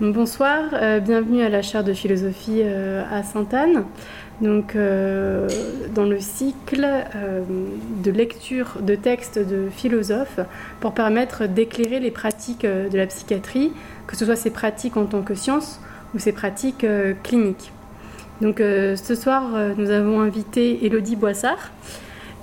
[0.00, 3.84] bonsoir, euh, bienvenue à la chaire de philosophie euh, à Sainte-Anne.
[4.40, 5.48] Donc, euh,
[5.94, 6.88] dans le cycle
[8.02, 10.40] de lecture de textes de philosophes
[10.80, 13.72] pour permettre d'éclairer les pratiques de la psychiatrie,
[14.06, 15.80] que ce soit ces pratiques en tant que science
[16.14, 16.84] ou ces pratiques
[17.22, 17.70] cliniques.
[18.40, 19.44] Donc, ce soir,
[19.76, 21.70] nous avons invité Elodie Boissard.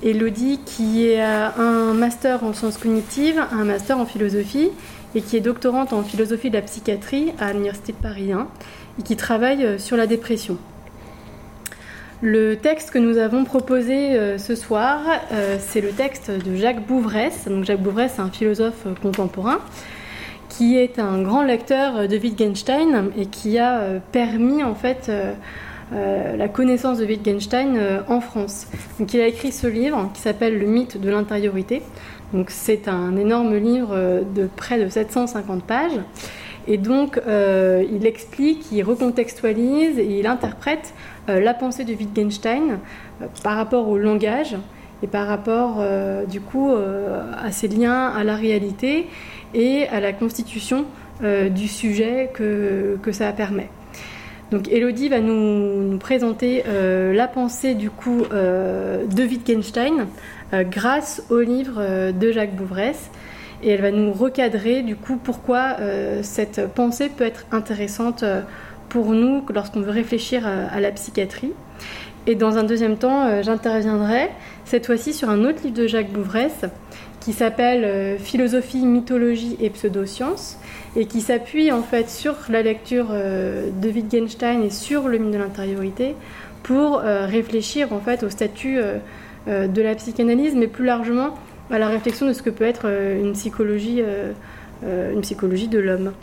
[0.01, 4.69] Elodie qui a un master en sciences cognitives, un master en philosophie
[5.15, 8.47] et qui est doctorante en philosophie de la psychiatrie à l'Université de Paris 1
[8.99, 10.57] et qui travaille euh, sur la dépression.
[12.21, 14.99] Le texte que nous avons proposé euh, ce soir,
[15.31, 17.47] euh, c'est le texte de Jacques Bouvresse.
[17.47, 19.59] Donc Jacques Bouvresse, est un philosophe contemporain
[20.49, 25.09] qui est un grand lecteur de Wittgenstein et qui a permis en fait
[25.91, 28.65] la connaissance de Wittgenstein en France.
[28.99, 31.83] Donc il a écrit ce livre qui s'appelle Le mythe de l'intériorité.
[32.33, 35.99] Donc c'est un énorme livre euh, de près de 750 pages.
[36.67, 40.93] Et donc euh, il explique, il recontextualise et il interprète
[41.27, 42.79] euh, la pensée de Wittgenstein
[43.43, 44.55] par rapport au langage
[45.01, 45.81] et par rapport
[46.27, 49.07] du coup à ses liens à la réalité
[49.53, 50.85] et à la constitution
[51.21, 53.69] du sujet que, que ça permet.
[54.51, 60.07] Donc Elodie va nous, nous présenter la pensée du coup de Wittgenstein
[60.53, 63.09] grâce au livre euh, de Jacques Bouvresse.
[63.61, 68.23] Et elle va nous recadrer du coup pourquoi euh, cette pensée peut être intéressante
[68.87, 71.51] pour nous lorsqu'on veut réfléchir à, la psychiatrie.
[72.25, 74.29] Et dans un deuxième temps, j'interviendrai
[74.63, 76.65] cette fois-ci sur un autre livre de Jacques Bouvresse
[77.19, 80.57] qui s'appelle Philosophie, mythologie et pseudosciences
[80.95, 85.37] et qui s'appuie en fait sur la lecture de Wittgenstein et sur le mythe de
[85.37, 86.15] l'intériorité
[86.63, 88.97] pour réfléchir en fait au statut euh,
[89.49, 91.33] de la psychanalyse, mais plus largement
[91.71, 94.33] à la réflexion de ce que peut être euh, une psychologie, euh,
[95.13, 96.13] une psychologie de l'homme.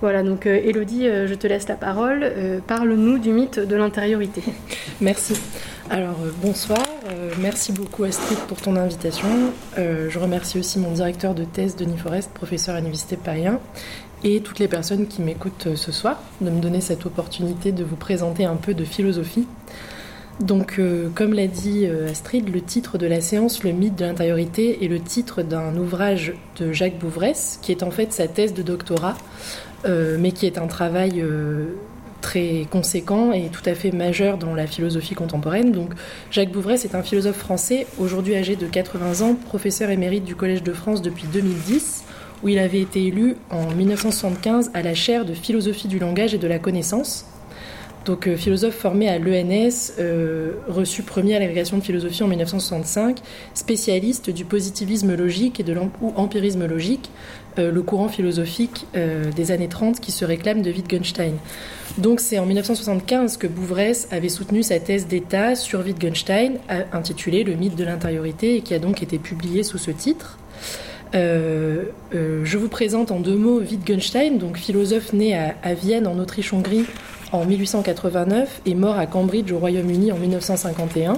[0.00, 2.32] Voilà, donc Elodie, je te laisse la parole.
[2.66, 4.42] Parle-nous du mythe de l'intériorité.
[5.02, 5.34] Merci.
[5.90, 6.80] Alors, bonsoir.
[7.38, 9.28] merci beaucoup Astrid pour ton invitation.
[9.76, 13.60] je remercie aussi mon directeur de thèse, Denis Forest, professeur à l'Université Paris 1,
[14.24, 17.96] et toutes les personnes qui m'écoutent ce soir, de me donner cette opportunité de vous
[17.96, 19.46] présenter un peu de philosophie.
[20.40, 24.06] Donc, euh, comme l'a dit euh, Astrid, le titre de la séance, Le mythe de
[24.06, 28.54] l'intériorité, est le titre d'un ouvrage de Jacques Bouvresse, qui est en fait sa thèse
[28.54, 29.18] de doctorat,
[29.84, 31.22] euh, mais qui est un travail
[32.22, 35.72] très conséquent et tout à fait majeur dans la philosophie contemporaine.
[35.72, 35.92] Donc,
[36.30, 40.62] Jacques Bouvresse est un philosophe français, aujourd'hui âgé de 80 ans, professeur émérite du Collège
[40.62, 42.04] de France depuis 2010
[42.42, 46.38] où il avait été élu en 1975 à la chaire de philosophie du langage et
[46.38, 47.26] de la connaissance
[48.04, 53.18] donc euh, philosophe formé à l'ENS, euh, reçu premier à l'agrégation de philosophie en 1965,
[53.54, 57.10] spécialiste du positivisme logique et de l'empirisme logique,
[57.58, 61.34] euh, le courant philosophique des années 30 qui se réclame de Wittgenstein.
[61.98, 66.58] Donc c'est en 1975 que Bouvresse avait soutenu sa thèse d'État sur Wittgenstein,
[66.92, 70.38] intitulée Le mythe de l'intériorité, et qui a donc été publiée sous ce titre.
[71.12, 76.86] je vous présente en deux mots Wittgenstein, donc philosophe né à Vienne en Autriche-Hongrie
[77.32, 81.14] en 1889 et mort à Cambridge au Royaume-Uni en 1951,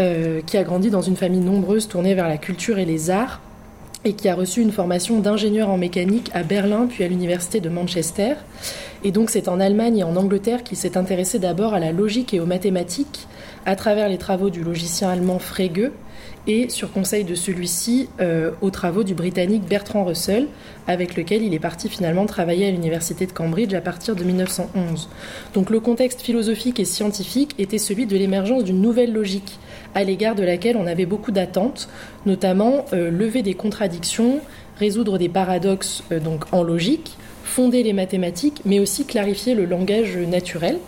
[0.00, 3.40] euh, qui a grandi dans une famille nombreuse tournée vers la culture et les arts
[4.04, 7.68] et qui a reçu une formation d'ingénieur en mécanique à Berlin puis à l'université de
[7.68, 8.34] Manchester.
[9.04, 12.34] Et donc c'est en Allemagne et en Angleterre qu'il s'est intéressé d'abord à la logique
[12.34, 13.26] et aux mathématiques
[13.64, 15.90] à travers les travaux du logicien allemand Frege
[16.46, 20.48] et sur conseil de celui-ci euh, aux travaux du Britannique Bertrand Russell,
[20.86, 25.08] avec lequel il est parti finalement travailler à l'université de Cambridge à partir de 1911.
[25.54, 29.58] Donc le contexte philosophique et scientifique était celui de l'émergence d'une nouvelle logique,
[29.94, 31.88] à l'égard de laquelle on avait beaucoup d'attentes,
[32.26, 34.40] notamment euh, lever des contradictions,
[34.78, 40.16] résoudre des paradoxes euh, donc en logique, fonder les mathématiques, mais aussi clarifier le langage
[40.16, 40.78] naturel.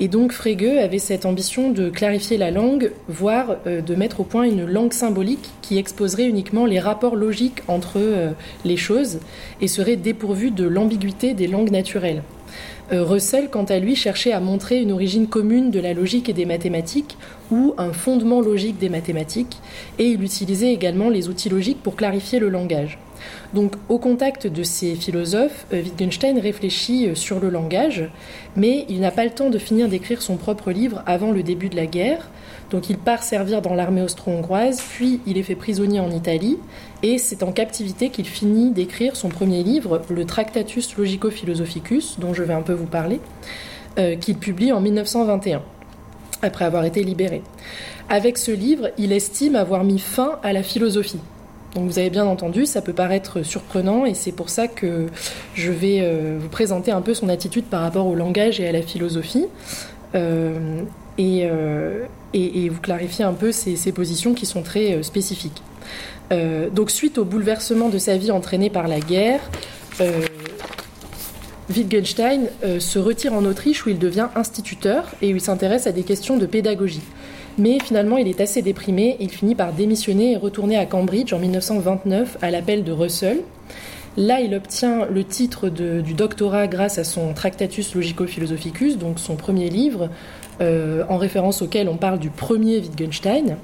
[0.00, 4.24] Et donc Frege avait cette ambition de clarifier la langue, voire euh, de mettre au
[4.24, 8.30] point une langue symbolique qui exposerait uniquement les rapports logiques entre euh,
[8.64, 9.18] les choses
[9.60, 12.22] et serait dépourvue de l'ambiguïté des langues naturelles.
[12.92, 16.32] Euh, Russell, quant à lui, cherchait à montrer une origine commune de la logique et
[16.32, 17.18] des mathématiques,
[17.50, 19.58] ou un fondement logique des mathématiques,
[19.98, 22.98] et il utilisait également les outils logiques pour clarifier le langage.
[23.54, 28.08] Donc au contact de ces philosophes, euh, Wittgenstein réfléchit euh, sur le langage,
[28.56, 31.68] mais il n'a pas le temps de finir d'écrire son propre livre avant le début
[31.68, 32.30] de la guerre.
[32.70, 36.58] Donc il part servir dans l'armée austro-hongroise, puis il est fait prisonnier en Italie,
[37.02, 42.42] et c'est en captivité qu'il finit d'écrire son premier livre, le Tractatus Logico-Philosophicus, dont je
[42.42, 43.20] vais un peu vous parler,
[43.98, 45.62] euh, qu'il publie en 1921,
[46.42, 47.42] après avoir été libéré.
[48.10, 51.20] Avec ce livre, il estime avoir mis fin à la philosophie
[51.74, 55.06] Donc vous avez bien entendu, ça peut paraître surprenant et c'est pour ça que
[55.54, 58.72] je vais euh, vous présenter un peu son attitude par rapport au langage et à
[58.72, 59.46] la philosophie
[60.14, 60.82] euh,
[61.18, 61.48] et,
[62.32, 65.62] et, vous clarifier un peu ses, positions qui sont très spécifiques.
[66.30, 69.40] donc suite au bouleversement de sa vie entraîné par la guerre,
[71.74, 72.48] Wittgenstein
[72.78, 76.36] se retire en Autriche où il devient instituteur et où il s'intéresse à des questions
[76.36, 77.02] de pédagogie.
[77.58, 79.16] Mais finalement, il est assez déprimé.
[79.20, 83.40] Il finit par démissionner et retourner à Cambridge en 1929 à l'appel de Russell.
[84.16, 89.68] Là, il obtient le titre du doctorat grâce à son Tractatus Logico-Philosophicus, donc son premier
[89.68, 90.08] livre,
[90.60, 93.56] euh, en référence auquel on parle du premier Wittgenstein.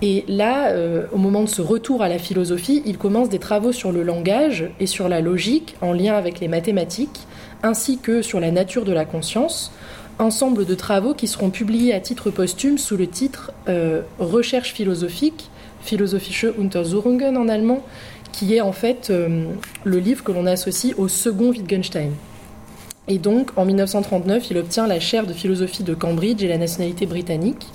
[0.00, 3.72] Et là, euh, au moment de ce retour à la philosophie, il commence des travaux
[3.72, 7.26] sur le langage et sur la logique en lien avec les mathématiques,
[7.62, 9.72] ainsi que sur la nature de la conscience,
[10.18, 15.50] ensemble de travaux qui seront publiés à titre posthume sous le titre euh, Recherche philosophique,
[15.80, 17.84] Philosophische Untersuchungen en allemand,
[18.32, 19.44] qui est en fait euh,
[19.84, 22.12] le livre que l'on associe au second Wittgenstein.
[23.06, 27.06] Et donc, en 1939, il obtient la chaire de philosophie de Cambridge et la nationalité
[27.06, 27.66] britannique.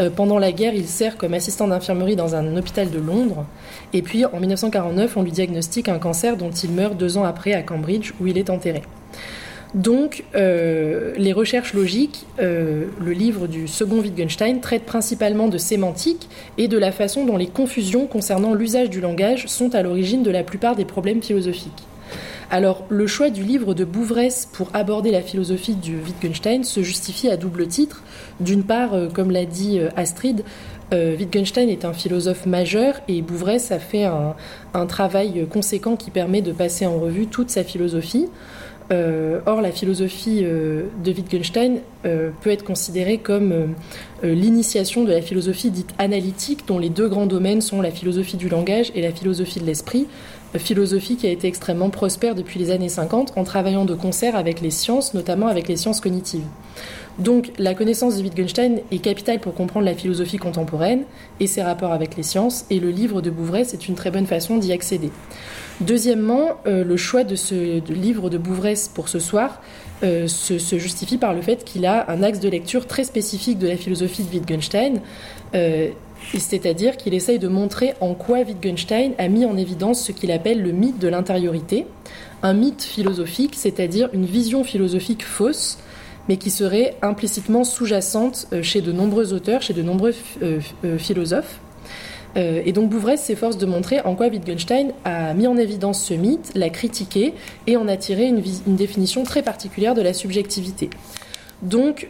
[0.00, 3.44] Euh, pendant la guerre, il sert comme assistant d'infirmerie dans un hôpital de Londres.
[3.92, 7.52] Et puis, en 1949, on lui diagnostique un cancer dont il meurt deux ans après
[7.52, 8.82] à Cambridge, où il est enterré.
[9.74, 16.28] Donc, euh, les recherches logiques, euh, le livre du second Wittgenstein, traite principalement de sémantique
[16.58, 20.30] et de la façon dont les confusions concernant l'usage du langage sont à l'origine de
[20.30, 21.84] la plupart des problèmes philosophiques.
[22.50, 27.30] Alors, le choix du livre de Bouvresse pour aborder la philosophie du Wittgenstein se justifie
[27.30, 28.02] à double titre.
[28.40, 30.44] D'une part, euh, comme l'a dit Astrid,
[30.92, 36.52] Wittgenstein est un philosophe majeur et Bouvresse a fait un travail conséquent qui permet de
[36.52, 38.28] passer en revue toute sa philosophie.
[38.92, 43.74] Euh, or, la philosophie euh, de Wittgenstein euh, peut être considérée comme
[44.22, 48.48] l'initiation de la philosophie dite analytique, dont les deux grands domaines sont la philosophie du
[48.48, 50.06] langage et la philosophie de l'esprit,
[50.58, 54.60] philosophie qui a été extrêmement prospère depuis les années 50 en travaillant de concert avec
[54.60, 56.44] les sciences, notamment avec les sciences cognitives.
[57.18, 61.04] Donc la connaissance de Wittgenstein est capitale pour comprendre la philosophie contemporaine
[61.40, 64.26] et ses rapports avec les sciences, et le livre de Bouvray, c'est une très bonne
[64.26, 65.10] façon d'y accéder.
[65.80, 69.60] Deuxièmement, euh, le choix de ce livre de Bouvresse pour ce soir
[70.02, 73.68] euh, se, justifie par le fait qu'il a un axe de lecture très spécifique de
[73.68, 75.00] la philosophie de Wittgenstein,
[75.54, 75.90] euh,
[76.38, 80.62] c'est-à-dire qu'il essaye de montrer en quoi Wittgenstein a mis en évidence ce qu'il appelle
[80.62, 81.86] le mythe de l'intériorité,
[82.42, 85.78] un mythe philosophique, c'est-à-dire une vision philosophique fausse
[86.28, 90.98] mais qui serait implicitement sous-jacente euh, chez de nombreux auteurs, chez de nombreux euh, euh,
[90.98, 91.60] philosophes.
[92.36, 96.50] et donc Bouvresse s'efforce de montrer en quoi Wittgenstein a mis en évidence ce mythe,
[96.54, 97.34] l'a critiqué
[97.66, 98.42] et en a tiré une,
[98.76, 100.88] définition très particulière de la subjectivité.
[101.60, 102.08] Donc,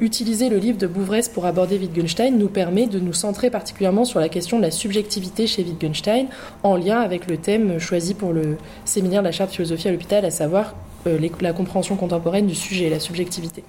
[0.00, 4.20] utiliser le livre de Bouvresse pour aborder Wittgenstein nous permet de nous centrer particulièrement sur
[4.20, 6.28] la question de la subjectivité chez Wittgenstein,
[6.62, 10.24] en lien avec le thème choisi pour le séminaire de la charte philosophie à l'hôpital,
[10.24, 10.74] à savoir
[11.06, 13.64] euh, la compréhension contemporaine du sujet, la subjectivité.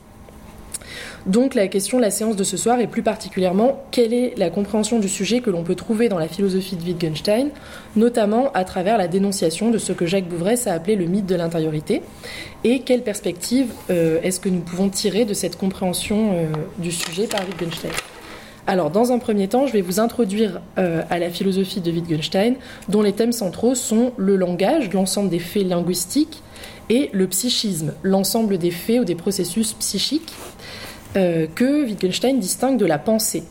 [1.25, 4.51] Donc la question de la séance de ce soir est plus particulièrement quelle est la
[4.51, 7.49] compréhension du sujet que l'on peut trouver dans la philosophie de Wittgenstein,
[7.95, 11.33] notamment à travers la dénonciation de ce que Jacques Bouvresse a appelé le mythe de
[11.33, 12.03] l'intériorité,
[12.63, 16.45] et quelle perspective euh, est-ce que nous pouvons tirer de cette compréhension euh,
[16.77, 17.91] du sujet par Wittgenstein?
[18.67, 22.55] Alors, dans un premier temps, je vais vous introduire à la philosophie de Wittgenstein,
[22.89, 26.41] dont les thèmes centraux sont le langage, l'ensemble des faits linguistiques,
[26.89, 30.33] et le psychisme, l'ensemble des faits ou des processus psychiques
[31.15, 33.43] euh, que Wittgenstein distingue de la pensée.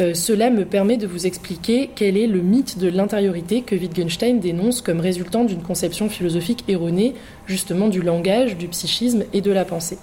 [0.00, 4.40] Euh, cela me permet de vous expliquer quel est le mythe de l'intériorité que Wittgenstein
[4.40, 7.14] dénonce comme résultant d'une conception philosophique erronée
[7.46, 9.98] justement du langage, du psychisme et de la pensée.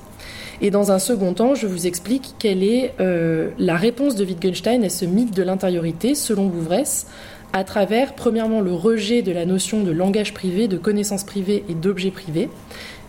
[0.62, 4.84] Et dans un second temps, je vous explique quelle est euh, la réponse de Wittgenstein
[4.84, 7.08] à ce mythe de l'intériorité selon Bouvresse,
[7.54, 11.74] à travers, premièrement, le rejet de la notion de langage privé, de connaissance privée et
[11.74, 12.50] d'objet privé,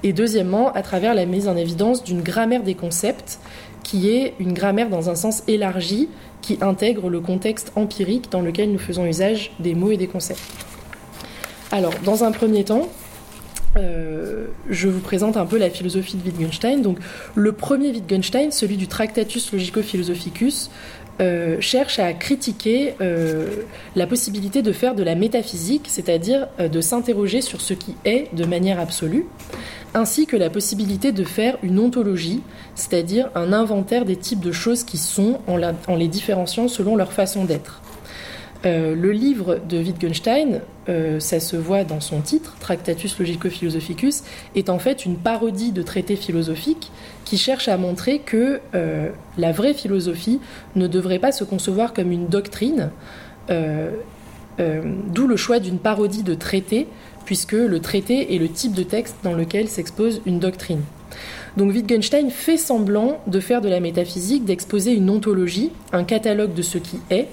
[0.02, 3.38] et deuxièmement, à travers la mise en évidence d'une grammaire des concepts,
[3.84, 6.08] qui est une grammaire dans un sens élargi,
[6.40, 10.42] qui intègre le contexte empirique dans lequel nous faisons usage des mots et des concepts.
[11.70, 12.88] Alors, dans un premier temps,
[13.76, 16.82] euh, je vous présente un peu la philosophie de Wittgenstein.
[16.82, 16.98] Donc,
[17.34, 20.70] le premier Wittgenstein, celui du Tractatus Logico-Philosophicus,
[21.20, 23.64] euh, cherche à critiquer euh,
[23.96, 28.34] la possibilité de faire de la métaphysique, c'est-à-dire euh, de s'interroger sur ce qui est
[28.34, 29.26] de manière absolue,
[29.94, 32.40] ainsi que la possibilité de faire une ontologie,
[32.74, 37.44] c'est-à-dire un inventaire des types de choses qui sont en les différenciant selon leur façon
[37.44, 37.82] d'être.
[38.64, 44.22] Euh, le livre de Wittgenstein, euh, ça se voit dans son titre, Tractatus Logico-Philosophicus,
[44.54, 46.92] est en fait une parodie de traité philosophique
[47.24, 50.40] qui cherche à montrer que euh, la vraie philosophie
[50.76, 52.90] ne devrait pas se concevoir comme une doctrine,
[54.58, 56.86] D'où le choix d'une parodie de traité,
[57.24, 60.82] puisque le traité est le type de texte dans lequel s'expose une doctrine.
[61.56, 66.62] Donc Wittgenstein fait semblant de faire de la métaphysique, d'exposer une ontologie, un catalogue de
[66.62, 67.28] ce qui est,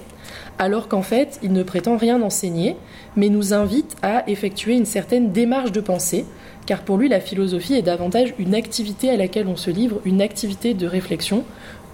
[0.60, 2.76] alors qu'en fait, il ne prétend rien enseigner,
[3.16, 6.26] mais nous invite à effectuer une certaine démarche de pensée,
[6.66, 10.20] car pour lui, la philosophie est davantage une activité à laquelle on se livre, une
[10.20, 11.44] activité de réflexion,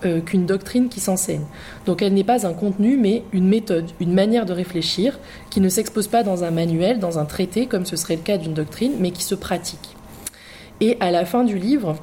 [0.05, 1.45] euh, qu'une doctrine qui s'enseigne.
[1.87, 5.69] Donc elle n'est pas un contenu, mais une méthode, une manière de réfléchir, qui ne
[5.69, 8.95] s'expose pas dans un manuel, dans un traité, comme ce serait le cas d'une doctrine,
[8.99, 9.97] mais qui se pratique.
[10.81, 11.95] Et à la fin du livre,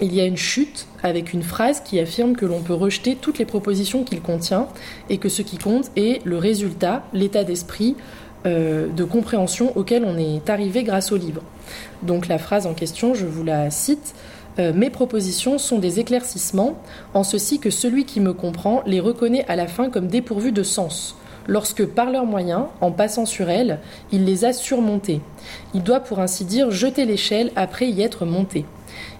[0.00, 3.38] il y a une chute avec une phrase qui affirme que l'on peut rejeter toutes
[3.38, 4.68] les propositions qu'il contient
[5.08, 7.96] et que ce qui compte est le résultat, l'état d'esprit
[8.44, 11.42] euh, de compréhension auquel on est arrivé grâce au livre.
[12.02, 14.14] Donc la phrase en question, je vous la cite.
[14.58, 16.78] Euh, mes propositions sont des éclaircissements,
[17.14, 20.62] en ceci que celui qui me comprend les reconnaît à la fin comme dépourvues de
[20.62, 23.80] sens, lorsque par leurs moyens, en passant sur elles,
[24.12, 25.20] il les a surmontées.
[25.74, 28.64] Il doit pour ainsi dire jeter l'échelle après y être monté.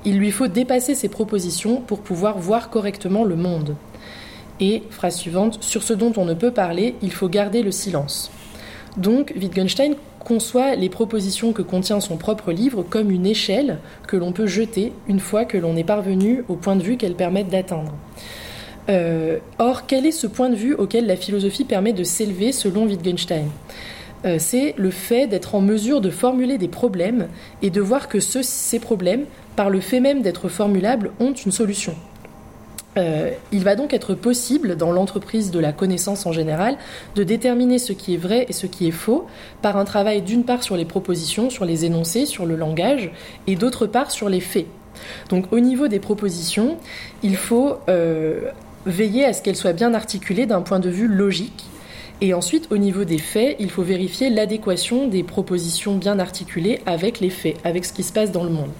[0.07, 3.75] Il lui faut dépasser ses propositions pour pouvoir voir correctement le monde.
[4.61, 8.31] Et, phrase suivante, sur ce dont on ne peut parler, il faut garder le silence.
[8.97, 14.31] Donc, Wittgenstein conçoit les propositions que contient son propre livre comme une échelle que l'on
[14.31, 17.93] peut jeter une fois que l'on est parvenu au point de vue qu'elles permettent d'atteindre.
[18.89, 22.87] Euh, or, quel est ce point de vue auquel la philosophie permet de s'élever selon
[22.87, 23.49] Wittgenstein?
[24.39, 27.29] C'est le fait d'être en mesure de formuler des problèmes
[27.63, 29.25] et de voir que ces problèmes
[29.57, 31.97] par le fait même d'être formulables, ont une solution.
[32.99, 36.79] Euh, il va donc être possible, dans l'entreprise de la connaissance en général,
[37.15, 39.27] de déterminer ce qui est vrai et ce qui est faux
[39.61, 43.11] par un travail d'une part sur les propositions, sur les énoncés, sur le langage,
[43.47, 44.67] et d'autre part sur les faits.
[45.29, 46.79] Donc au niveau des propositions,
[47.23, 48.51] il faut euh,
[48.87, 51.67] veiller à ce qu'elles soient bien articulées d'un point de vue logique
[52.23, 57.21] et ensuite, au niveau des faits, il faut vérifier l'adéquation des propositions bien articulées avec
[57.21, 58.71] les faits, avec ce qui se passe dans le monde.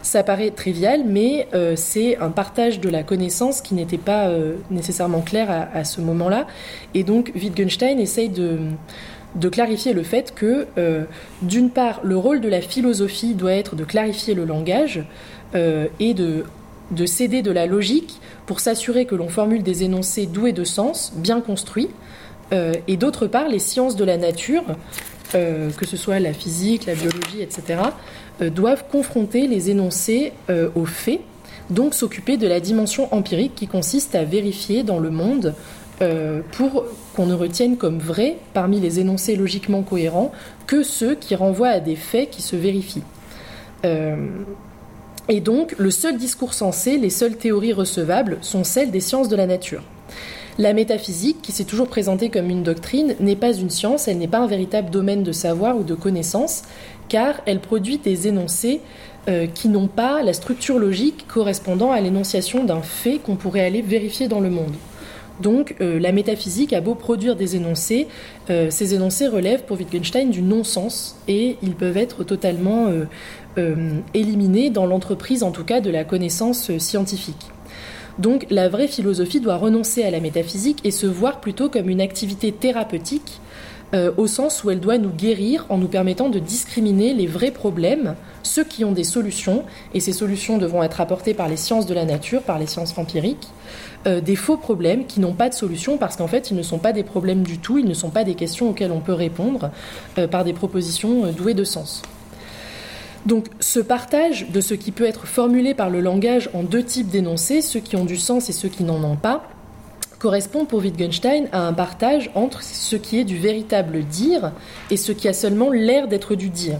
[0.00, 4.54] Ça paraît trivial, mais euh, c'est un partage de la connaissance qui n'était pas euh,
[4.70, 6.46] nécessairement clair à, ce moment-là.
[6.94, 8.58] Et donc, Wittgenstein essaye de,
[9.50, 11.04] clarifier le fait que, euh,
[11.42, 15.04] d'une part, le rôle de la philosophie doit être de clarifier le langage
[16.00, 16.44] et de,
[16.90, 21.12] de céder de la logique pour s'assurer que l'on formule des énoncés doués de sens,
[21.16, 21.88] bien construits,
[22.52, 24.64] et d'autre part, les sciences de la nature,
[25.34, 27.80] euh, que ce soit la physique, la biologie, etc.,
[28.40, 30.32] euh, doivent confronter les énoncés
[30.74, 31.20] aux faits,
[31.68, 35.54] donc s'occuper de la dimension empirique qui consiste à vérifier dans le monde
[36.52, 36.84] pour
[37.14, 40.30] qu'on ne retienne comme vrai, parmi les énoncés logiquement cohérents,
[40.66, 43.02] que ceux qui renvoient à des faits qui se vérifient.
[43.82, 49.36] et donc, le seul discours sensé, les seules théories recevables sont celles des sciences de
[49.36, 49.82] la nature.
[50.58, 54.26] La métaphysique, qui s'est toujours présentée comme une doctrine, n'est pas une science, elle n'est
[54.26, 56.62] pas un véritable domaine de savoir ou de connaissance,
[57.10, 58.80] car elle produit des énoncés
[59.28, 63.82] euh, qui n'ont pas la structure logique correspondant à l'énonciation d'un fait qu'on pourrait aller
[63.82, 64.72] vérifier dans le monde.
[65.42, 68.08] Donc euh, la métaphysique a beau produire des énoncés,
[68.48, 72.86] euh, ces énoncés relèvent pour Wittgenstein du non-sens et ils peuvent être totalement
[74.14, 77.50] éliminés dans l'entreprise en tout cas de la connaissance scientifique.
[78.18, 82.00] Donc la vraie philosophie doit renoncer à la métaphysique et se voir plutôt comme une
[82.00, 83.40] activité thérapeutique,
[83.94, 87.52] euh, au sens où elle doit nous guérir en nous permettant de discriminer les vrais
[87.52, 91.86] problèmes, ceux qui ont des solutions, et ces solutions devront être apportées par les sciences
[91.86, 93.48] de la nature, par les sciences empiriques,
[94.06, 96.78] euh, des faux problèmes qui n'ont pas de solution parce qu'en fait ils ne sont
[96.78, 99.70] pas des problèmes du tout, ils ne sont pas des questions auxquelles on peut répondre
[100.18, 102.02] euh, par des propositions douées de sens.
[103.26, 107.08] Donc ce partage de ce qui peut être formulé par le langage en deux types
[107.08, 109.50] d'énoncés, ceux qui ont du sens et ceux qui n'en ont pas,
[110.20, 114.52] correspond pour Wittgenstein à un partage entre ce qui est du véritable dire
[114.90, 116.78] et ce qui a seulement l'air d'être du dire.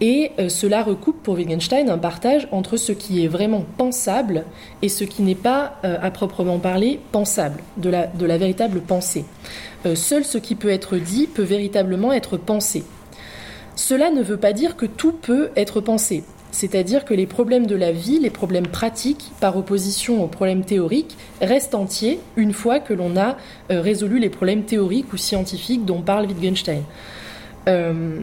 [0.00, 4.44] Et euh, cela recoupe pour Wittgenstein un partage entre ce qui est vraiment pensable
[4.82, 9.24] et ce qui n'est pas, euh, à proprement parler, pensable, de la, véritable pensée.
[9.84, 12.84] Euh, seul ce qui peut être dit peut véritablement être pensé.
[13.80, 16.22] Cela ne veut pas dire que tout peut être pensé.
[16.50, 21.16] C'est-à-dire que les problèmes de la vie, les problèmes pratiques, par opposition aux problèmes théoriques,
[21.40, 23.38] restent entiers une fois que l'on a
[23.70, 26.82] euh, résolu les problèmes théoriques ou scientifiques dont parle Wittgenstein.
[27.68, 28.20] Euh,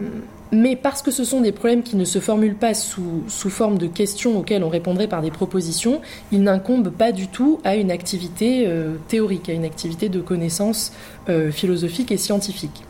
[0.51, 3.87] mais parce que ce sont des problèmes qui ne se formulent pas sous, forme de
[3.87, 8.65] questions auxquelles on répondrait par des propositions, ils n'incombent pas du tout à une activité
[8.67, 10.93] euh, théorique, à une activité de connaissance
[11.51, 12.86] philosophique et scientifique.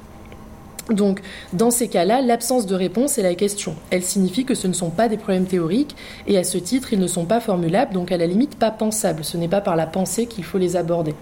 [0.89, 1.21] Donc,
[1.53, 3.75] dans ces cas-là, l'absence de réponse est la question.
[3.89, 5.95] Elle signifie que ce ne sont pas des problèmes théoriques
[6.27, 9.23] et à ce titre, ils ne sont pas formulables, donc à la limite pas pensables.
[9.23, 11.13] Ce n'est pas par la pensée qu'il faut les aborder.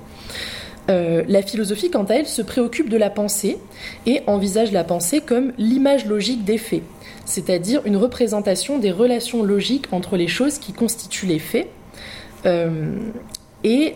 [0.87, 3.57] la philosophie, quant à elle, se préoccupe de la pensée
[4.05, 6.83] et envisage la pensée comme l'image logique des faits,
[7.25, 11.67] c'est-à-dire une représentation des relations logiques entre les choses qui constituent les faits.
[13.63, 13.95] et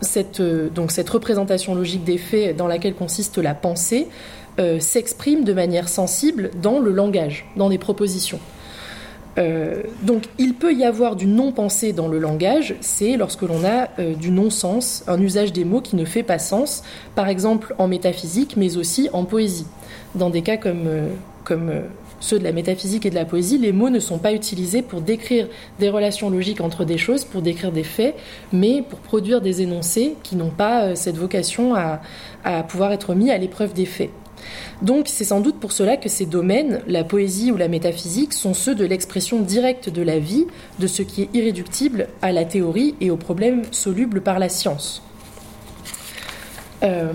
[0.00, 4.08] cette, donc cette représentation logique des faits dans laquelle consiste la pensée
[4.78, 8.40] s'exprime de manière sensible dans le langage, dans des propositions.
[9.38, 13.88] Euh, donc il peut y avoir du non-pensé dans le langage, c'est lorsque l'on a
[13.98, 16.82] euh, du non-sens, un usage des mots qui ne fait pas sens,
[17.14, 19.66] par exemple en métaphysique, mais aussi en poésie.
[20.14, 21.08] Dans des cas comme, euh,
[21.44, 21.70] comme
[22.20, 25.00] ceux de la métaphysique et de la poésie, les mots ne sont pas utilisés pour
[25.00, 25.48] décrire
[25.78, 28.14] des relations logiques entre des choses, pour décrire des faits,
[28.52, 32.00] mais pour produire des énoncés qui n'ont pas cette vocation à,
[32.44, 34.10] à pouvoir être mis à l'épreuve des faits.
[34.82, 38.54] Donc c'est sans doute pour cela que ces domaines, la poésie ou la métaphysique, sont
[38.54, 40.46] ceux de l'expression directe de la vie,
[40.78, 45.02] de ce qui est irréductible à la théorie et aux problèmes solubles par la science.
[46.82, 47.12] Euh,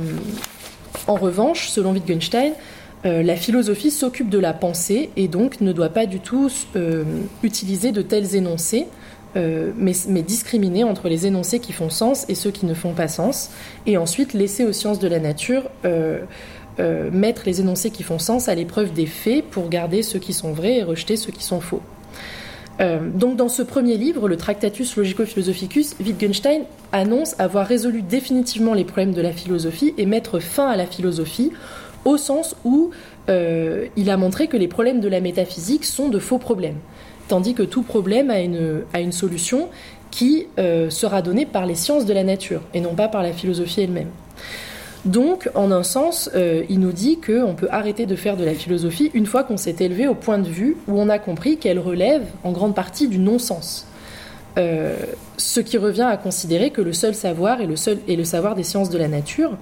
[1.07, 2.53] en revanche, selon Wittgenstein,
[3.05, 7.03] euh, la philosophie s'occupe de la pensée et donc ne doit pas du tout euh,
[7.43, 8.87] utiliser de tels énoncés,
[9.35, 13.09] mais, mais, discriminer entre les énoncés qui font sens et ceux qui ne font pas
[13.09, 13.49] sens,
[13.85, 15.63] et ensuite laisser aux sciences de la nature
[16.77, 20.33] euh, mettre les énoncés qui font sens à l'épreuve des faits pour garder ceux qui
[20.33, 21.81] sont vrais et rejeter ceux qui sont faux.
[22.81, 28.83] Euh, donc dans ce premier livre, le Tractatus Logico-Philosophicus, Wittgenstein annonce avoir résolu définitivement les
[28.83, 31.53] problèmes de la philosophie et mettre fin à la philosophie,
[32.05, 32.91] au sens où
[33.29, 36.77] euh, il a montré que les problèmes de la métaphysique sont de faux problèmes,
[37.27, 39.69] tandis que tout problème a une, solution
[40.11, 40.47] qui
[40.89, 44.11] sera donnée par les sciences de la nature et non pas par la philosophie elle-même.
[45.05, 48.55] Donc, en un sens, euh, il nous dit qu'on peut arrêter de faire de la
[48.55, 51.77] philosophie une fois qu'on s'est élevé au point de vue où on a compris qu'elle
[51.77, 53.85] relève en grande partie du non-sens.
[54.57, 54.97] Euh,
[55.37, 57.67] ce qui revient à considérer que le seul savoir est
[58.15, 59.57] le savoir des sciences de la nature,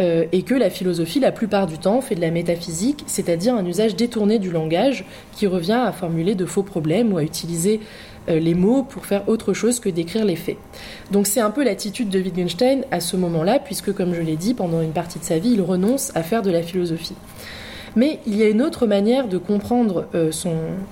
[0.00, 3.66] euh, et que la philosophie, la plupart du temps, fait de la métaphysique, c'est-à-dire un
[3.66, 7.80] usage détourné du langage qui revient à formuler de faux problèmes ou à utiliser
[8.28, 10.56] euh, les mots pour faire autre chose que d'écrire les faits.
[11.10, 14.54] Donc c'est un peu l'attitude de Wittgenstein à ce moment-là, puisque comme je l'ai dit,
[14.54, 17.16] pendant une partie de sa vie, il renonce à faire de la philosophie.
[17.94, 20.30] Mais il y a une autre manière de comprendre euh,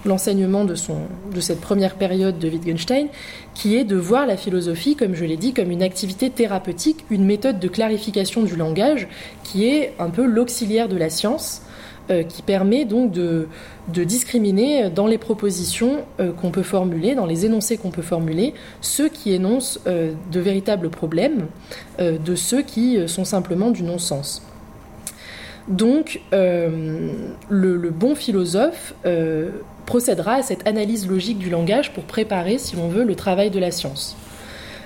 [0.04, 3.08] l'enseignement de, cette première période de Wittgenstein,
[3.54, 7.24] qui est de voir la philosophie, comme je l'ai dit, comme une activité thérapeutique, une
[7.24, 9.08] méthode de clarification du langage,
[9.44, 11.62] qui est un peu l'auxiliaire de la science,
[12.10, 13.48] euh, qui permet donc de,
[13.88, 19.08] discriminer dans les propositions euh, qu'on peut formuler, dans les énoncés qu'on peut formuler, ceux
[19.08, 21.46] qui énoncent de véritables problèmes
[21.98, 24.42] de ceux qui sont simplement du non-sens.
[25.70, 28.94] Donc, le, bon philosophe
[29.87, 33.59] procédera à cette analyse logique du langage pour préparer, si l'on veut, le travail de
[33.59, 34.16] la science.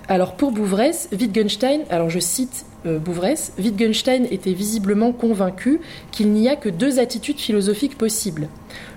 [0.07, 6.47] Alors pour Bouvresse, Wittgenstein, alors je cite euh, Bouvresse, Wittgenstein était visiblement convaincu qu'il n'y
[6.47, 8.49] a que deux attitudes philosophiques possibles.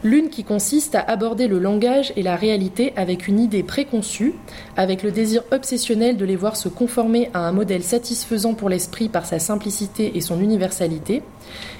[0.04, 4.34] L'une qui consiste à aborder le langage et la réalité avec une idée préconçue,
[4.76, 9.08] avec le désir obsessionnel de les voir se conformer à un modèle satisfaisant pour l'esprit
[9.08, 11.24] par sa simplicité et son universalité,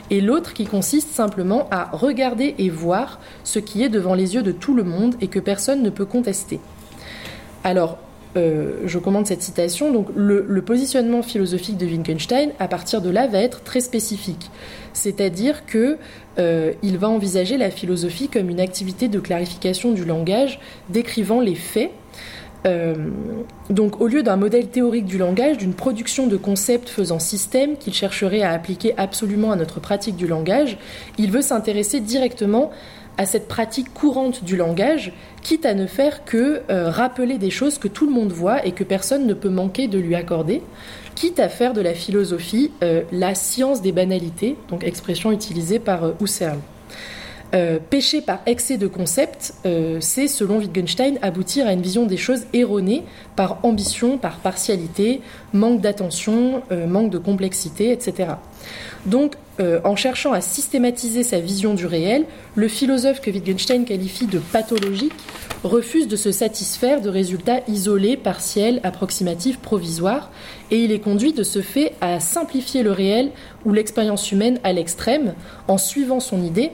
[0.10, 4.44] et l'autre qui consiste simplement à regarder et voir ce qui est devant les yeux
[4.44, 6.60] de tout le monde et que personne ne peut contester.
[7.64, 7.98] Alors,
[8.38, 13.40] euh, je commande cette citation, le, positionnement philosophique de Wittgenstein, à partir de là, va
[13.40, 14.52] être très spécifique.
[14.94, 15.98] C'est-à-dire qu'il
[16.40, 21.92] euh, va envisager la philosophie comme une activité de clarification du langage, décrivant les faits.
[22.66, 22.96] Euh,
[23.70, 27.94] donc, au lieu d'un modèle théorique du langage, d'une production de concepts faisant système qu'il
[27.94, 30.78] chercherait à appliquer absolument à notre pratique du langage,
[31.18, 32.72] il veut s'intéresser directement
[33.18, 37.80] à cette pratique courante du langage, quitte à ne faire que euh, rappeler des choses
[37.80, 40.62] que tout le monde voit et que personne ne peut manquer de lui accorder,
[41.16, 46.14] quitte à faire de la philosophie euh, la science des banalités, donc expression utilisée par
[46.22, 46.60] Husserl.
[47.54, 49.54] Euh, pécher par excès de concepts,
[50.00, 53.04] c'est, selon Wittgenstein, aboutir à une vision des choses erronée
[53.36, 55.22] par ambition, par partialité,
[55.54, 58.36] manque d'attention, manque de complexité, etc.
[59.06, 64.28] Donc, euh, en cherchant à systématiser sa vision du réel, le philosophe que Wittgenstein qualifie
[64.28, 65.14] de pathologique
[65.64, 70.30] refuse de se satisfaire de résultats isolés, partiels, approximatifs, provisoires,
[70.70, 73.32] et il est conduit de ce fait à simplifier le réel
[73.66, 75.34] ou l'expérience humaine à l'extrême,
[75.68, 76.72] en suivant son idée,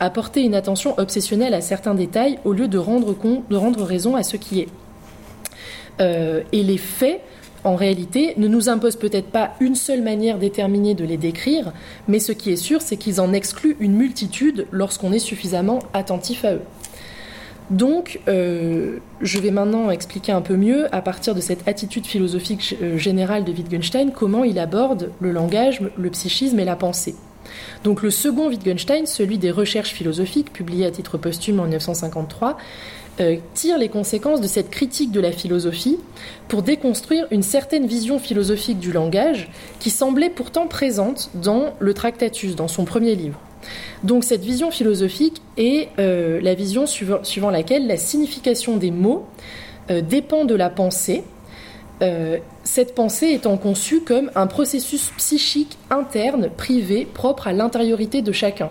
[0.00, 4.36] à porter une attention obsessionnelle à certains détails au lieu de rendre, raison à ce
[4.36, 4.68] qui est.
[6.00, 7.20] Euh, et les faits
[7.64, 11.72] en réalité, ne nous imposent peut-être pas une seule manière déterminée de les décrire,
[12.08, 16.44] mais ce qui est sûr, c'est qu'ils en excluent une multitude lorsqu'on est suffisamment attentif
[16.44, 16.62] à eux.
[17.70, 22.76] Donc, euh, je vais maintenant expliquer un peu mieux, à partir de cette attitude philosophique
[22.82, 27.14] euh, générale de Wittgenstein, comment il aborde le langage, le psychisme et la pensée.
[27.82, 32.56] Donc, le second Wittgenstein, celui des recherches philosophiques, publié à titre posthume en 1953,
[33.20, 35.98] euh, tire les conséquences de cette critique de la philosophie
[36.48, 42.56] pour déconstruire une certaine vision philosophique du langage qui semblait pourtant présente dans le Tractatus,
[42.56, 43.38] dans son premier livre.
[44.02, 49.26] Donc cette vision philosophique est euh, la vision suivant, laquelle la signification des mots
[49.90, 51.22] euh, dépend de la pensée,
[52.02, 58.32] euh, cette pensée étant conçue comme un processus psychique interne, privé, propre à l'intériorité de
[58.32, 58.70] chacun.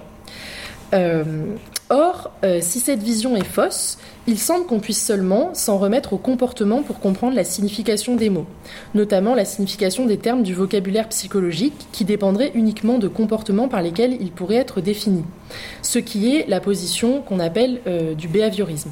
[1.95, 6.17] Or, euh, si cette vision est fausse, il semble qu'on puisse seulement s'en remettre au
[6.17, 8.47] comportement pour comprendre la signification des mots,
[8.95, 14.17] notamment la signification des termes du vocabulaire psychologique qui dépendrait uniquement de comportements par lesquels
[14.19, 15.25] ils pourraient être définis,
[15.83, 18.89] ce qui est la position qu'on appelle euh, du behaviorisme.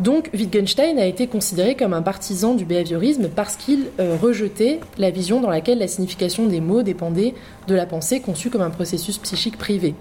[0.00, 5.10] Donc Wittgenstein a été considéré comme un partisan du behaviorisme parce qu'il euh, rejetait la
[5.10, 7.34] vision dans laquelle la signification des mots dépendait
[7.68, 9.94] de la pensée conçue comme un processus psychique privé.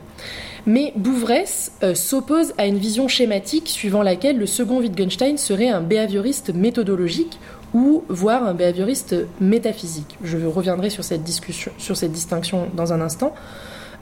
[0.66, 5.82] Mais Bouvresse euh, s'oppose à une vision schématique suivant laquelle le second Wittgenstein serait un
[5.82, 7.38] behavioriste méthodologique
[7.74, 10.18] ou voire un behavioriste métaphysique.
[10.24, 13.34] Je reviendrai sur cette, distinction dans un instant.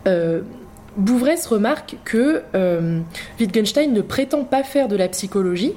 [0.07, 0.41] Euh,
[0.97, 2.99] Bouvresse remarque que euh,
[3.39, 5.73] Wittgenstein ne prétend pas faire de la psychologie,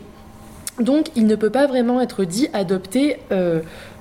[0.80, 3.18] donc il ne peut pas vraiment être dit adopter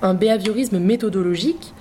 [0.02, 1.74] un behaviorisme méthodologique,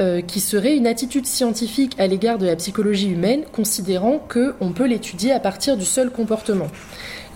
[0.00, 4.86] euh, qui serait une attitude scientifique à l'égard de la psychologie humaine, considérant qu'on peut
[4.86, 6.66] l'étudier à partir du seul comportement.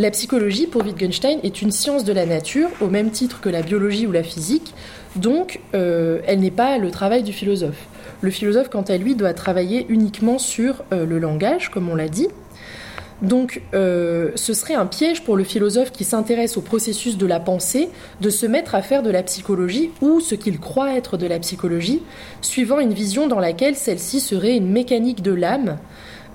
[0.00, 3.62] La psychologie, pour Wittgenstein, est une science de la nature, au même titre que la
[3.62, 4.74] biologie ou la physique,
[5.14, 7.86] donc euh, elle n'est pas le travail du philosophe.
[8.20, 12.08] Le philosophe, quant à lui, doit travailler uniquement sur euh, le langage, comme on l'a
[12.08, 12.28] dit,
[13.22, 17.40] donc euh, ce serait un piège pour le philosophe qui s'intéresse au processus de la
[17.40, 17.88] pensée
[18.20, 21.38] de se mettre à faire de la psychologie ou ce qu'il croit être de la
[21.40, 22.02] psychologie,
[22.42, 25.78] suivant une vision dans laquelle celle-ci serait une mécanique de l'âme,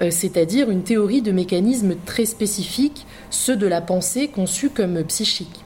[0.02, 5.63] euh, c'est-à-dire une théorie de mécanismes très spécifiques, ceux de la pensée conçus comme psychiques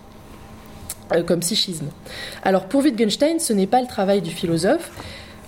[1.26, 1.88] comme psychisme.
[2.44, 4.92] Alors pour Wittgenstein, ce n'est pas le travail du philosophe,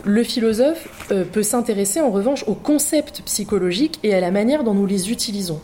[0.05, 4.73] le philosophe euh, peut s'intéresser en revanche aux concepts psychologiques et à la manière dont
[4.73, 5.59] nous les utilisons.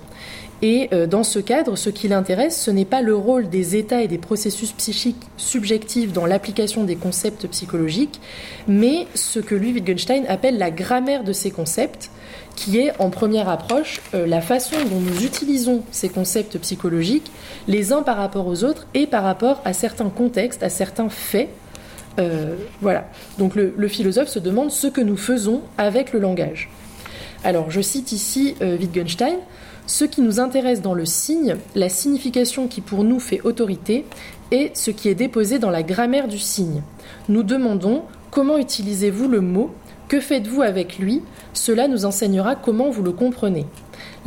[0.62, 4.02] Et euh, dans ce cadre, ce qui l'intéresse, ce n'est pas le rôle des états
[4.02, 8.22] et des processus psychiques subjectifs dans l'application des concepts psychologiques,
[8.68, 12.10] mais ce que lui, Wittgenstein, appelle la grammaire de ces concepts,
[12.56, 17.32] qui est en première approche euh, la façon dont nous utilisons ces concepts psychologiques
[17.68, 21.50] les uns par rapport aux autres et par rapport à certains contextes, à certains faits
[22.20, 23.10] euh, voilà.
[23.38, 26.70] Donc le, philosophe se demande ce que nous faisons avec le langage.
[27.44, 29.38] Alors je cite ici euh, Wittgenstein.
[29.88, 34.06] Ce qui nous intéresse dans le signe, la signification qui pour nous fait autorité,
[34.52, 36.82] est ce qui est déposé dans la grammaire du signe.
[37.30, 39.74] Nous demandons comment utilisez-vous le mot,
[40.08, 41.22] que faites-vous avec lui,
[41.54, 43.66] cela nous enseignera comment vous le comprenez.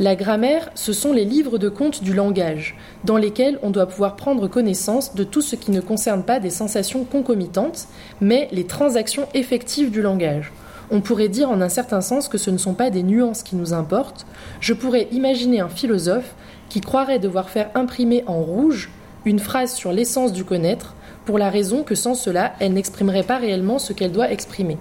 [0.01, 4.15] La grammaire, ce sont les livres de compte du langage, dans lesquels on doit pouvoir
[4.15, 7.89] prendre connaissance de tout ce qui ne concerne pas des sensations concomitantes,
[8.21, 10.53] mais les transactions effectives du langage.
[10.89, 13.57] On pourrait dire en un certain sens que ce ne sont pas des nuances qui
[13.57, 14.25] nous importent.
[14.61, 16.33] Je pourrais imaginer un philosophe
[16.69, 18.89] qui croirait devoir faire imprimer en rouge
[19.25, 23.37] une phrase sur l'essence du connaître, pour la raison que sans cela, elle n'exprimerait pas
[23.37, 24.77] réellement ce qu'elle doit exprimer.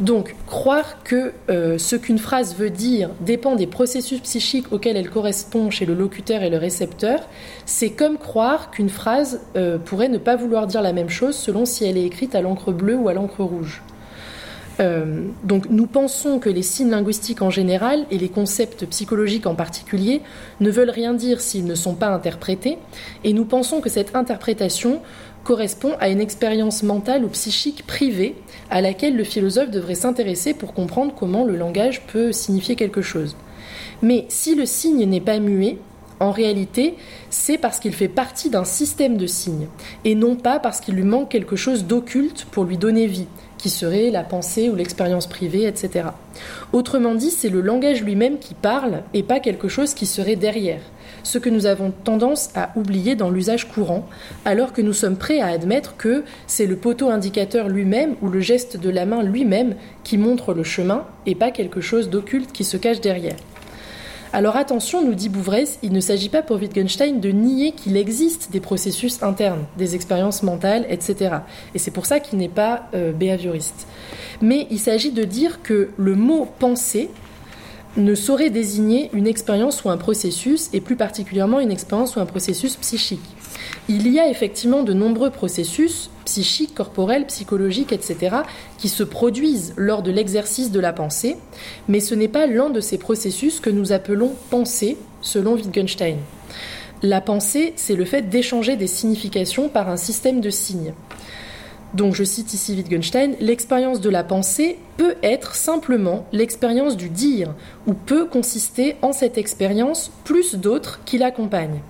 [0.00, 5.10] Donc, croire que euh, ce qu'une phrase veut dire dépend des processus psychiques auxquels elle
[5.10, 7.20] correspond chez le locuteur et le récepteur,
[7.66, 11.64] c'est comme croire qu'une phrase euh, pourrait ne pas vouloir dire la même chose selon
[11.64, 13.82] si elle est écrite à l'encre bleue ou à l'encre rouge.
[14.80, 19.56] Euh, donc nous pensons que les signes linguistiques en général et les concepts psychologiques en
[19.56, 20.22] particulier
[20.60, 22.78] ne veulent rien dire s'ils ne sont pas interprétés,
[23.24, 25.00] et nous pensons que cette interprétation
[25.48, 28.34] correspond à une expérience mentale ou psychique privée
[28.68, 33.34] à laquelle le philosophe devrait s'intéresser pour comprendre comment le langage peut signifier quelque chose.
[34.02, 35.78] Mais si le signe n'est pas muet,
[36.20, 36.96] en réalité,
[37.30, 39.68] c'est parce qu'il fait partie d'un système de signes,
[40.04, 43.70] et non pas parce qu'il lui manque quelque chose d'occulte pour lui donner vie, qui
[43.70, 46.10] serait la pensée ou l'expérience privée, etc.
[46.74, 50.82] Autrement dit, c'est le langage lui-même qui parle, et pas quelque chose qui serait derrière
[51.28, 54.08] ce que nous avons tendance à oublier dans l'usage courant,
[54.46, 58.40] alors que nous sommes prêts à admettre que c'est le poteau indicateur lui-même ou le
[58.40, 62.64] geste de la main lui-même qui montre le chemin et pas quelque chose d'occulte qui
[62.64, 63.36] se cache derrière.
[64.32, 68.50] Alors attention, nous dit Bouvresse, il ne s'agit pas pour Wittgenstein de nier qu'il existe
[68.50, 71.36] des processus internes, des expériences mentales, etc.
[71.74, 73.86] Et c'est pour ça qu'il n'est pas euh, behavioriste.
[74.40, 77.10] Mais il s'agit de dire que le mot penser
[77.98, 82.26] ne saurait désigner une expérience ou un processus, et plus particulièrement une expérience ou un
[82.26, 83.20] processus psychique.
[83.88, 88.36] Il y a effectivement de nombreux processus psychiques, corporels, psychologiques, etc.,
[88.76, 91.36] qui se produisent lors de l'exercice de la pensée,
[91.88, 96.18] mais ce n'est pas l'un de ces processus que nous appelons pensée, selon Wittgenstein.
[97.02, 100.94] La pensée, c'est le fait d'échanger des significations par un système de signes.
[101.94, 107.54] Donc je cite ici Wittgenstein, l'expérience de la pensée peut être simplement l'expérience du dire,
[107.86, 111.80] ou peut consister en cette expérience plus d'autres qui l'accompagnent.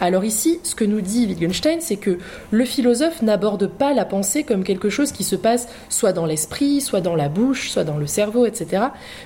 [0.00, 2.18] Alors ici, ce que nous dit Wittgenstein, c'est que
[2.50, 6.80] le philosophe n'aborde pas la pensée comme quelque chose qui se passe soit dans l'esprit,
[6.80, 8.84] soit dans la bouche, soit dans le cerveau, etc.,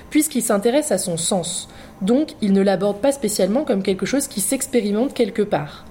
[0.09, 1.69] puisqu'il s'intéresse à son sens.
[2.01, 5.85] Donc il ne l'aborde pas spécialement comme quelque chose qui s'expérimente quelque part.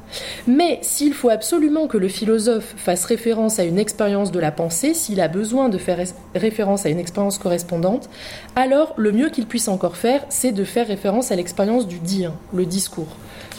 [0.46, 4.94] Mais s'il faut absolument que le philosophe fasse référence à une expérience de la pensée,
[4.94, 6.02] s'il a besoin de faire
[6.34, 8.08] référence à une expérience correspondante,
[8.56, 12.32] alors le mieux qu'il puisse encore faire, c'est de faire référence à l'expérience du dire,
[12.52, 13.08] le discours,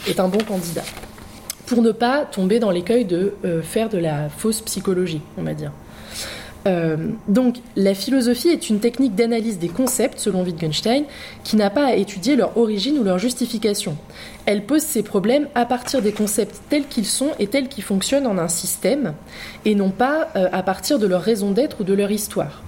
[0.08, 0.84] est un bon candidat.
[1.66, 5.54] Pour ne pas tomber dans l'écueil de euh, faire de la fausse psychologie, on va
[5.54, 5.72] dire.
[6.66, 6.96] Euh,
[7.28, 11.04] donc, la philosophie est une technique d'analyse des concepts, selon Wittgenstein,
[11.44, 13.96] qui n'a pas à étudier leur origine ou leur justification.
[14.46, 18.26] Elle pose ses problèmes à partir des concepts tels qu'ils sont et tels qu'ils fonctionnent
[18.26, 19.14] en un système,
[19.64, 22.62] et non pas euh, à partir de leur raison d'être ou de leur histoire.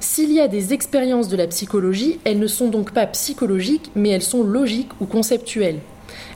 [0.00, 4.10] S'il y a des expériences de la psychologie, elles ne sont donc pas psychologiques, mais
[4.10, 5.80] elles sont logiques ou conceptuelles.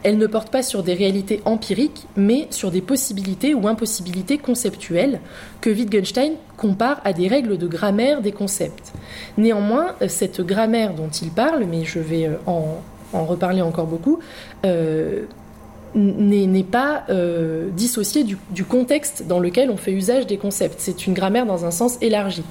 [0.03, 5.21] Elle ne porte pas sur des réalités empiriques, mais sur des possibilités ou impossibilités conceptuelles
[5.61, 8.93] que Wittgenstein compare à des règles de grammaire des concepts.
[9.37, 14.21] Néanmoins, cette grammaire dont il parle, mais je vais euh, en, reparler encore beaucoup,
[14.65, 15.25] euh,
[15.95, 20.77] n'est pas euh, dissociée du, contexte dans lequel on fait usage des concepts.
[20.79, 22.45] C'est une grammaire dans un sens élargi.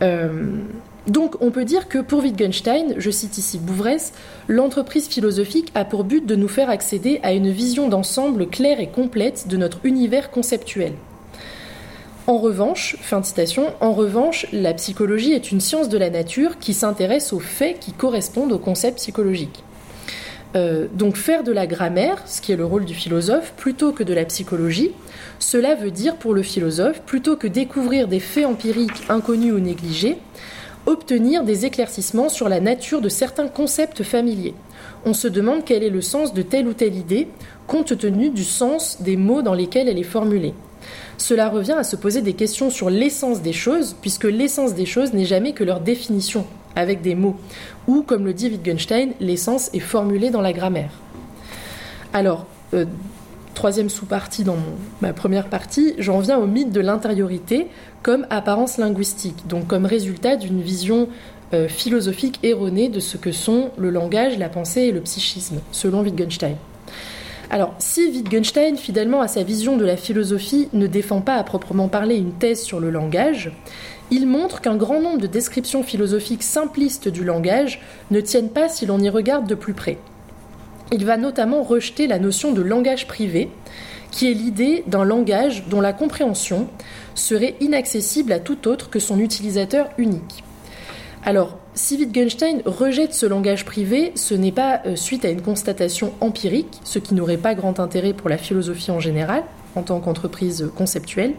[0.00, 4.12] Donc on peut dire que pour Wittgenstein, je cite ici Bouvresse,
[4.48, 8.88] l'entreprise philosophique a pour but de nous faire accéder à une vision d'ensemble claire et
[8.88, 10.92] complète de notre univers conceptuel.
[12.26, 16.72] En revanche, fin citation, en revanche, la psychologie est une science de la nature qui
[16.72, 19.63] s'intéresse aux faits qui correspondent aux concepts psychologiques.
[20.56, 24.04] Euh, donc faire de la grammaire, ce qui est le rôle du philosophe, plutôt que
[24.04, 24.92] de la psychologie,
[25.40, 30.16] cela veut dire pour le philosophe, plutôt que découvrir des faits empiriques inconnus ou négligés,
[30.86, 34.54] obtenir des éclaircissements sur la nature de certains concepts familiers.
[35.04, 37.28] On se demande quel est le sens de telle ou telle idée,
[37.66, 40.54] compte tenu du sens des mots dans lesquels elle est formulée.
[41.16, 45.14] Cela revient à se poser des questions sur l'essence des choses, puisque l'essence des choses
[45.14, 47.36] n'est jamais que leur définition, avec des mots,
[47.86, 50.90] ou, comme le dit Wittgenstein, l'essence est formulée dans la grammaire.
[52.12, 52.84] Alors, euh,
[53.54, 54.56] troisième sous-partie dans
[55.00, 57.68] ma première partie, j'en viens au mythe de l'intériorité
[58.02, 61.08] comme apparence linguistique, donc comme résultat d'une vision
[61.52, 66.02] euh, philosophique erronée de ce que sont le langage, la pensée et le psychisme, selon
[66.02, 66.56] Wittgenstein.
[67.50, 71.88] Alors, si Wittgenstein, fidèlement à sa vision de la philosophie, ne défend pas à proprement
[71.88, 73.52] parler une thèse sur le langage,
[74.14, 77.80] il montre qu'un grand nombre de descriptions philosophiques simplistes du langage
[78.12, 79.98] ne tiennent pas si l'on y regarde de plus près.
[80.92, 83.50] Il va notamment rejeter la notion de langage privé,
[84.12, 86.68] qui est l'idée d'un langage dont la compréhension
[87.16, 90.44] serait inaccessible à tout autre que son utilisateur unique.
[91.24, 96.12] Alors, si Wittgenstein rejette ce langage privé, ce n'est pas euh, suite à une constatation
[96.20, 99.42] empirique, ce qui n'aurait pas grand intérêt pour la philosophie en général,
[99.76, 101.34] en tant qu'entreprise conceptuelle,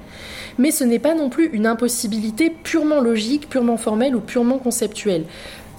[0.58, 5.26] mais ce n'est pas non plus une impossibilité purement logique, purement formelle ou purement conceptuelle.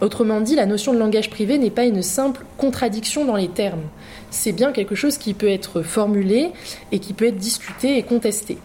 [0.00, 3.84] Autrement dit, la notion de langage privé n'est pas une simple contradiction dans les termes.
[4.30, 6.50] C'est bien quelque chose qui peut être formulé
[6.92, 8.58] et qui peut être discuté et contesté.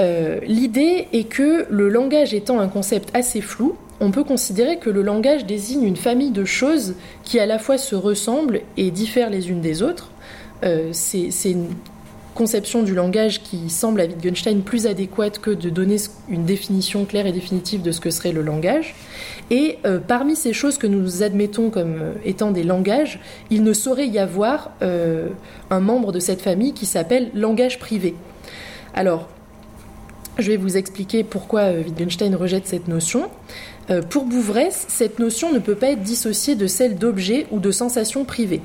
[0.00, 4.88] Euh, l'idée est que le langage étant un concept assez flou, on peut considérer que
[4.88, 9.30] le langage désigne une famille de choses qui à la fois se ressemblent et diffèrent
[9.30, 10.10] les unes des autres.
[10.64, 11.30] Euh, c'est
[12.34, 15.96] conception du langage qui semble à Wittgenstein plus adéquate que de donner
[16.28, 18.94] une définition claire et définitive de ce que serait le langage.
[19.50, 23.72] Et euh, parmi ces choses que nous admettons comme euh, étant des langages, il ne
[23.72, 25.28] saurait y avoir euh,
[25.70, 28.14] un membre de cette famille qui s'appelle langage privé.
[28.94, 29.28] Alors,
[30.38, 33.28] je vais vous expliquer pourquoi Wittgenstein rejette cette notion.
[34.08, 38.24] pour Bouvresse, cette notion ne peut pas être dissociée de celle d'objet ou de sensation
[38.24, 38.62] privée.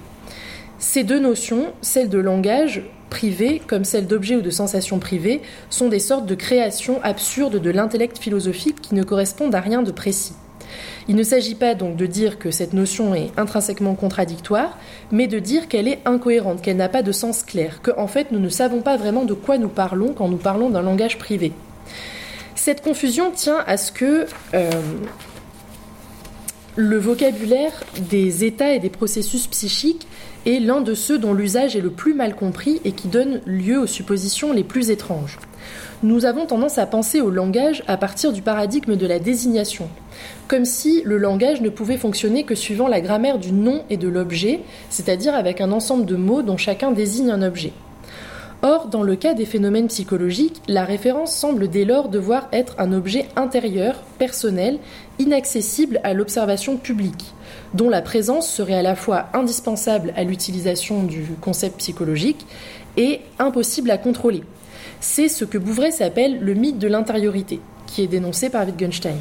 [0.79, 5.87] Ces deux notions, celle de langage privé comme celle d'objet ou de sensation privée, sont
[5.87, 10.33] des sortes de créations absurdes de l'intellect philosophique qui ne correspondent à rien de précis.
[11.07, 14.77] Il ne s'agit pas donc de dire que cette notion est intrinsèquement contradictoire,
[15.11, 18.39] mais de dire qu'elle est incohérente, qu'elle n'a pas de sens clair, qu'en fait nous
[18.39, 21.53] ne savons pas vraiment de quoi nous parlons quand nous parlons d'un langage privé.
[22.55, 24.69] Cette confusion tient à ce que euh,
[26.75, 27.71] le vocabulaire
[28.09, 30.07] des états et des processus psychiques
[30.47, 33.79] est l'un de ceux dont l'usage est le plus mal compris et qui donne lieu
[33.79, 35.37] aux suppositions les plus étranges.
[36.03, 39.89] Nous avons tendance à penser au langage à partir du paradigme de la désignation,
[40.47, 44.07] comme si le langage ne pouvait fonctionner que suivant la grammaire du nom et de
[44.07, 47.73] l'objet, c'est-à-dire avec un ensemble de mots dont chacun désigne un objet.
[48.63, 52.91] Or, dans le cas des phénomènes psychologiques, la référence semble dès lors devoir être un
[52.91, 54.79] objet intérieur, personnel,
[55.19, 57.33] inaccessible à l'observation publique,
[57.75, 62.47] dont la présence serait à la fois indispensable à l'utilisation du concept psychologique
[62.97, 64.43] et impossible à contrôler.
[65.01, 69.17] C'est ce que Bouvray s'appelle le mythe de l'intériorité, qui est dénoncé par Wittgenstein.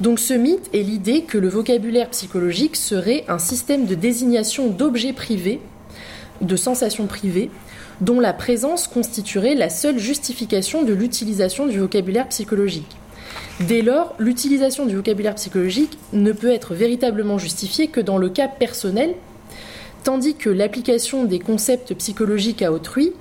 [0.00, 5.12] Donc ce mythe est l'idée que le vocabulaire psychologique serait un système de désignation d'objets
[5.12, 5.60] privés,
[6.40, 7.50] de sensations privées,
[8.00, 12.96] dont la présence constituerait la seule justification de l'utilisation du vocabulaire psychologique.
[13.60, 18.48] Dès lors, l'utilisation du vocabulaire psychologique ne peut être véritablement justifiée que dans le cas
[18.48, 19.14] personnel,
[20.02, 23.12] tandis que l'application des concepts psychologiques à autrui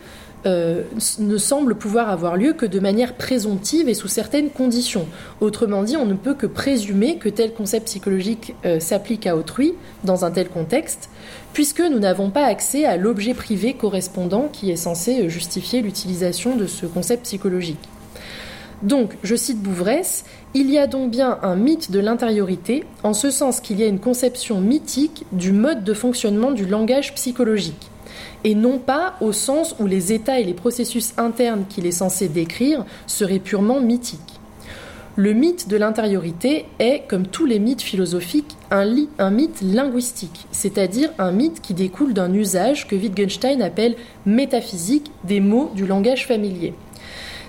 [0.45, 0.83] euh,
[1.19, 5.07] ne semble pouvoir avoir lieu que de manière présomptive et sous certaines conditions.
[5.39, 9.73] Autrement dit, on ne peut que présumer que tel concept psychologique euh, s'applique à autrui
[10.03, 11.09] dans un tel contexte,
[11.54, 16.68] puisque nous n'avons pas accès à l'objet privé correspondant qui est censé justifier l'utilisation de
[16.68, 17.89] ce concept psychologique.
[18.82, 23.32] Donc, je cite Bouvresse, il y a donc bien un mythe de l'intériorité, en ce
[23.32, 27.89] sens qu'il y a une conception mythique du mode de fonctionnement du langage psychologique
[28.44, 32.28] et non pas au sens où les états et les processus internes qu'il est censé
[32.28, 34.33] décrire seraient purement mythiques.
[35.15, 41.32] Le mythe de l'intériorité est, comme tous les mythes philosophiques, un, mythe linguistique, c'est-à-dire un
[41.32, 43.95] mythe qui découle d'un usage que Wittgenstein appelle
[44.26, 46.73] métaphysique des mots du langage familier.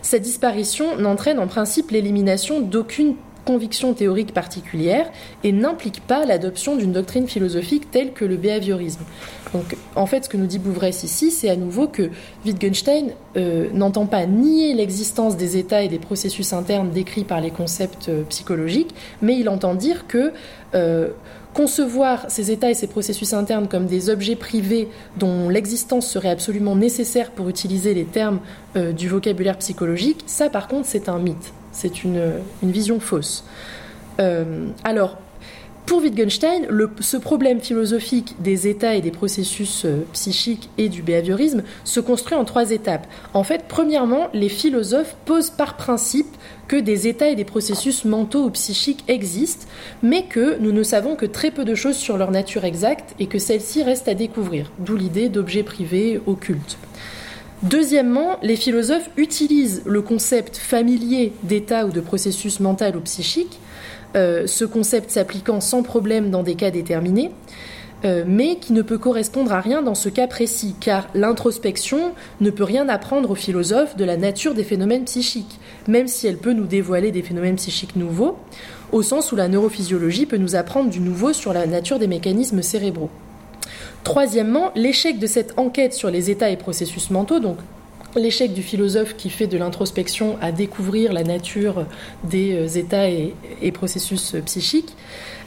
[0.03, 5.11] Cette disparition n'entraîne en principe l'élimination d'aucune conviction théorique particulière
[5.43, 9.05] et n'implique pas l'adoption d'une doctrine philosophique telle que le behaviorisme.
[9.55, 12.11] Donc, en fait, ce que nous dit Bouvresse ici, c'est à nouveau que
[12.45, 17.51] Wittgenstein euh, n'entend pas nier l'existence des états et des processus internes décrits par les
[17.51, 20.33] concepts euh, psychologiques, mais il entend dire que
[20.75, 21.11] euh,
[21.53, 26.75] concevoir ces états et ces processus internes comme des objets privés dont l'existence serait absolument
[26.75, 28.41] nécessaire pour utiliser les termes
[28.75, 31.53] du vocabulaire psychologique, ça par contre c'est un mythe.
[31.75, 32.31] C'est une,
[32.63, 33.45] vision fausse.
[34.21, 35.19] Euh, alors,
[35.87, 36.67] pour Wittgenstein,
[37.01, 42.39] ce problème philosophique des états et des processus euh, psychiques et du behaviorisme se construit
[42.39, 43.07] en trois étapes.
[43.35, 46.35] En fait, premièrement, les philosophes posent par principe
[46.69, 49.67] que des états et des processus mentaux ou psychiques existent,
[50.03, 53.27] mais que nous ne savons que très peu de choses sur leur nature exacte et
[53.27, 56.79] que celle-ci reste à découvrir, d'où l'idée d'objets privés occultes.
[57.65, 63.59] Deuxièmement, les philosophes utilisent le concept familier d'état ou de processus mental ou psychique,
[64.17, 67.31] euh, ce concept s'appliquant sans problème dans des cas déterminés,
[68.05, 72.51] euh, mais qui ne peut correspondre à rien dans ce cas précis, car l'introspection ne
[72.51, 76.53] peut rien apprendre aux philosophes de la nature des phénomènes psychiques, même si elle peut
[76.53, 78.37] nous dévoiler des phénomènes psychiques nouveaux,
[78.93, 82.61] au sens où la neurophysiologie peut nous apprendre du nouveau sur la nature des mécanismes
[82.61, 83.11] cérébraux.
[84.05, 87.57] Troisièmement, l'échec de cette enquête sur les états et processus mentaux, donc
[88.17, 91.87] l'échec du philosophe qui fait de l'introspection à découvrir la nature
[92.23, 93.35] des euh, états et,
[93.73, 94.95] processus euh, psychiques,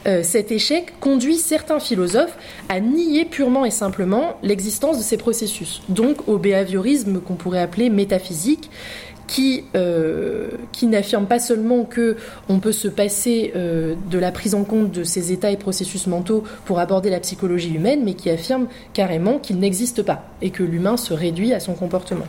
[0.06, 2.36] euh, cet échec conduit certains philosophes
[2.68, 7.90] à nier purement et simplement l'existence de ces processus, donc au behaviorisme qu'on pourrait appeler
[7.90, 8.70] métaphysique,
[9.28, 10.48] qui, euh,
[10.82, 12.16] n'affirme pas seulement que
[12.48, 16.06] on peut se passer euh, de la prise en compte de ces états et processus
[16.06, 20.62] mentaux pour aborder la psychologie humaine, mais qui affirme carrément qu'il n'existe pas et que
[20.62, 22.26] l'humain se réduit à son comportement.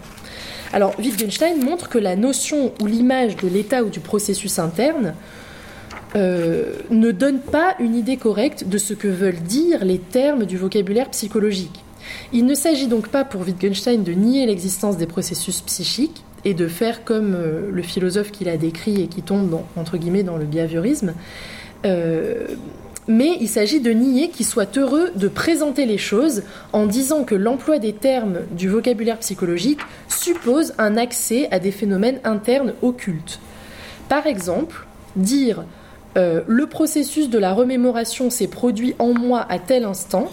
[0.74, 5.16] Alors Wittgenstein montre que la notion ou l'image de l'état ou du processus interne
[6.16, 10.58] euh, ne donne pas une idée correcte de ce que veulent dire les termes du
[10.58, 11.84] vocabulaire psychologique.
[12.34, 16.68] Il ne s'agit donc pas pour Wittgenstein de nier l'existence des processus psychiques, et de
[16.68, 20.38] faire comme euh, le philosophe qu'il a décrit et qui tombe dans, entre guillemets dans
[20.38, 21.14] le behaviorisme.
[21.86, 22.48] Euh,
[23.08, 27.34] mais il s'agit de nier qu'il soit heureux de présenter les choses en disant que
[27.34, 33.40] l'emploi des termes du vocabulaire psychologique suppose un accès à des phénomènes internes occultes.
[34.10, 35.64] Par exemple, dire
[36.18, 40.30] euh, le processus de la remémoration s'est produit en moi à tel instant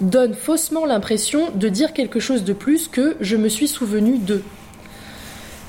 [0.00, 4.42] donne faussement l'impression de dire quelque chose de plus que je me suis souvenu de.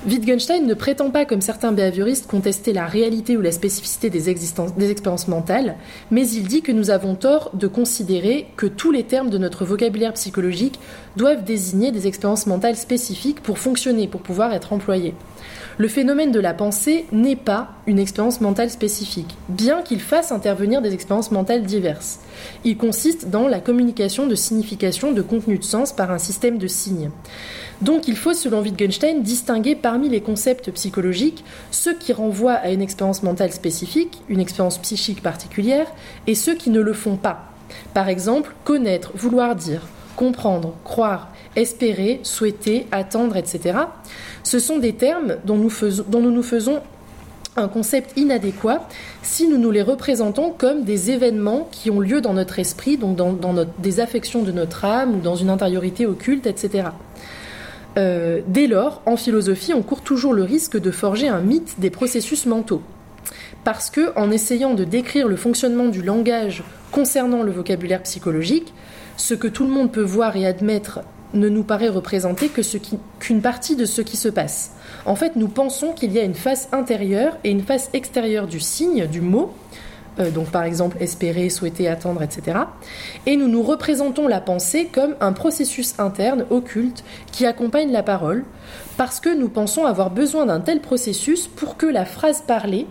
[0.08, 4.92] Wittgenstein ne prétend pas, comme certains behavioristes, contester la réalité ou la spécificité des, des,
[4.92, 5.76] expériences mentales,
[6.10, 9.66] mais il dit que nous avons tort de considérer que tous les termes de notre
[9.66, 10.80] vocabulaire psychologique
[11.18, 15.16] doivent désigner des expériences mentales spécifiques pour fonctionner, pour pouvoir être employés.
[15.78, 20.82] Le phénomène de la pensée n'est pas une expérience mentale spécifique, bien qu'il fasse intervenir
[20.82, 22.20] des expériences mentales diverses.
[22.64, 26.68] Il consiste dans la communication de signification, de contenu de sens par un système de
[26.68, 27.12] signes.
[27.82, 32.82] Donc il faut, selon Wittgenstein, distinguer parmi les concepts psychologiques ceux qui renvoient à une
[32.82, 35.88] expérience mentale spécifique, une expérience psychique particulière,
[36.28, 37.54] et ceux qui ne le font pas.
[37.94, 43.80] Par exemple, connaître, vouloir dire, comprendre, croire, espérer, souhaiter, attendre, etc.
[44.44, 46.82] Ce sont des termes dont nous, nous faisons
[47.56, 48.88] un concept inadéquat
[49.22, 53.16] si nous nous les représentons comme des événements qui ont lieu dans notre esprit, donc
[53.16, 56.90] dans, des affections de notre âme ou dans une intériorité occulte, etc.
[57.98, 61.90] Euh, dès lors, en philosophie, on court toujours le risque de forger un mythe des
[61.90, 62.82] processus mentaux.
[63.64, 68.74] Parce que, en essayant de décrire le fonctionnement du langage concernant le vocabulaire psychologique,
[69.18, 71.02] ce que tout le monde peut voir et admettre
[71.34, 72.62] ne nous paraît représenter que
[73.20, 74.72] qu'une partie de ce qui se passe.
[75.06, 78.60] En fait, nous pensons qu'il y a une face intérieure et une face extérieure du
[78.60, 79.54] signe, du mot,
[80.34, 82.60] donc par exemple espérer, souhaiter, attendre, etc.
[83.26, 88.44] Et nous nous représentons la pensée comme un processus interne, occulte, qui accompagne la parole,
[88.98, 92.88] parce que nous pensons avoir besoin d'un tel processus pour que la phrase parlée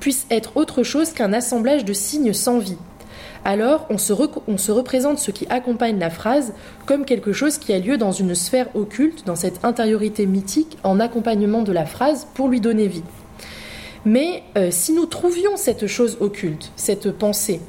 [0.00, 2.78] puisse être autre chose qu'un assemblage de signes sans vie,
[3.44, 6.52] alors on se, représente ce qui accompagne la phrase
[6.86, 11.00] comme quelque chose qui a lieu dans une sphère occulte, dans cette intériorité mythique, en
[11.00, 13.02] accompagnement de la phrase pour lui donner vie.
[14.04, 17.60] Mais euh, si nous trouvions cette chose occulte, cette pensée,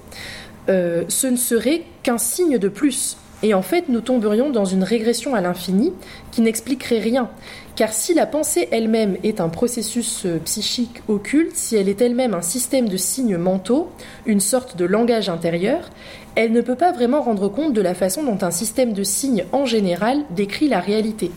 [0.70, 3.18] euh, ce ne serait qu'un signe de plus.
[3.44, 5.92] Et en fait, nous tomberions dans une régression à l'infini
[6.32, 7.30] qui n'expliquerait rien,
[7.76, 12.34] car si la pensée elle-même est un processus euh, psychique occulte, si elle est elle-même
[12.34, 13.90] un système de signes mentaux,
[14.26, 15.90] une sorte de langage intérieur,
[16.36, 19.44] elle ne peut pas vraiment rendre compte de la façon dont un système de signes
[19.52, 21.30] en général décrit la réalité.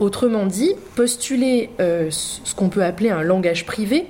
[0.00, 4.06] Autrement dit, postuler euh, ce qu'on peut appeler un langage privé,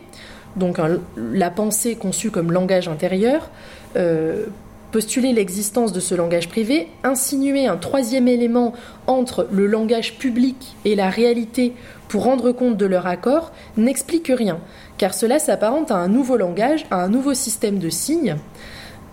[0.57, 0.79] donc
[1.17, 3.51] la pensée conçue comme langage intérieur,
[3.97, 4.47] euh,
[4.91, 8.75] postuler l'existence de ce langage privé, insinuer un troisième élément
[9.07, 11.73] entre le langage public et la réalité
[12.09, 14.59] pour rendre compte de leur accord, n'explique rien,
[14.99, 18.37] car cela s'apparente à un nouveau langage, à un nouveau système de signes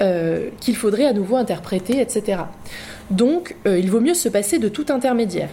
[0.01, 2.41] euh, qu'il faudrait à nouveau interpréter, etc.
[3.09, 5.49] Donc, il vaut mieux se passer de tout intermédiaire.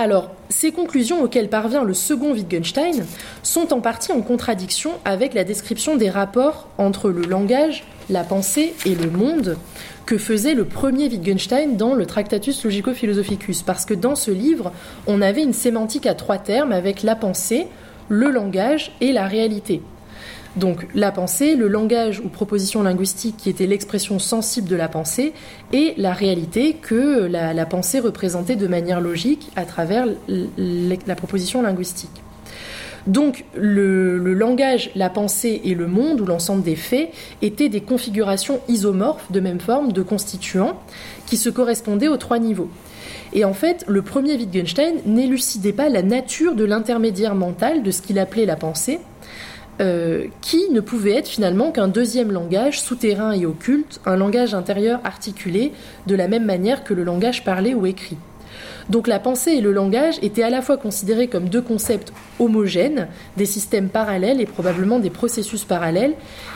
[0.00, 3.04] Alors, ces conclusions auxquelles parvient le second Wittgenstein
[3.42, 8.72] sont en partie en contradiction avec la description des rapports entre le langage, la pensée
[8.86, 9.58] et le monde
[10.06, 13.60] que faisait le premier Wittgenstein dans le Tractatus Logico-Philosophicus.
[13.60, 14.72] Parce que dans ce livre,
[15.06, 17.66] on avait une sémantique à trois termes avec la pensée,
[18.08, 19.82] le langage et la réalité.
[20.56, 25.32] Donc la pensée, le langage ou proposition linguistique qui était l'expression sensible de la pensée,
[25.72, 32.22] et la réalité que la, pensée représentait de manière logique à travers la proposition linguistique.
[33.06, 37.10] Donc le, langage, la pensée et le monde, ou l'ensemble des faits,
[37.42, 40.78] étaient des configurations isomorphes de même forme de constituants
[41.26, 42.68] qui se correspondaient aux trois niveaux.
[43.32, 48.02] Et en fait, le premier Wittgenstein n'élucidait pas la nature de l'intermédiaire mental de ce
[48.02, 48.98] qu'il appelait la pensée,
[49.80, 55.00] euh, qui ne pouvait être finalement qu'un deuxième langage souterrain et occulte, un langage intérieur
[55.04, 55.72] articulé
[56.06, 58.18] de la même manière que le langage parlé ou écrit.
[58.90, 63.08] Donc la pensée et le langage étaient à la fois considérés comme deux concepts homogènes,
[63.36, 66.14] des systèmes parallèles et probablement des processus parallèles,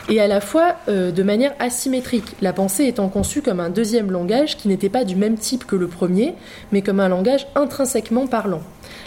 [0.09, 4.11] et à la fois euh, de manière asymétrique, la pensée étant conçue comme un deuxième
[4.11, 6.35] langage qui n'était pas du même type que le premier,
[6.73, 8.63] mais comme un langage intrinsèquement parlant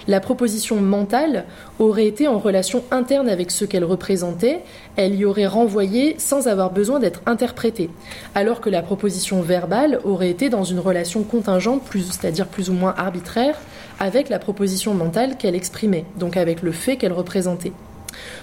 [0.07, 1.45] la proposition mentale
[1.79, 4.61] aurait été en relation interne avec ce qu'elle représentait,
[4.95, 7.89] elle y aurait renvoyé sans avoir besoin d'être interprétée,
[8.33, 12.95] alors que la proposition verbale aurait été dans une relation contingente, c'est-à-dire plus ou moins
[12.97, 13.57] arbitraire,
[13.99, 17.73] avec la proposition mentale qu'elle exprimait, donc avec le fait qu'elle représentait.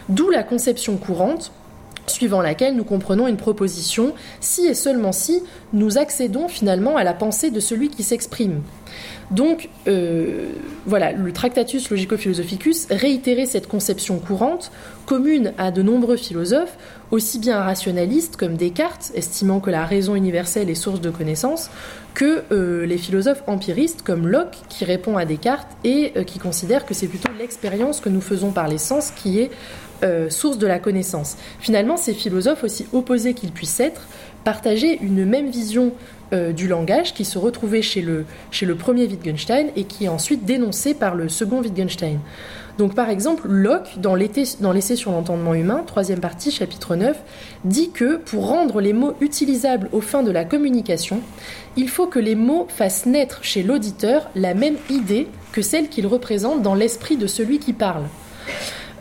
[0.09, 1.53] D'où la conception courante,
[2.07, 5.43] suivant laquelle nous comprenons une proposition si et seulement si
[5.73, 8.62] nous accédons finalement à la pensée de celui qui s'exprime.
[9.31, 10.49] Donc, euh,
[10.87, 14.70] voilà, le Tractatus Logico-Philosophicus réitérait cette conception courante,
[15.07, 16.77] commune à de nombreux philosophes,
[17.11, 21.70] aussi bien rationalistes comme Descartes, estimant que la raison universelle est source de connaissance,
[22.14, 26.85] que euh, les philosophes empiristes comme Locke, qui répond à Descartes et euh, qui considère
[26.87, 29.51] que c'est plutôt l'expérience que nous faisons par les sens qui est
[30.29, 31.39] source de la connaissance.
[31.61, 34.03] Finalement, ces philosophes, aussi opposés qu'ils puissent être,
[34.45, 35.93] partageaient une même vision
[36.35, 40.09] euh, du langage qui se retrouvait chez le, chez le premier Wittgenstein et qui est
[40.09, 42.18] ensuite dénoncé par le second Wittgenstein.
[42.76, 47.16] Donc par exemple, Locke, dans l'essai sur l'entendement humain, troisième partie, chapitre 9,
[47.64, 51.20] dit que pour rendre les mots utilisables aux fins de la communication,
[51.76, 56.09] il faut que les mots fassent naître chez l'auditeur la même idée que celle qu'ils
[56.09, 58.05] représentent dans l'esprit de celui qui parle.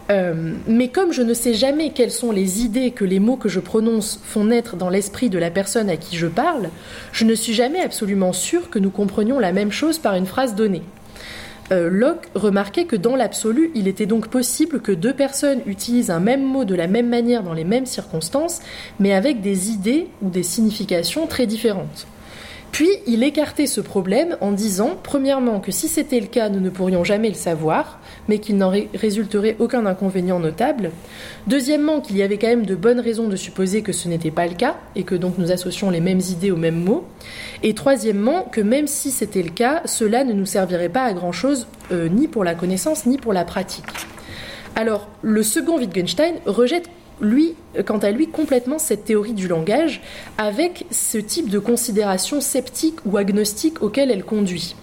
[0.09, 3.47] Euh, mais comme je ne sais jamais quelles sont les idées que les mots que
[3.47, 6.69] je prononce font naître dans l'esprit de la personne à qui je parle,
[7.13, 10.55] je ne suis jamais absolument sûr que nous comprenions la même chose par une phrase
[10.55, 10.83] donnée.
[11.71, 16.19] Euh, Locke remarquait que dans l'absolu, il était donc possible que deux personnes utilisent un
[16.19, 18.59] même mot de la même manière dans les mêmes circonstances,
[18.99, 22.07] mais avec des idées ou des significations très différentes.
[22.73, 26.71] Puis il écartait ce problème en disant, premièrement, que si c'était le cas, nous ne
[26.71, 30.89] pourrions jamais le savoir, mais qu'il n'en résulterait aucun inconvénient notable.
[31.45, 34.47] Deuxièmement, qu'il y avait quand même de bonnes raisons de supposer que ce n'était pas
[34.47, 37.05] le cas, et que donc nous associons les mêmes idées aux mêmes mots.
[37.61, 41.67] Et troisièmement, que même si c'était le cas, cela ne nous servirait pas à grand-chose,
[41.91, 43.85] euh, ni pour la connaissance, ni pour la pratique.
[44.75, 46.89] Alors, le second Wittgenstein rejette
[47.23, 47.55] lui,
[47.85, 50.01] quant à lui, complètement cette théorie du langage
[50.37, 54.75] avec ce type de considération sceptique ou agnostique auquel elle conduit.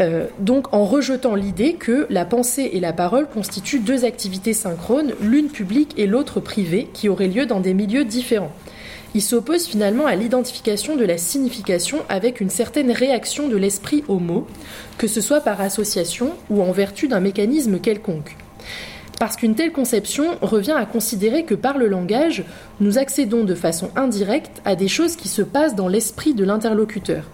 [0.00, 5.12] Euh, donc en rejetant l'idée que la pensée et la parole constituent deux activités synchrones,
[5.20, 8.52] l'une publique et l'autre privée, qui auraient lieu dans des milieux différents.
[9.14, 14.18] Il s'oppose finalement à l'identification de la signification avec une certaine réaction de l'esprit au
[14.18, 14.46] mot,
[14.96, 18.36] que ce soit par association ou en vertu d'un mécanisme quelconque
[19.18, 22.44] parce qu'une telle conception revient à considérer que par le langage,
[22.80, 27.24] nous accédons de façon indirecte à des choses qui se passent dans l'esprit de l'interlocuteur,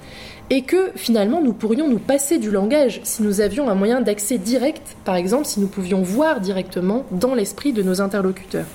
[0.50, 4.38] et que finalement nous pourrions nous passer du langage si nous avions un moyen d'accès
[4.38, 8.66] direct, par exemple si nous pouvions voir directement dans l'esprit de nos interlocuteurs.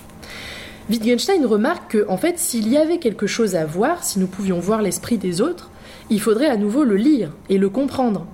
[0.90, 4.60] Wittgenstein remarque que, en fait, s'il y avait quelque chose à voir, si nous pouvions
[4.60, 5.70] voir l'esprit des autres,
[6.10, 8.26] il faudrait à nouveau le lire et le comprendre.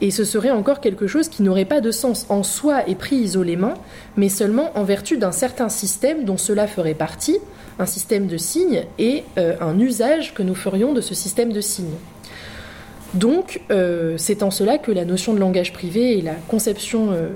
[0.00, 3.16] Et ce serait encore quelque chose qui n'aurait pas de sens en soi et pris
[3.16, 3.74] isolément,
[4.16, 7.38] mais seulement en vertu d'un certain système dont cela ferait partie,
[7.78, 11.60] un système de signes et euh, un usage que nous ferions de ce système de
[11.60, 11.96] signes.
[13.14, 17.28] Donc, euh, c'est en cela que la notion de langage privé et la conception euh,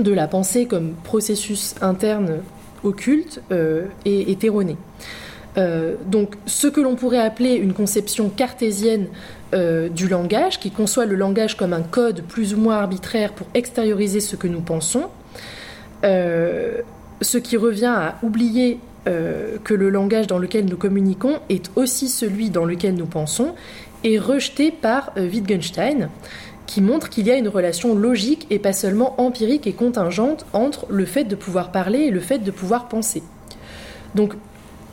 [0.00, 2.40] de la pensée comme processus interne
[2.82, 3.40] occulte
[4.04, 4.76] est erronée.
[5.56, 9.06] Euh, donc ce que l'on pourrait appeler une conception cartésienne
[9.54, 13.46] euh, du langage, qui conçoit le langage comme un code plus ou moins arbitraire pour
[13.54, 15.04] extérioriser ce que nous pensons,
[16.04, 16.80] euh,
[17.20, 18.78] ce qui revient à oublier
[19.64, 23.54] que le langage dans lequel nous communiquons est aussi celui dans lequel nous pensons,
[24.02, 26.08] est rejeté par Wittgenstein,
[26.66, 30.86] qui montre qu'il y a une relation logique et pas seulement empirique et contingente entre
[30.88, 33.22] le fait de pouvoir parler et le fait de pouvoir penser.
[34.14, 34.36] Donc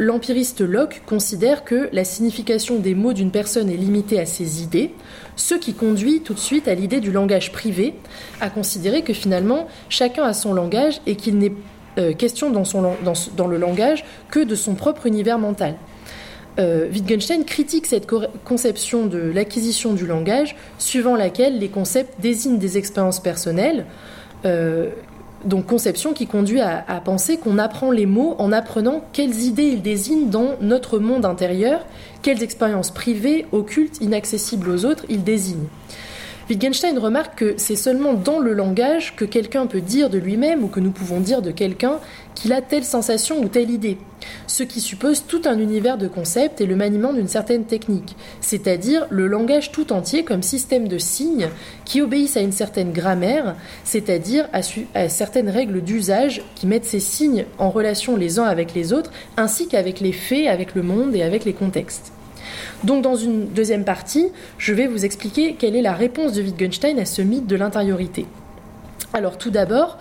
[0.01, 4.95] l'empiriste Locke considère que la signification des mots d'une personne est limitée à ses idées,
[5.35, 7.93] ce qui conduit tout de suite à l'idée du langage privé,
[8.41, 11.53] à considérer que finalement chacun a son langage et qu'il n'est
[11.99, 15.75] euh, question dans, le langage que de son propre univers mental.
[16.57, 18.07] Euh, Wittgenstein critique cette
[18.43, 23.85] conception de l'acquisition du langage, suivant laquelle les concepts désignent des expériences personnelles,
[24.45, 24.89] euh,
[25.45, 29.81] donc conception qui conduit à, penser qu'on apprend les mots en apprenant quelles idées ils
[29.81, 31.85] désignent dans notre monde intérieur,
[32.21, 35.67] quelles expériences privées, occultes, inaccessibles aux autres ils désignent.
[36.49, 40.67] Wittgenstein remarque que c'est seulement dans le langage que quelqu'un peut dire de lui-même ou
[40.67, 41.99] que nous pouvons dire de quelqu'un
[42.35, 43.97] qu'il a telle sensation ou telle idée,
[44.47, 49.07] ce qui suppose tout un univers de concepts et le maniement d'une certaine technique, c'est-à-dire
[49.09, 51.49] le langage tout entier comme système de signes
[51.85, 54.61] qui obéissent à une certaine grammaire, c'est-à-dire à,
[55.09, 59.67] certaines règles d'usage qui mettent ces signes en relation les uns avec les autres, ainsi
[59.67, 62.11] qu'avec les faits, avec le monde et avec les contextes.
[62.83, 66.99] Donc dans une deuxième partie, je vais vous expliquer quelle est la réponse de Wittgenstein
[66.99, 68.25] à ce mythe de l'intériorité.
[69.13, 69.97] Alors tout d'abord,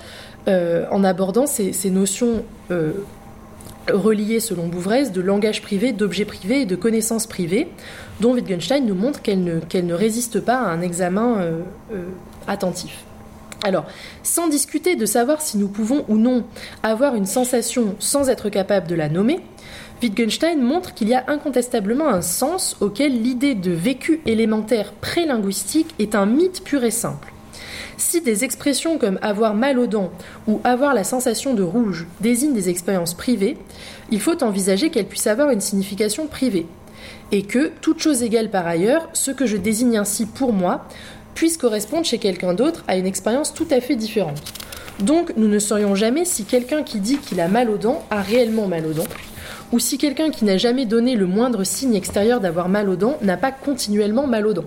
[0.49, 2.93] euh, en abordant ces, notions euh,
[3.89, 7.69] reliées selon Bouvresse de langage privé, d'objet privé et de connaissance privée,
[8.21, 11.63] dont Wittgenstein nous montre qu'elle ne, résiste pas à un examen euh,
[12.47, 13.05] attentif.
[13.63, 13.85] Alors,
[14.23, 16.45] sans discuter de savoir si nous pouvons ou non
[16.83, 19.41] avoir une sensation sans être capable de la nommer,
[20.03, 26.15] Wittgenstein montre qu'il y a incontestablement un sens auquel l'idée de vécu élémentaire prélinguistique est
[26.15, 27.33] un mythe pur et simple.
[28.01, 30.11] Si des expressions comme avoir mal aux dents
[30.49, 33.59] ou avoir la sensation de rouge désignent des expériences privées,
[34.11, 36.67] il faut envisager qu'elles puissent avoir une signification privée.
[37.31, 40.87] Et que, toute chose égale par ailleurs, ce que je désigne ainsi pour moi
[41.35, 44.43] puisse correspondre chez quelqu'un d'autre à une expérience tout à fait différente.
[45.01, 48.23] Donc nous ne saurions jamais si quelqu'un qui dit qu'il a mal aux dents a
[48.23, 49.05] réellement mal aux dents,
[49.73, 53.19] ou si quelqu'un qui n'a jamais donné le moindre signe extérieur d'avoir mal aux dents
[53.21, 54.65] n'a pas continuellement mal aux dents.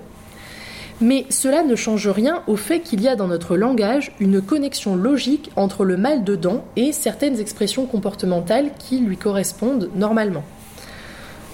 [1.02, 4.96] Mais cela ne change rien au fait qu'il y a dans notre langage une connexion
[4.96, 10.44] logique entre le mal de dents et certaines expressions comportementales qui lui correspondent normalement.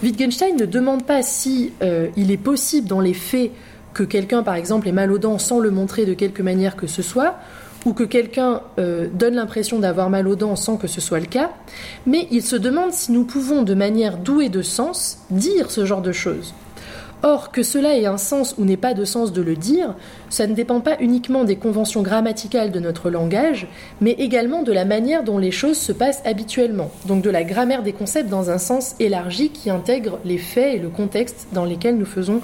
[0.04, 3.52] Wittgenstein ne demande pas si euh, il est possible dans les faits
[3.94, 6.88] que quelqu'un, par exemple, ait mal aux dents sans le montrer de quelque manière que
[6.88, 7.36] ce soit,
[7.86, 11.26] ou que quelqu'un euh, donne l'impression d'avoir mal aux dents sans que ce soit le
[11.26, 11.52] cas,
[12.06, 16.02] mais il se demande si nous pouvons, de manière douée de sens, dire ce genre
[16.02, 16.54] de choses.
[17.22, 19.96] Or, que cela ait un sens ou n'ait pas de sens de le dire,
[20.30, 23.68] ça ne dépend pas uniquement des conventions grammaticales de notre langage,
[24.00, 27.84] mais également de la manière dont les choses se passent habituellement, donc de la grammaire
[27.84, 31.98] des concepts dans un sens élargi qui intègre les faits et le contexte dans lesquels
[31.98, 32.42] nous faisons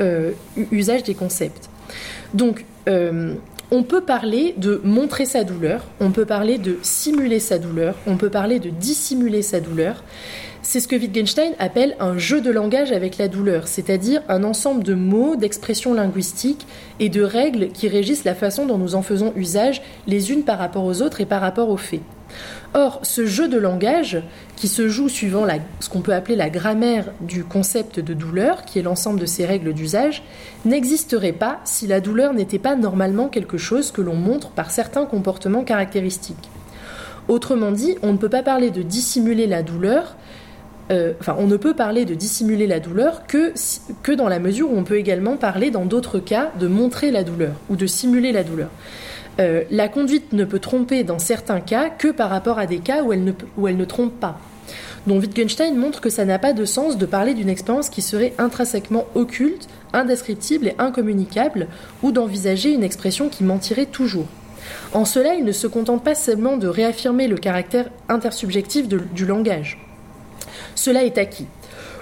[0.00, 0.32] euh,
[0.72, 1.68] usage des concepts.
[2.32, 3.34] Donc, euh,
[3.70, 8.16] on peut parler de montrer sa douleur, on peut parler de simuler sa douleur, on
[8.16, 10.02] peut parler de dissimuler sa douleur.
[10.66, 14.82] C'est ce que Wittgenstein appelle un jeu de langage avec la douleur, c'est-à-dire un ensemble
[14.82, 16.66] de mots, d'expressions linguistiques
[17.00, 20.58] et de règles qui régissent la façon dont nous en faisons usage les unes par
[20.58, 22.00] rapport aux autres et par rapport aux faits.
[22.72, 24.22] Or, ce jeu de langage,
[24.56, 25.46] qui se joue suivant
[25.80, 29.44] ce qu'on peut appeler la grammaire du concept de douleur, qui est l'ensemble de ces
[29.44, 30.22] règles d'usage,
[30.64, 35.04] n'existerait pas si la douleur n'était pas normalement quelque chose que l'on montre par certains
[35.04, 36.48] comportements caractéristiques.
[37.28, 40.16] Autrement dit, on ne peut pas parler de dissimuler la douleur
[40.90, 43.54] euh, on ne peut parler de dissimuler la douleur que,
[44.14, 47.52] dans la mesure où on peut également parler dans d'autres cas de montrer la douleur
[47.70, 48.68] ou de simuler la douleur.
[49.40, 53.02] Euh, la conduite ne peut tromper dans certains cas que par rapport à des cas
[53.02, 54.38] où elle ne, où elle ne trompe pas.
[55.06, 58.32] Donc Wittgenstein montre que ça n'a pas de sens de parler d'une expérience qui serait
[58.38, 61.66] intrinsèquement occulte, indescriptible et incommunicable,
[62.02, 64.26] ou d'envisager une expression qui mentirait toujours.
[64.92, 69.83] En cela, il ne se contente pas seulement de réaffirmer le caractère intersubjectif du langage.
[70.74, 71.46] Cela est acquis.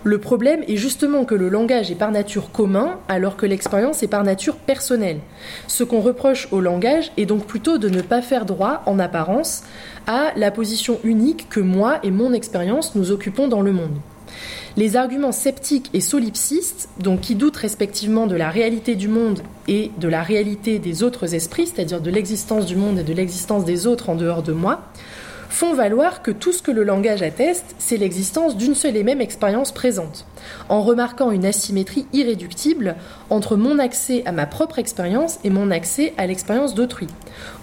[0.05, 4.09] Le problème est justement que le langage est par nature commun alors que l'expérience est
[4.09, 5.20] par nature personnelle.
[5.68, 9.62] Ce qu'on reproche au langage est donc plutôt de ne pas faire droit, en apparence,
[10.09, 13.97] à la position unique que moi et mon expérience nous occupons dans le monde.
[14.77, 19.91] Les arguments sceptiques et solipsistes, donc qui doutent respectivement de la réalité du monde et
[19.99, 23.87] de la réalité des autres esprits, c'est-à-dire de l'existence du monde et de l'existence des
[23.87, 24.81] autres en dehors de moi,
[25.53, 29.21] font valoir que tout ce que le langage atteste, c'est l'existence d'une seule et même
[29.21, 30.27] expérience présente,
[30.71, 32.97] en remarquant une asymétrie irréductible
[33.29, 37.07] entre mon accès à ma propre expérience et mon accès à l'expérience d'autrui.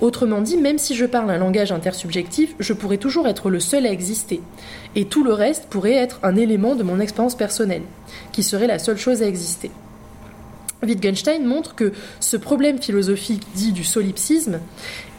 [0.02, 3.88] Autrement dit, même si je parle un langage intersubjectif, je pourrais toujours être le seul
[3.88, 4.40] à exister,
[4.96, 7.84] et tout le reste pourrait être un élément de mon expérience personnelle,
[8.32, 9.72] qui serait la seule chose à exister.
[10.84, 14.60] Wittgenstein montre que ce problème philosophique dit du solipsisme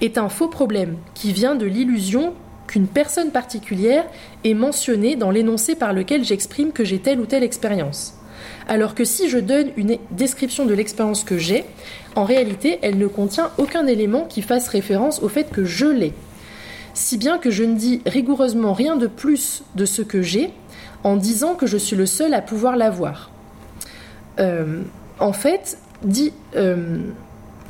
[0.00, 2.32] est un faux problème qui vient de l'illusion
[2.70, 4.04] qu'une personne particulière
[4.44, 8.14] est mentionnée dans l'énoncé par lequel j'exprime que j'ai telle ou telle expérience.
[8.68, 11.64] Alors que si je donne une description de l'expérience que j'ai,
[12.14, 16.12] en réalité, elle ne contient aucun élément qui fasse référence au fait que je l'ai.
[16.94, 20.50] Si bien que je ne dis rigoureusement rien de plus de ce que j'ai
[21.02, 23.32] en disant que je suis le seul à pouvoir l'avoir.
[24.38, 24.82] Euh,
[25.18, 27.00] en fait, dit, euh,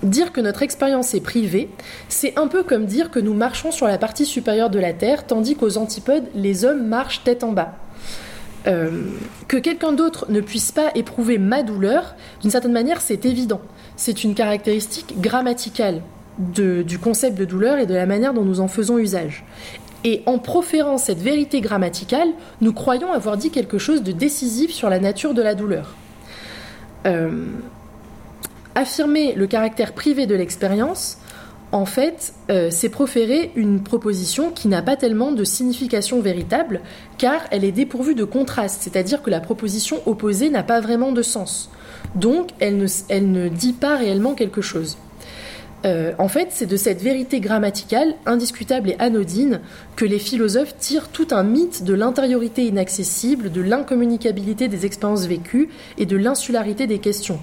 [0.02, 1.68] Dire que notre expérience est privée,
[2.08, 5.26] c'est un peu comme dire que nous marchons sur la partie supérieure de la Terre,
[5.26, 7.74] tandis qu'aux antipodes, les hommes marchent tête en bas.
[8.66, 9.04] Euh,
[9.48, 13.60] que quelqu'un d'autre ne puisse pas éprouver ma douleur, d'une certaine manière, c'est évident.
[13.96, 16.02] C'est une caractéristique grammaticale
[16.38, 19.44] du concept de douleur et de la manière dont nous en faisons usage.
[20.04, 22.28] Et en proférant cette vérité grammaticale,
[22.62, 25.94] nous croyons avoir dit quelque chose de décisif sur la nature de la douleur.
[27.06, 27.44] Euh,
[28.74, 31.18] affirmer le caractère privé de l'expérience,
[31.72, 36.80] en fait, euh, c'est proférer une proposition qui n'a pas tellement de signification véritable,
[37.16, 41.22] car elle est dépourvue de contraste, c'est-à-dire que la proposition opposée n'a pas vraiment de
[41.22, 41.70] sens.
[42.16, 44.98] Donc, elle ne, dit pas réellement quelque chose.
[45.86, 49.60] Euh, en fait, c'est de cette vérité grammaticale, indiscutable et anodine,
[49.94, 55.70] que les philosophes tirent tout un mythe de l'intériorité inaccessible, de l'incommunicabilité des expériences vécues
[55.98, 57.38] et de l'insularité des questions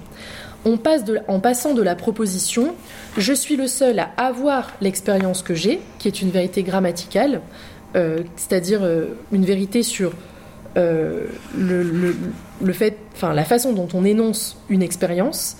[0.68, 2.74] on passe en passant de la proposition
[3.16, 7.40] je suis le seul à avoir l'expérience que j'ai, qui est une vérité grammaticale,
[7.96, 10.12] euh, c'est-à-dire euh, une vérité sur
[10.76, 11.26] euh,
[13.22, 15.56] la façon dont on énonce une expérience,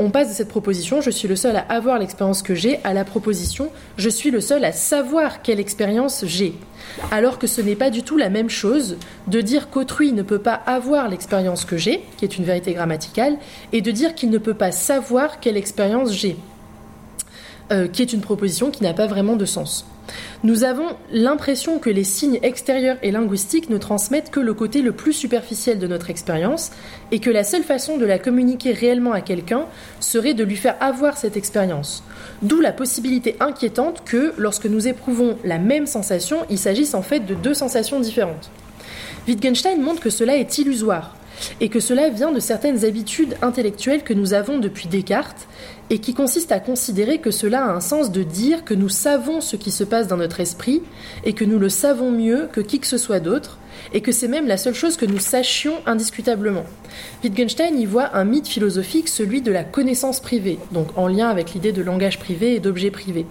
[0.00, 2.92] on passe de cette proposition, je suis le seul à avoir l'expérience que j'ai, à
[2.92, 6.54] la proposition, je suis le seul à savoir quelle expérience j'ai.
[7.10, 10.38] Alors que ce n'est pas du tout la même chose de dire qu'autrui ne peut
[10.38, 13.36] pas avoir l'expérience que j'ai, qui est une vérité grammaticale,
[13.72, 16.36] et de dire qu'il ne peut pas savoir quelle expérience j'ai.
[17.72, 19.86] euh, qui est une proposition qui n'a pas vraiment de sens.
[20.42, 24.92] Nous avons l'impression que les signes extérieurs et linguistiques ne transmettent que le côté le
[24.92, 26.70] plus superficiel de notre expérience
[27.12, 29.66] et que la seule façon de la communiquer réellement à quelqu'un
[30.00, 32.02] serait de lui faire avoir cette expérience.
[32.40, 37.20] D'où la possibilité inquiétante que, lorsque nous éprouvons la même sensation, il s'agisse en fait
[37.20, 38.50] de deux sensations différentes.
[39.28, 41.16] Wittgenstein montre que cela est illusoire
[41.60, 45.46] et que cela vient de certaines habitudes intellectuelles que nous avons depuis Descartes
[45.90, 49.40] et qui consistent à considérer que cela a un sens de dire que nous savons
[49.40, 50.82] ce qui se passe dans notre esprit
[51.24, 53.58] et que nous le savons mieux que qui que ce soit d'autre
[53.92, 56.64] et que c'est même la seule chose que nous sachions indiscutablement.
[57.24, 61.54] Wittgenstein y voit un mythe philosophique, celui de la connaissance privée, donc en lien avec
[61.54, 63.26] l'idée de langage privé et d'objet privé.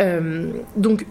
[0.00, 1.06] Euh, donc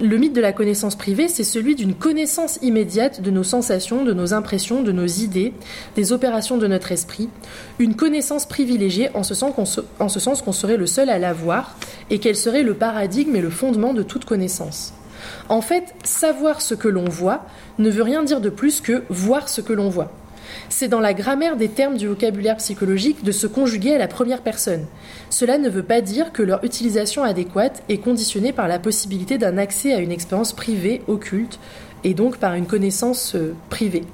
[0.00, 4.12] le mythe de la connaissance privée, c'est celui d'une connaissance immédiate de nos sensations, de
[4.12, 5.52] nos impressions, de nos idées,
[5.96, 7.28] des opérations de notre esprit,
[7.78, 11.76] une connaissance privilégiée en ce sens qu'on serait le seul à l'avoir
[12.10, 14.94] et qu'elle serait le paradigme et le fondement de toute connaissance.
[15.48, 17.44] En fait, savoir ce que l'on voit
[17.78, 20.12] ne veut rien dire de plus que voir ce que l'on voit
[20.68, 24.42] c'est dans la grammaire des termes du vocabulaire psychologique de se conjuguer à la première
[24.42, 24.86] personne.
[25.30, 29.58] Cela ne veut pas dire que leur utilisation adéquate est conditionnée par la possibilité d'un
[29.58, 31.58] accès à une expérience privée, occulte,
[32.04, 34.04] et donc par une connaissance euh, privée.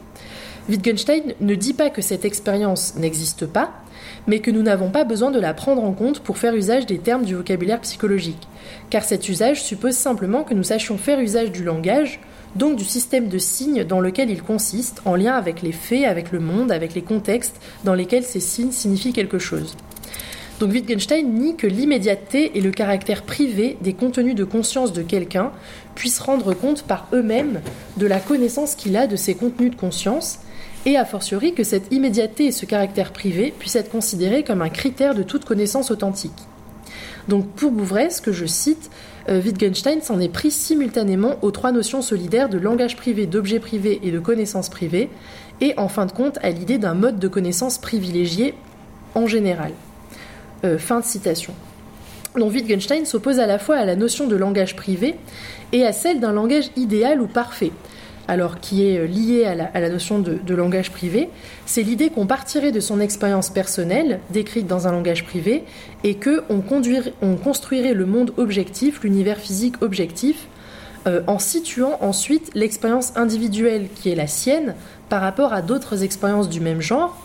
[0.69, 3.73] Wittgenstein ne dit pas que cette expérience n'existe pas,
[4.27, 6.99] mais que nous n'avons pas besoin de la prendre en compte pour faire usage des
[6.99, 8.49] termes du vocabulaire psychologique,
[8.89, 12.21] car cet usage suppose simplement que nous sachions faire usage du langage,
[12.57, 16.33] donc du système de signes dans lequel il consiste, en lien avec les faits, avec
[16.33, 19.77] le monde, avec les contextes dans lesquels ces signes signifient quelque chose.
[20.61, 25.51] Donc Wittgenstein nie que l'immédiateté et le caractère privé des contenus de conscience de quelqu'un
[25.97, 27.61] puissent rendre compte par eux-mêmes
[27.97, 30.39] de la connaissance qu'il a de ces contenus de conscience,
[30.87, 34.69] et a fortiori que cette immédiateté et ce caractère privé puissent être considérés comme un
[34.69, 36.33] critère de toute connaissance authentique.
[37.29, 38.91] Donc pour Bouvres, que je cite,
[39.29, 44.11] Wittgenstein s'en est pris simultanément aux trois notions solidaires de langage privé, d'objet privé et
[44.11, 45.09] de connaissance privée,
[45.61, 48.55] et en fin de compte à l'idée d'un mode de connaissance privilégié
[49.15, 49.73] en général.
[50.65, 51.55] Euh, fin de citation.
[52.37, 55.15] Donc Wittgenstein s'oppose à la fois à la notion de langage privé
[55.73, 57.71] et à celle d'un langage idéal ou parfait,
[58.29, 61.29] alors qui est euh, lié à la, notion de, langage privé,
[61.67, 65.65] c'est l'idée qu'on partirait de son expérience personnelle, décrite dans un langage privé,
[66.03, 66.63] et qu'on
[67.23, 70.47] on construirait le monde objectif, l'univers physique objectif,
[71.07, 74.75] euh, en situant ensuite l'expérience individuelle qui est la sienne
[75.09, 77.19] par rapport à d'autres expériences du même genre,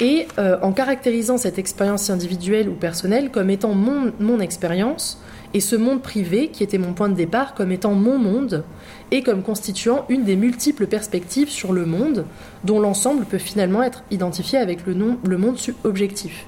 [0.00, 5.20] et euh, en caractérisant cette expérience individuelle ou personnelle comme étant mon expérience,
[5.54, 8.64] et ce monde privé, qui était mon point de départ, comme étant mon monde,
[9.10, 12.26] et comme constituant une des multiples perspectives sur le monde,
[12.64, 16.46] dont l'ensemble peut finalement être identifié avec le, nom, le monde objectif.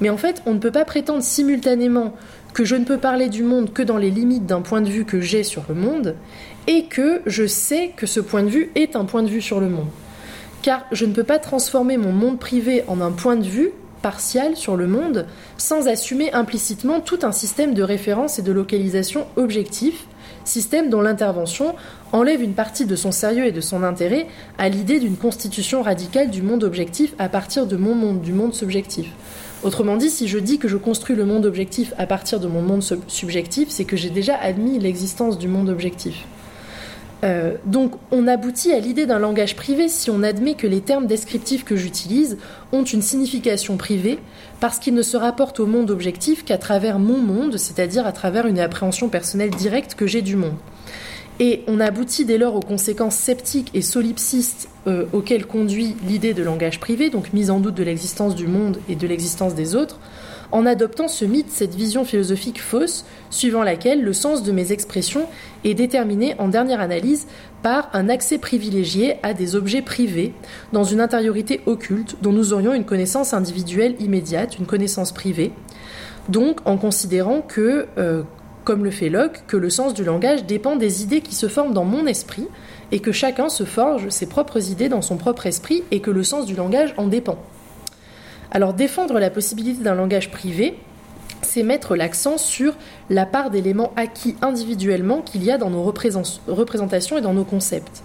[0.00, 2.14] Mais en fait, on ne peut pas prétendre simultanément
[2.52, 5.04] que je ne peux parler du monde que dans les limites d'un point de vue
[5.04, 6.16] que j'ai sur le monde,
[6.66, 9.60] et que je sais que ce point de vue est un point de vue sur
[9.60, 9.88] le monde.
[10.62, 13.70] Car je ne peux pas transformer mon monde privé en un point de vue
[14.02, 15.26] partial sur le monde
[15.58, 20.06] sans assumer implicitement tout un système de référence et de localisation objectif,
[20.44, 21.74] système dont l'intervention
[22.12, 24.26] enlève une partie de son sérieux et de son intérêt
[24.58, 28.54] à l'idée d'une constitution radicale du monde objectif à partir de mon monde, du monde
[28.54, 29.08] subjectif.
[29.62, 32.62] Autrement dit, si je dis que je construis le monde objectif à partir de mon
[32.62, 36.24] monde subjectif, c'est que j'ai déjà admis l'existence du monde objectif.
[37.26, 41.06] Euh, donc on aboutit à l'idée d'un langage privé si on admet que les termes
[41.06, 42.38] descriptifs que j'utilise
[42.72, 44.20] ont une signification privée
[44.60, 48.46] parce qu'ils ne se rapportent au monde objectif qu'à travers mon monde, c'est-à-dire à travers
[48.46, 50.56] une appréhension personnelle directe que j'ai du monde.
[51.38, 56.42] Et on aboutit dès lors aux conséquences sceptiques et solipsistes euh, auxquelles conduit l'idée de
[56.42, 59.98] langage privé, donc mise en doute de l'existence du monde et de l'existence des autres,
[60.52, 65.26] en adoptant ce mythe, cette vision philosophique fausse, suivant laquelle le sens de mes expressions
[65.64, 67.26] est déterminé en dernière analyse
[67.62, 70.32] par un accès privilégié à des objets privés,
[70.72, 75.52] dans une intériorité occulte dont nous aurions une connaissance individuelle immédiate, une connaissance privée.
[76.28, 78.22] Donc en considérant que, euh,
[78.64, 81.74] comme le fait Locke, que le sens du langage dépend des idées qui se forment
[81.74, 82.46] dans mon esprit,
[82.92, 86.22] et que chacun se forge ses propres idées dans son propre esprit, et que le
[86.22, 87.38] sens du langage en dépend.
[88.50, 90.78] Alors défendre la possibilité d'un langage privé,
[91.42, 92.74] c'est mettre l'accent sur
[93.10, 98.02] la part d'éléments acquis individuellement qu'il y a dans nos représentations et dans nos concepts.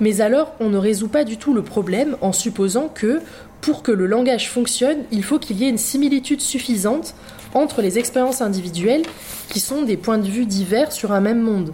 [0.00, 3.20] Mais alors, on ne résout pas du tout le problème en supposant que,
[3.60, 7.14] pour que le langage fonctionne, il faut qu'il y ait une similitude suffisante
[7.52, 9.02] entre les expériences individuelles
[9.50, 11.72] qui sont des points de vue divers sur un même monde.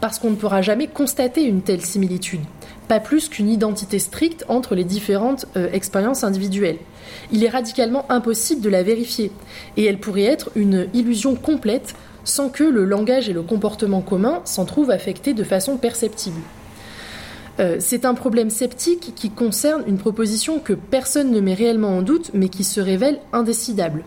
[0.00, 2.40] Parce qu'on ne pourra jamais constater une telle similitude
[2.86, 6.78] pas plus qu'une identité stricte entre les différentes euh, expériences individuelles.
[7.32, 9.30] Il est radicalement impossible de la vérifier,
[9.76, 14.42] et elle pourrait être une illusion complète sans que le langage et le comportement commun
[14.44, 16.40] s'en trouvent affectés de façon perceptible.
[17.58, 22.02] Euh, c'est un problème sceptique qui concerne une proposition que personne ne met réellement en
[22.02, 24.04] doute, mais qui se révèle indécidable.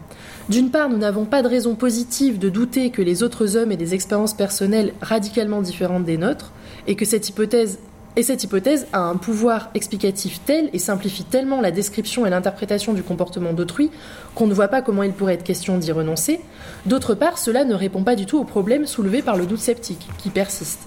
[0.49, 3.77] D'une part, nous n'avons pas de raison positive de douter que les autres hommes aient
[3.77, 6.51] des expériences personnelles radicalement différentes des nôtres,
[6.87, 7.79] et que cette hypothèse
[8.15, 12.93] et cette hypothèse a un pouvoir explicatif tel et simplifie tellement la description et l'interprétation
[12.93, 13.91] du comportement d'autrui
[14.35, 16.41] qu'on ne voit pas comment il pourrait être question d'y renoncer.
[16.85, 20.07] D'autre part, cela ne répond pas du tout au problème soulevé par le doute sceptique,
[20.17, 20.81] qui persiste.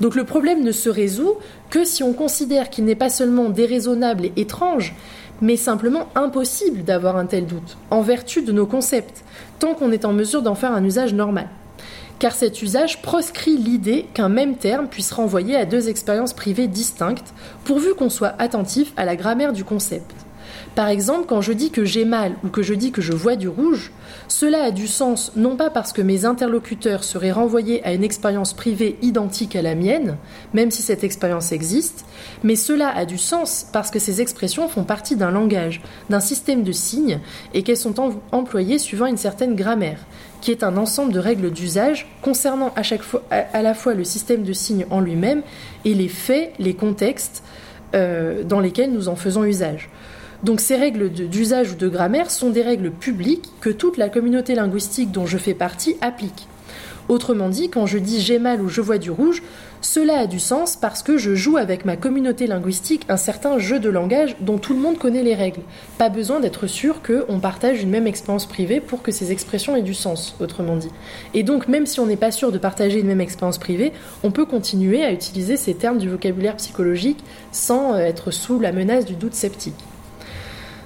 [0.00, 1.36] Donc le problème ne se résout
[1.68, 4.94] que si on considère qu'il n'est pas seulement déraisonnable et étrange,
[5.40, 9.24] mais simplement impossible d'avoir un tel doute, en vertu de nos concepts,
[9.58, 11.48] tant qu'on est en mesure d'en faire un usage normal
[12.18, 17.34] car cet usage proscrit l'idée qu'un même terme puisse renvoyer à deux expériences privées distinctes,
[17.64, 20.12] pourvu qu'on soit attentif à la grammaire du concept.
[20.74, 23.36] Par exemple, quand je dis que j'ai mal ou que je dis que je vois
[23.36, 23.92] du rouge,
[24.26, 28.54] cela a du sens non pas parce que mes interlocuteurs seraient renvoyés à une expérience
[28.54, 30.16] privée identique à la mienne,
[30.54, 32.06] même si cette expérience existe,
[32.42, 36.62] mais cela a du sens parce que ces expressions font partie d'un langage, d'un système
[36.62, 37.20] de signes,
[37.52, 37.94] et qu'elles sont
[38.32, 40.00] employées suivant une certaine grammaire,
[40.42, 42.74] qui est un ensemble de règles d'usage concernant
[43.30, 45.42] à, la fois le système de signes en lui-même
[45.86, 47.42] et les faits, les contextes
[47.94, 49.88] euh, dans lesquels nous en faisons usage.
[50.42, 54.56] Donc ces règles d'usage ou de grammaire sont des règles publiques que toute la communauté
[54.56, 56.48] linguistique dont je fais partie applique.
[57.08, 59.42] Autrement dit, quand je dis j'ai mal ou je vois du rouge,
[59.82, 63.80] cela a du sens parce que je joue avec ma communauté linguistique un certain jeu
[63.80, 65.62] de langage dont tout le monde connaît les règles.
[65.98, 69.82] Pas besoin d'être sûr qu'on partage une même expérience privée pour que ces expressions aient
[69.82, 70.90] du sens, autrement dit.
[71.34, 74.30] Et donc, même si on n'est pas sûr de partager une même expérience privée, on
[74.30, 79.04] peut continuer à utiliser ces termes du vocabulaire psychologique sans euh, être sous la menace
[79.04, 79.74] du doute sceptique.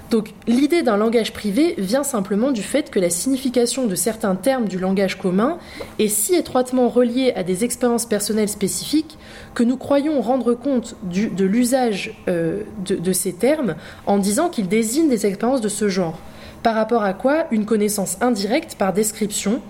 [0.09, 4.67] Donc l'idée d'un langage privé vient simplement du fait que la signification de certains termes
[4.67, 5.57] du langage commun
[5.99, 9.17] est si étroitement reliée à des expériences personnelles spécifiques
[9.53, 15.09] que nous croyons rendre compte de l'usage euh, de, ces termes en disant qu'ils désignent
[15.09, 16.17] des expériences de ce genre.
[16.63, 19.61] Par rapport à quoi une connaissance indirecte par description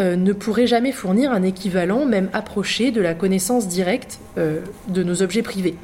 [0.00, 5.02] euh, ne pourrait jamais fournir un équivalent, même approché, de la connaissance directe euh, de
[5.02, 5.76] nos objets privés.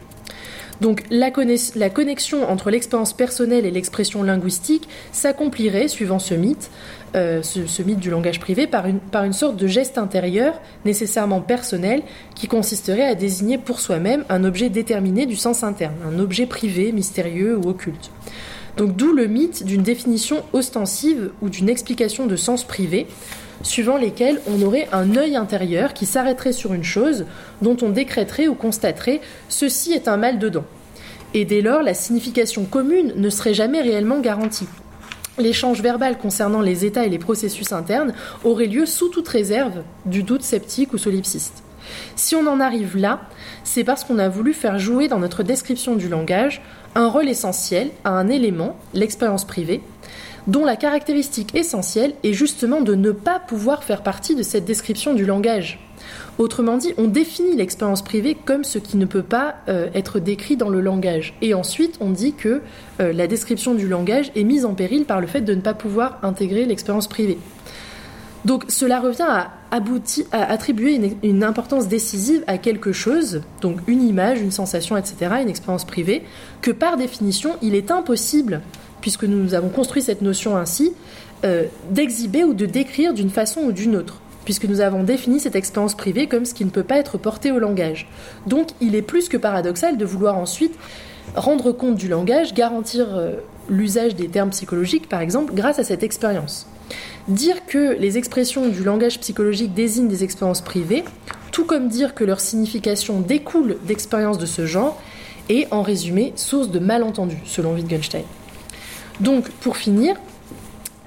[0.80, 6.70] Donc la, connexion entre l'expérience personnelle et l'expression linguistique s'accomplirait, suivant ce mythe,
[7.16, 11.40] euh, ce, mythe du langage privé, par une, par une sorte de geste intérieur nécessairement
[11.40, 12.02] personnel
[12.34, 16.92] qui consisterait à désigner pour soi-même un objet déterminé du sens interne, un objet privé,
[16.92, 18.10] mystérieux ou occulte.
[18.76, 23.08] Donc d'où le mythe d'une définition ostensive ou d'une explication de sens privé,
[23.62, 27.26] suivant lesquels on aurait un œil intérieur qui s'arrêterait sur une chose
[27.62, 30.64] dont on décréterait ou constaterait ceci est un mal dedans.
[31.34, 34.68] Et dès lors, la signification commune ne serait jamais réellement garantie.
[35.38, 38.12] L'échange verbal concernant les états et les processus internes
[38.44, 41.62] aurait lieu sous toute réserve du doute sceptique ou solipsiste.
[42.16, 43.20] Si on en arrive là,
[43.64, 46.60] c'est parce qu'on a voulu faire jouer dans notre description du langage
[46.94, 49.80] un rôle essentiel à un élément, l'expérience privée,
[50.48, 55.14] dont la caractéristique essentielle est justement de ne pas pouvoir faire partie de cette description
[55.14, 55.78] du langage.
[56.38, 60.56] Autrement dit, on définit l'expérience privée comme ce qui ne peut pas euh, être décrit
[60.56, 61.34] dans le langage.
[61.42, 62.62] Et ensuite, on dit que
[63.00, 65.74] euh, la description du langage est mise en péril par le fait de ne pas
[65.74, 67.38] pouvoir intégrer l'expérience privée.
[68.44, 69.50] Donc cela revient à,
[70.32, 75.48] attribuer une, une, importance décisive à quelque chose, donc une image, une sensation, etc., une
[75.48, 76.22] expérience privée,
[76.62, 78.62] que par définition, il est impossible
[79.00, 80.92] puisque nous avons construit cette notion ainsi,
[81.44, 85.56] euh, d'exhiber ou de décrire d'une façon ou d'une autre, puisque nous avons défini cette
[85.56, 88.08] expérience privée comme ce qui ne peut pas être porté au langage.
[88.46, 90.74] Donc il est plus que paradoxal de vouloir ensuite
[91.36, 93.36] rendre compte du langage, garantir euh,
[93.68, 96.66] l'usage des termes psychologiques, par exemple, grâce à cette expérience.
[97.28, 101.04] Dire que les expressions du langage psychologique désignent des expériences privées,
[101.52, 105.00] tout comme dire que leur signification découle d'expériences de ce genre,
[105.48, 108.24] est en résumé source de malentendus, selon Wittgenstein.
[109.20, 110.16] Donc, pour finir,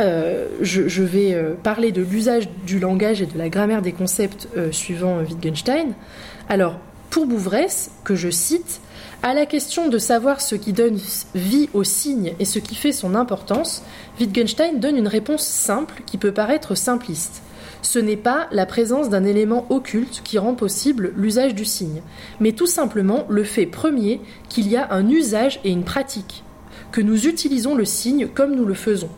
[0.01, 4.47] euh, je, vais euh, parler de l'usage du langage et de la grammaire des concepts
[4.57, 5.93] euh, suivant Wittgenstein.
[6.49, 8.81] Alors, pour Bouvresse, que je cite,
[9.23, 10.97] à la question de savoir ce qui donne
[11.35, 13.83] vie au signe et ce qui fait son importance,
[14.19, 17.43] Wittgenstein donne une réponse simple qui peut paraître simpliste.
[17.83, 22.01] Ce n'est pas la présence d'un élément occulte qui rend possible l'usage du signe,
[22.39, 26.43] mais tout simplement le fait premier qu'il y a un usage et une pratique
[26.91, 29.09] que nous utilisons le signe comme nous le faisons.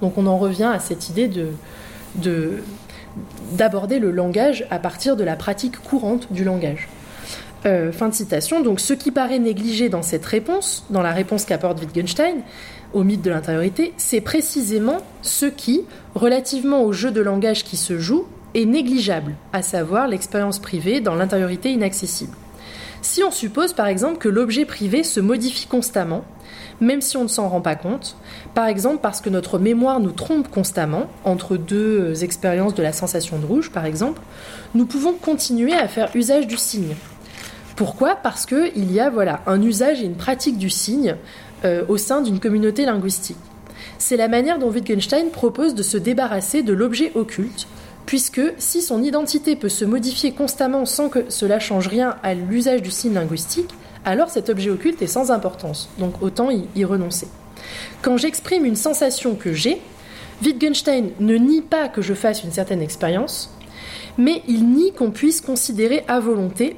[0.00, 2.62] Donc on en revient à cette idée de,
[3.52, 6.88] d'aborder le langage à partir de la pratique courante du langage.
[7.64, 8.60] Euh, fin de citation.
[8.60, 12.42] Donc, ce qui paraît négligé dans cette réponse, dans la réponse qu'apporte Wittgenstein
[12.92, 15.82] au mythe de l'intériorité, c'est précisément ce qui,
[16.14, 21.16] relativement au jeu de langage qui se joue, est négligeable, à savoir l'expérience privée dans
[21.16, 22.36] l'intériorité inaccessible.
[23.02, 26.24] Si on suppose par exemple que l'objet privé se modifie constamment,
[26.80, 28.16] même si on ne s'en rend pas compte,
[28.54, 33.38] par exemple parce que notre mémoire nous trompe constamment, entre deux expériences de la sensation
[33.38, 34.20] de rouge par exemple,
[34.74, 36.94] nous pouvons continuer à faire usage du signe.
[37.76, 38.16] Pourquoi?
[38.16, 41.16] Parce qu'il y a voilà, un usage et une pratique du signe
[41.64, 43.36] euh, au sein d'une communauté linguistique.
[43.98, 47.66] C'est la manière dont Wittgenstein propose de se débarrasser de l'objet occulte,
[48.06, 52.82] puisque si son identité peut se modifier constamment sans que cela change rien à l'usage
[52.82, 53.74] du signe linguistique,
[54.06, 57.28] alors cet objet occulte est sans importance, donc autant y, renoncer.
[58.00, 59.82] Quand j'exprime une sensation que j'ai,
[60.44, 63.50] Wittgenstein ne nie pas que je fasse une certaine expérience,
[64.16, 66.76] mais il nie qu'on puisse considérer à volonté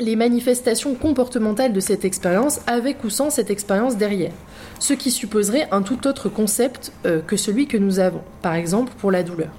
[0.00, 4.32] les manifestations comportementales de cette expérience avec ou sans cette expérience derrière,
[4.80, 8.92] ce qui supposerait un tout autre concept euh, que celui que nous avons, par exemple
[8.98, 9.50] pour la douleur.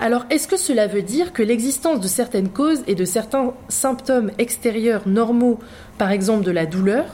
[0.00, 4.30] Alors, est-ce que cela veut dire que l'existence de certaines causes et de certains symptômes
[4.38, 5.58] extérieurs normaux,
[5.98, 7.04] par exemple de la douleur,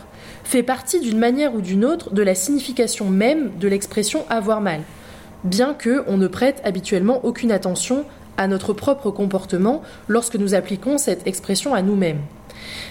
[0.45, 4.81] fait partie d'une manière ou d'une autre de la signification même de l'expression avoir mal,
[5.45, 8.05] bien que on ne prête habituellement aucune attention
[8.37, 12.21] à notre propre comportement lorsque nous appliquons cette expression à nous-mêmes.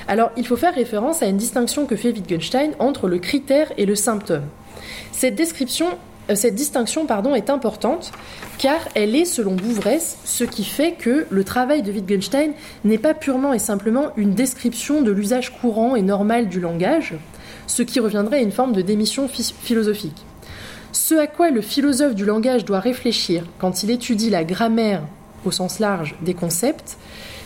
[0.07, 3.85] Alors, il faut faire référence à une distinction que fait Wittgenstein entre le critère et
[3.85, 4.43] le symptôme.
[5.11, 5.87] Cette description
[6.35, 7.05] cette distinction
[7.35, 8.11] est importante
[8.57, 12.51] car elle est, selon Bouvresse, ce qui fait que le travail de Wittgenstein
[12.83, 17.15] n'est pas purement et simplement une description de l'usage courant et normal du langage,
[17.67, 20.25] ce qui reviendrait à une forme de démission philosophique.
[20.91, 25.03] Ce à quoi le philosophe du langage doit réfléchir quand il étudie la grammaire
[25.45, 26.97] au sens large des concepts,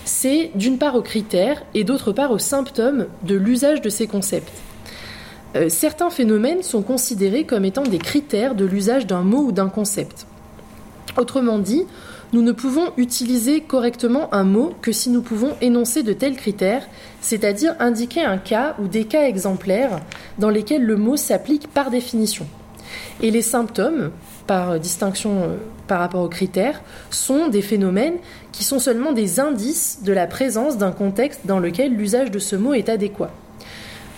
[0.05, 4.51] c'est d'une part aux critères et d'autre part aux symptômes de l'usage de ces concepts.
[5.55, 9.69] Euh, certains phénomènes sont considérés comme étant des critères de l'usage d'un mot ou d'un
[9.69, 10.25] concept.
[11.17, 11.83] Autrement dit,
[12.33, 16.87] nous ne pouvons utiliser correctement un mot que si nous pouvons énoncer de tels critères,
[17.21, 19.99] c'est-à-dire indiquer un cas ou des cas exemplaires
[20.39, 22.47] dans lesquels le mot s'applique par définition.
[23.21, 24.09] Et les symptômes,
[24.47, 25.55] par distinction euh,
[25.87, 26.81] par rapport aux critères,
[27.11, 28.17] sont des phénomènes
[28.51, 32.55] qui sont seulement des indices de la présence d'un contexte dans lequel l'usage de ce
[32.55, 33.31] mot est adéquat.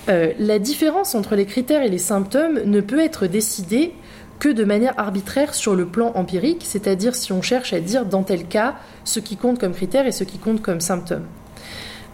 [0.08, 3.94] Euh, la différence entre les critères et les symptômes ne peut être décidée
[4.40, 8.24] que de manière arbitraire sur le plan empirique, c'est-à-dire si on cherche à dire dans
[8.24, 11.26] tel cas ce qui compte comme critère et ce qui compte comme symptôme.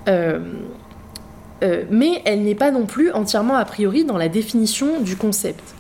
[0.08, 0.40] Euh,
[1.64, 5.76] euh, mais elle n'est pas non plus entièrement a priori dans la définition du concept.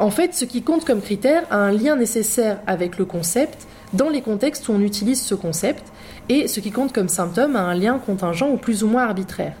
[0.00, 4.08] en fait, ce qui compte comme critère a un lien nécessaire avec le concept dans
[4.08, 5.84] les contextes où on utilise ce concept,
[6.28, 9.54] et ce qui compte comme symptôme a un lien contingent ou plus ou moins arbitraire.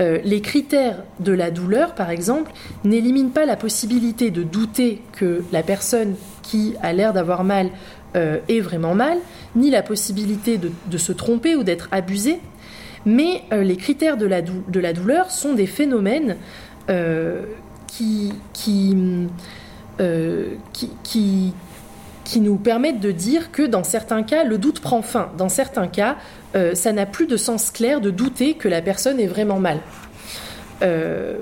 [0.00, 2.52] Euh, les critères de la douleur, par exemple,
[2.84, 7.70] n'éliminent pas la possibilité de douter que la personne qui a l'air d'avoir mal
[8.16, 9.18] euh, est vraiment mal,
[9.54, 12.40] ni la possibilité de, se tromper ou d'être abusé.
[13.06, 14.42] Mais euh, les critères de la,
[14.92, 16.36] douleur sont des phénomènes
[17.86, 18.32] qui
[22.36, 25.30] nous permettent de dire que dans certains cas, le doute prend fin.
[25.36, 26.16] Dans certains cas,
[26.56, 29.80] euh, ça n'a plus de sens clair de douter que la personne est vraiment mal.
[30.82, 31.36] Euh,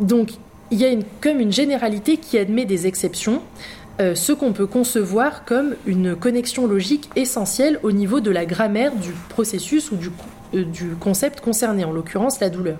[0.00, 0.32] donc,
[0.70, 3.42] il y a comme une généralité qui admet des exceptions,
[4.00, 8.94] euh, ce qu'on peut concevoir comme une connexion logique essentielle au niveau de la grammaire
[8.94, 10.10] du processus ou du
[11.00, 12.76] concept concerné, en l'occurrence la douleur.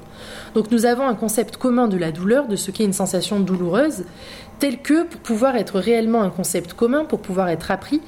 [0.54, 4.04] Donc nous avons un concept commun de la douleur, de ce qu'est une sensation douloureuse,
[4.58, 8.00] tel que, pour pouvoir être réellement un concept commun, pour pouvoir être appris,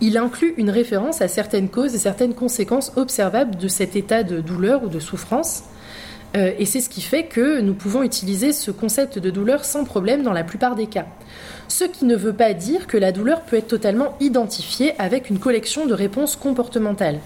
[0.00, 4.40] il inclut une référence à certaines causes et certaines conséquences observables de cet état de
[4.40, 5.64] douleur ou de souffrance.
[6.36, 9.84] Euh, et c'est ce qui fait que nous pouvons utiliser ce concept de douleur sans
[9.84, 11.06] problème dans la plupart des cas.
[11.68, 15.38] Ce qui ne veut pas dire que la douleur peut être totalement identifiée avec une
[15.38, 17.20] collection de réponses comportementales.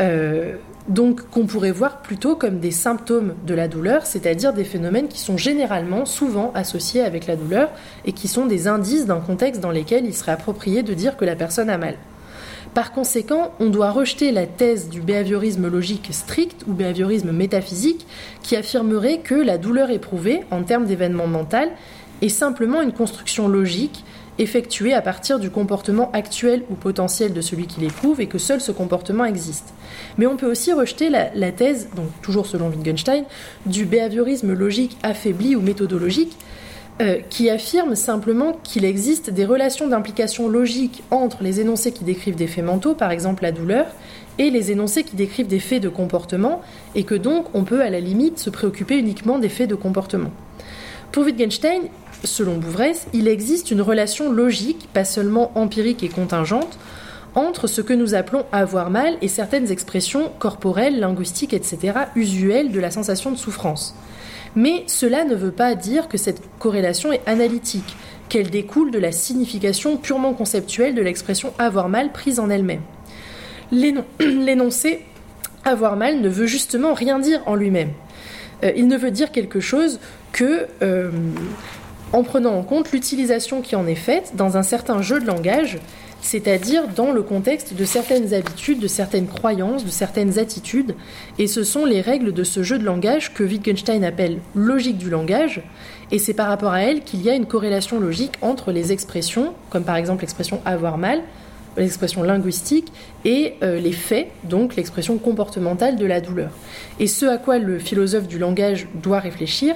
[0.00, 0.56] Euh,
[0.88, 5.20] donc qu'on pourrait voir plutôt comme des symptômes de la douleur, c'est-à-dire des phénomènes qui
[5.20, 7.70] sont généralement souvent associés avec la douleur
[8.04, 11.24] et qui sont des indices d'un contexte dans lequel il serait approprié de dire que
[11.24, 11.96] la personne a mal.
[12.74, 18.06] Par conséquent, on doit rejeter la thèse du behaviorisme logique strict ou behaviorisme métaphysique
[18.42, 21.68] qui affirmerait que la douleur éprouvée, en termes d'événement mental,
[22.22, 24.04] est simplement une construction logique
[24.38, 28.60] effectuée à partir du comportement actuel ou potentiel de celui qui l'éprouve et que seul
[28.60, 29.74] ce comportement existe.
[30.18, 33.24] Mais on peut aussi rejeter la, thèse, donc toujours selon Wittgenstein,
[33.66, 36.36] du behaviorisme logique affaibli ou méthodologique,
[37.00, 42.36] euh, qui affirme simplement qu'il existe des relations d'implication logique entre les énoncés qui décrivent
[42.36, 43.86] des faits mentaux, par exemple la douleur,
[44.38, 46.60] et les énoncés qui décrivent des faits de comportement,
[46.94, 50.30] et que donc on peut à la limite se préoccuper uniquement des faits de comportement.
[51.12, 51.82] Pour Wittgenstein,
[52.24, 56.78] selon Bouvresse, il existe une relation logique, pas seulement empirique et contingente,
[57.34, 62.80] entre ce que nous appelons avoir mal et certaines expressions corporelles, linguistiques, etc., usuelles de
[62.80, 63.94] la sensation de souffrance.
[64.54, 67.96] Mais cela ne veut pas dire que cette corrélation est analytique,
[68.28, 72.82] qu'elle découle de la signification purement conceptuelle de l'expression avoir mal prise en elle-même.
[73.72, 75.00] L'énoncé
[75.64, 77.92] avoir mal ne veut justement rien dire en lui-même.
[78.64, 80.00] Euh, il ne veut dire quelque chose
[80.32, 81.10] que euh,
[82.12, 85.78] en prenant en compte l'utilisation qui en est faite dans un certain jeu de langage,
[86.20, 90.94] c'est-à-dire dans le contexte de certaines habitudes, de certaines croyances, de certaines attitudes,
[91.38, 95.10] et ce sont les règles de ce jeu de langage que Wittgenstein appelle logique du
[95.10, 95.62] langage,
[96.10, 99.52] et c'est par rapport à elle qu'il y a une corrélation logique entre les expressions,
[99.70, 101.22] comme par exemple l'expression avoir mal,
[101.76, 102.92] l'expression linguistique,
[103.24, 106.50] et euh, les faits, donc l'expression comportementale de la douleur.
[107.00, 109.74] Et ce à quoi le philosophe du langage doit réfléchir,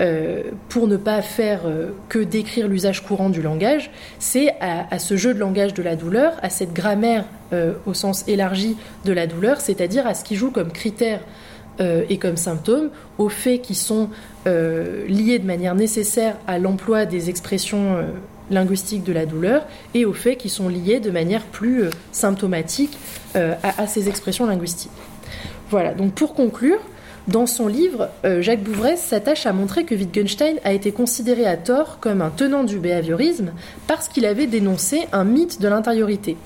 [0.00, 5.16] euh, pour ne pas faire euh, que décrire l'usage courant du langage, c'est à, ce
[5.16, 9.28] jeu de langage de la douleur, à cette grammaire euh, au sens élargi de la
[9.28, 11.20] douleur, c'est-à-dire à ce qui joue comme critère
[12.08, 14.08] et comme symptôme aux faits qui sont
[14.46, 17.96] liés de manière nécessaire à l'emploi des expressions
[18.48, 22.96] linguistiques de la douleur et aux faits qui sont liés de manière plus symptomatique
[23.34, 24.92] à ces expressions linguistiques.
[25.68, 26.78] Voilà, donc pour conclure,
[27.26, 31.56] dans son livre, euh, Jacques Bouvresse s'attache à montrer que Wittgenstein a été considéré à
[31.56, 33.52] tort comme un tenant du behaviorisme
[33.86, 36.36] parce qu'il avait dénoncé un mythe de l'intériorité.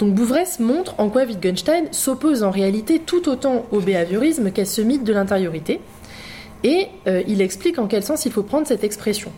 [0.00, 4.82] Donc Bouvresse montre en quoi Wittgenstein s'oppose en réalité tout autant au behaviorisme qu'à ce
[4.82, 5.80] mythe de l'intériorité,
[6.64, 9.30] et euh, il explique en quel sens il faut prendre cette expression.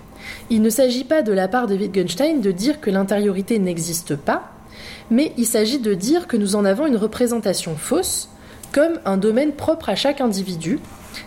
[0.48, 4.50] Il ne s'agit pas de la part de Wittgenstein de dire que l'intériorité n'existe pas,
[5.10, 8.30] mais il s'agit de dire que nous en avons une représentation fausse,
[8.76, 10.78] comme un domaine propre à chaque individu,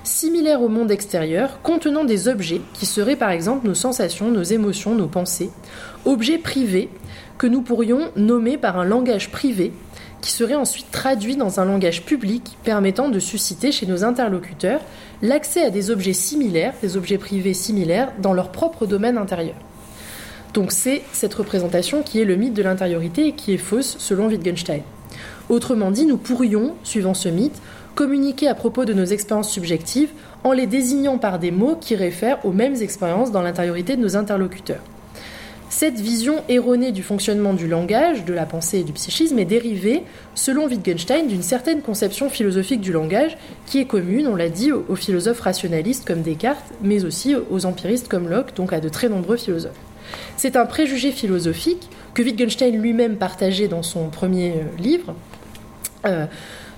[0.03, 4.93] similaire au monde extérieur, contenant des objets qui seraient par exemple nos sensations, nos émotions,
[4.93, 5.49] nos pensées,
[6.05, 6.89] objets privés
[7.39, 9.73] que nous pourrions nommer par un langage privé
[10.21, 14.81] qui serait ensuite traduit dans un langage public permettant de susciter chez nos interlocuteurs
[15.23, 19.55] l'accès à des objets similaires, des objets privés similaires, dans leur propre domaine intérieur.
[20.53, 24.27] Donc c'est cette représentation qui est le mythe de l'intériorité et qui est fausse selon
[24.27, 24.83] Wittgenstein.
[25.49, 27.59] Autrement dit, nous pourrions, suivant ce mythe,
[27.95, 30.11] communiquer à propos de nos expériences subjectives
[30.43, 34.15] en les désignant par des mots qui réfèrent aux mêmes expériences dans l'intériorité de nos
[34.15, 34.83] interlocuteurs.
[35.69, 40.03] Cette vision erronée du fonctionnement du langage, de la pensée et du psychisme est dérivée,
[40.33, 44.95] selon Wittgenstein, d'une certaine conception philosophique du langage qui est commune, on l'a dit, aux
[44.95, 49.37] philosophes rationalistes comme Descartes, mais aussi aux empiristes comme Locke, donc à de très nombreux
[49.37, 49.71] philosophes.
[50.37, 55.15] C'est un préjugé philosophique que Wittgenstein lui-même partageait dans son premier euh, livre,
[56.05, 56.25] euh,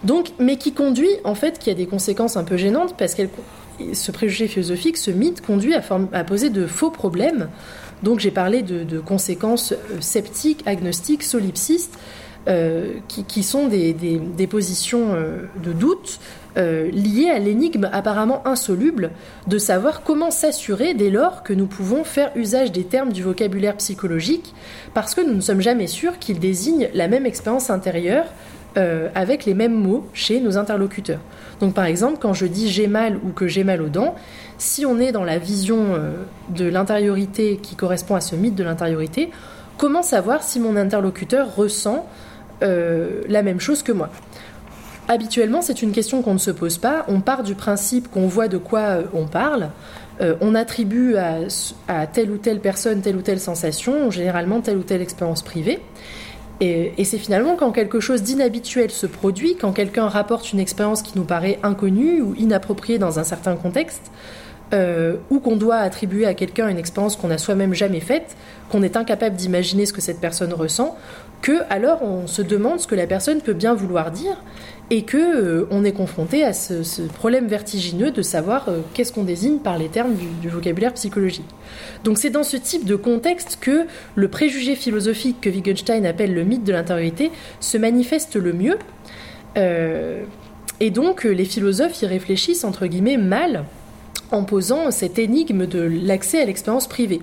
[0.03, 3.23] donc, mais qui conduit, en fait, qui a des conséquences un peu gênantes, parce que
[3.93, 7.49] ce préjugé philosophique, ce mythe, conduit à, poser de faux problèmes.
[8.03, 11.97] Donc, j'ai parlé de, conséquences euh, sceptiques, agnostiques, solipsistes,
[12.47, 15.15] euh, qui, sont des, positions
[15.63, 16.19] de doute
[16.55, 19.11] liées à l'énigme apparemment insoluble
[19.45, 23.77] de savoir comment s'assurer dès lors que nous pouvons faire usage des termes du vocabulaire
[23.77, 24.55] psychologique,
[24.95, 28.25] parce que nous ne sommes jamais sûrs qu'ils désignent la même expérience intérieure
[28.77, 31.19] euh, avec les mêmes mots chez nos interlocuteurs.
[31.59, 34.15] Donc par exemple, quand je dis j'ai mal ou que j'ai mal aux dents,
[34.59, 36.13] si on est dans la vision euh,
[36.47, 39.29] de l'intériorité qui correspond à ce mythe de l'intériorité,
[39.77, 42.07] comment savoir si mon interlocuteur ressent
[42.63, 44.07] euh, la même chose que moi?
[45.09, 47.03] Habituellement, c'est une question qu'on ne se pose pas.
[47.09, 49.71] On part du principe qu'on voit de quoi on parle.
[50.39, 51.39] on attribue à,
[51.89, 55.81] à, telle ou telle personne telle ou telle sensation, généralement telle ou telle expérience privée.
[56.61, 61.17] Et, c'est finalement quand quelque chose d'inhabituel se produit, quand quelqu'un rapporte une expérience qui
[61.17, 64.11] nous paraît inconnue ou inappropriée dans un certain contexte,
[64.73, 68.37] euh, ou qu'on doit attribuer à quelqu'un une expérience qu'on n'a soi-même jamais faite,
[68.69, 70.95] qu'on est incapable d'imaginer ce que cette personne ressent,
[71.41, 74.37] que alors on se demande ce que la personne peut bien vouloir dire
[74.91, 79.23] et que euh, on est confronté à ce, problème vertigineux de savoir euh, qu'est-ce qu'on
[79.23, 81.47] désigne par les termes du, vocabulaire psychologique.
[82.03, 83.85] Donc c'est dans ce type de contexte que
[84.15, 87.31] le préjugé philosophique que Wittgenstein appelle le mythe de l'intériorité
[87.61, 88.77] se manifeste le mieux.
[89.57, 90.23] Euh,
[90.81, 93.63] et donc les philosophes y réfléchissent entre guillemets mal
[94.31, 97.21] en posant cette énigme de l'accès à l'expérience privée.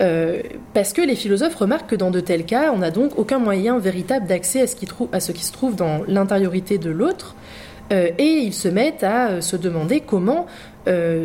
[0.00, 0.42] Euh,
[0.74, 3.78] parce que les philosophes remarquent que dans de tels cas, on n'a donc aucun moyen
[3.78, 7.34] véritable d'accès à, ce qui se trouve dans l'intériorité de l'autre,
[7.92, 10.46] euh, et ils se mettent à euh, se demander comment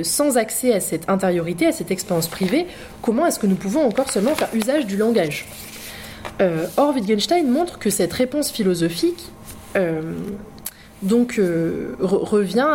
[0.01, 2.65] sans accès à cette intériorité, à cette expérience privée,
[3.03, 5.45] comment est-ce que nous pouvons encore seulement faire usage du langage.
[6.77, 9.29] Or, Wittgenstein montre que cette réponse philosophique
[11.01, 11.39] donc
[11.99, 12.67] revient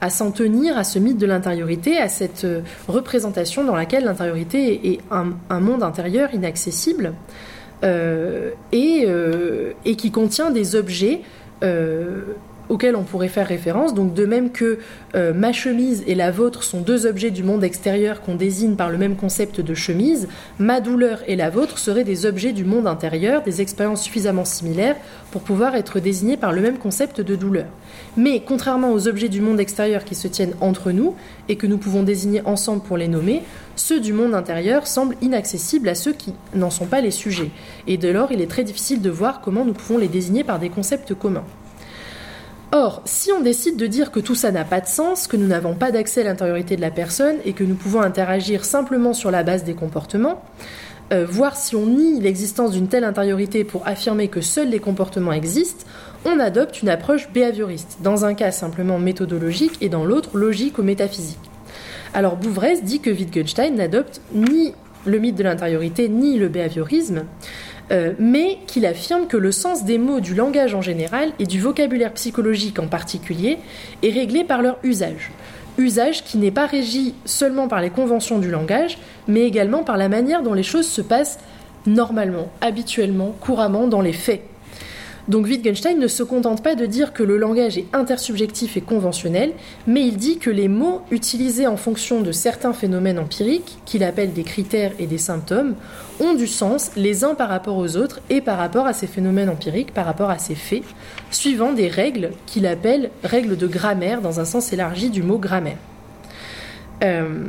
[0.00, 4.92] à, s'en tenir à ce mythe de l'intériorité, à cette euh, représentation dans laquelle l'intériorité
[4.92, 7.14] est un, monde intérieur inaccessible
[7.84, 11.22] euh, euh, et, qui contient des objets
[12.68, 13.94] auxquels on pourrait faire référence.
[13.94, 14.78] Donc de même que
[15.14, 18.90] euh, ma chemise et la vôtre sont deux objets du monde extérieur qu'on désigne par
[18.90, 20.28] le même concept de chemise,
[20.58, 24.96] ma douleur et la vôtre seraient des objets du monde intérieur, des expériences suffisamment similaires
[25.30, 27.66] pour pouvoir être désignés par le même concept de douleur.
[28.16, 31.14] Mais contrairement aux objets du monde extérieur qui se tiennent entre nous
[31.48, 33.42] et que nous pouvons désigner ensemble pour les nommer,
[33.76, 37.50] ceux du monde intérieur semblent inaccessibles à ceux qui n'en sont pas les sujets.
[37.86, 40.58] Et dès lors, il est très difficile de voir comment nous pouvons les désigner par
[40.58, 41.44] des concepts communs.
[42.76, 45.46] Or, si on décide de dire que tout ça n'a pas de sens, que nous
[45.46, 49.30] n'avons pas d'accès à l'intériorité de la personne et que nous pouvons interagir simplement sur
[49.30, 50.42] la base des comportements,
[51.12, 55.32] euh, voir si on nie l'existence d'une telle intériorité pour affirmer que seuls les comportements
[55.32, 55.84] existent,
[56.24, 60.82] on adopte une approche behavioriste, dans un cas simplement méthodologique et dans l'autre logique ou
[60.82, 61.38] métaphysique.
[62.12, 64.74] Alors Bouvresse dit que Wittgenstein n'adopte ni
[65.06, 67.22] le mythe de l'intériorité ni le behaviorisme,
[67.90, 71.60] euh, mais qu'il affirme que le sens des mots du langage en général et du
[71.60, 73.58] vocabulaire psychologique en particulier
[74.02, 75.30] est réglé par leur usage.
[75.76, 80.08] Usage qui n'est pas régi seulement par les conventions du langage, mais également par la
[80.08, 81.38] manière dont les choses se passent
[81.86, 84.42] normalement, habituellement, couramment dans les faits.
[85.26, 89.52] Donc Wittgenstein ne se contente pas de dire que le langage est intersubjectif et conventionnel,
[89.86, 94.34] mais il dit que les mots utilisés en fonction de certains phénomènes empiriques, qu'il appelle
[94.34, 95.76] des critères et des symptômes,
[96.20, 99.48] ont du sens les uns par rapport aux autres et par rapport à ces phénomènes
[99.48, 100.84] empiriques, par rapport à ces faits,
[101.30, 105.78] suivant des règles qu'il appelle règles de grammaire dans un sens élargi du mot grammaire.
[107.02, 107.46] Euh,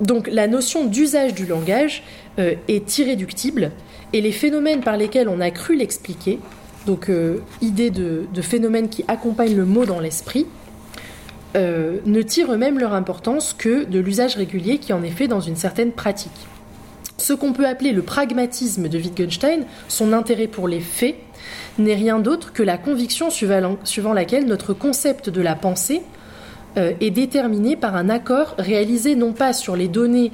[0.00, 2.02] donc la notion d'usage du langage
[2.38, 3.70] euh, est irréductible
[4.12, 6.40] et les phénomènes par lesquels on a cru l'expliquer
[6.86, 10.46] donc euh, idée de, phénomènes qui accompagnent le mot dans l'esprit,
[11.56, 15.40] euh, ne tirent eux-mêmes leur importance que de l'usage régulier qui en est fait dans
[15.40, 16.46] une certaine pratique.
[17.18, 21.16] Ce qu'on peut appeler le pragmatisme de Wittgenstein, son intérêt pour les faits,
[21.78, 26.02] n'est rien d'autre que la conviction suivant laquelle notre concept de la pensée
[26.76, 30.32] euh, est déterminé par un accord réalisé non pas sur les données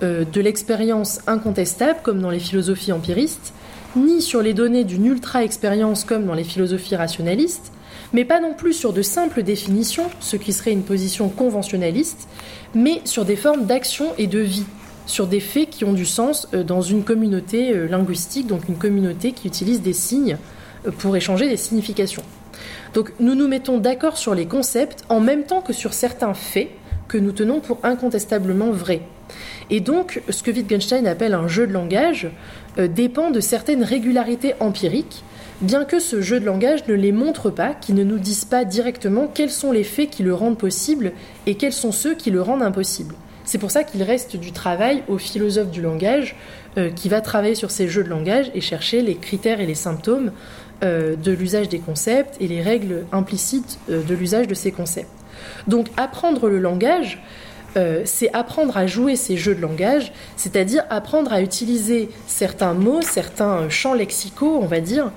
[0.00, 3.52] de l'expérience incontestable, comme dans les philosophies empiristes,
[3.96, 7.72] ni sur les données d'une ultra-expérience comme dans les philosophies rationalistes,
[8.12, 12.28] mais pas non plus sur de simples définitions, ce qui serait une position conventionnaliste,
[12.74, 14.66] mais sur des formes d'action et de vie,
[15.06, 18.76] sur des faits qui ont du sens euh, dans une communauté euh, linguistique, donc une
[18.76, 20.38] communauté qui utilise des signes
[20.86, 22.22] euh, pour échanger des significations.
[22.94, 26.70] Donc nous nous mettons d'accord sur les concepts en même temps que sur certains faits
[27.08, 29.02] que nous tenons pour incontestablement vrais.
[29.70, 32.28] Et donc, ce que Wittgenstein appelle un jeu de langage
[32.78, 35.24] euh, dépend de certaines régularités empiriques,
[35.60, 38.64] bien que ce jeu de langage ne les montre pas, qui ne nous disent pas
[38.64, 41.12] directement quels sont les faits qui le rendent possible
[41.46, 43.14] et quels sont ceux qui le rendent impossible.
[43.44, 46.36] C'est pour ça qu'il reste du travail au philosophe du langage
[46.76, 49.74] euh, qui va travailler sur ces jeux de langage et chercher les critères et les
[49.74, 50.32] symptômes
[50.84, 55.17] euh, de l'usage des concepts et les règles implicites de l'usage de ces concepts.
[55.66, 57.22] Donc apprendre le langage,
[57.76, 63.02] euh, c'est apprendre à jouer ces jeux de langage, c'est-à-dire apprendre à utiliser certains mots,
[63.02, 65.12] certains champs lexicaux, on va dire,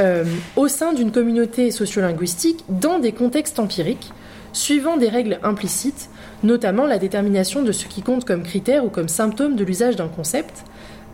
[0.00, 0.24] euh,
[0.56, 4.12] au sein d'une communauté sociolinguistique dans des contextes empiriques,
[4.52, 6.10] suivant des règles implicites,
[6.42, 10.08] notamment la détermination de ce qui compte comme critère ou comme symptôme de l'usage d'un
[10.08, 10.64] concept,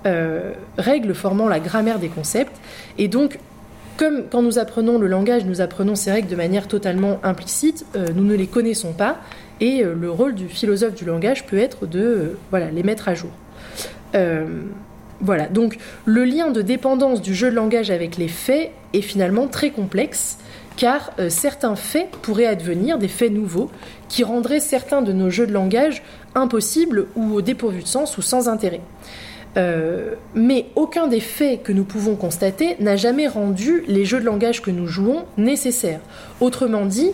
[0.06, 2.56] euh, règles formant la grammaire des concepts,
[2.98, 3.38] et donc
[3.96, 8.24] comme quand nous apprenons le langage, nous apprenons ces règles de manière totalement implicite, nous
[8.24, 9.20] ne les connaissons pas,
[9.60, 13.14] et euh, le rôle du philosophe du langage peut être de euh, les mettre à
[13.14, 13.30] jour.
[14.14, 14.46] Euh,
[15.20, 19.46] voilà, donc le lien de dépendance du jeu de langage avec les faits est finalement
[19.46, 20.38] très complexe,
[20.76, 23.70] car certains faits pourraient advenir, des faits nouveaux,
[24.08, 26.02] qui rendraient certains de nos jeux de langage
[26.34, 28.80] impossibles ou dépourvus de sens ou sans intérêt.
[29.56, 34.62] Mais aucun des faits que nous pouvons constater n'a jamais rendu les jeux de langage
[34.62, 36.00] que nous jouons nécessaires.
[36.40, 37.12] Autrement dit,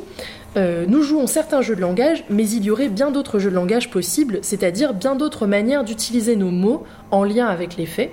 [0.56, 3.54] euh, nous jouons certains jeux de langage, mais il y aurait bien d'autres jeux de
[3.54, 8.10] langage possibles, c'est-à-dire bien d'autres manières d'utiliser nos mots en lien avec les faits,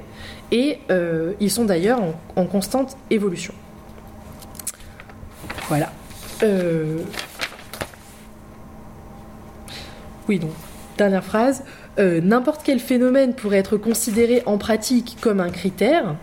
[0.52, 2.00] et euh, ils sont d'ailleurs
[2.36, 3.54] en, constante évolution.
[5.68, 5.92] Voilà.
[6.44, 7.00] Euh,
[10.30, 10.52] oui, donc,
[10.98, 11.64] dernière phrase.
[11.98, 16.16] N'importe quel phénomène pourrait être considéré en pratique comme un critère,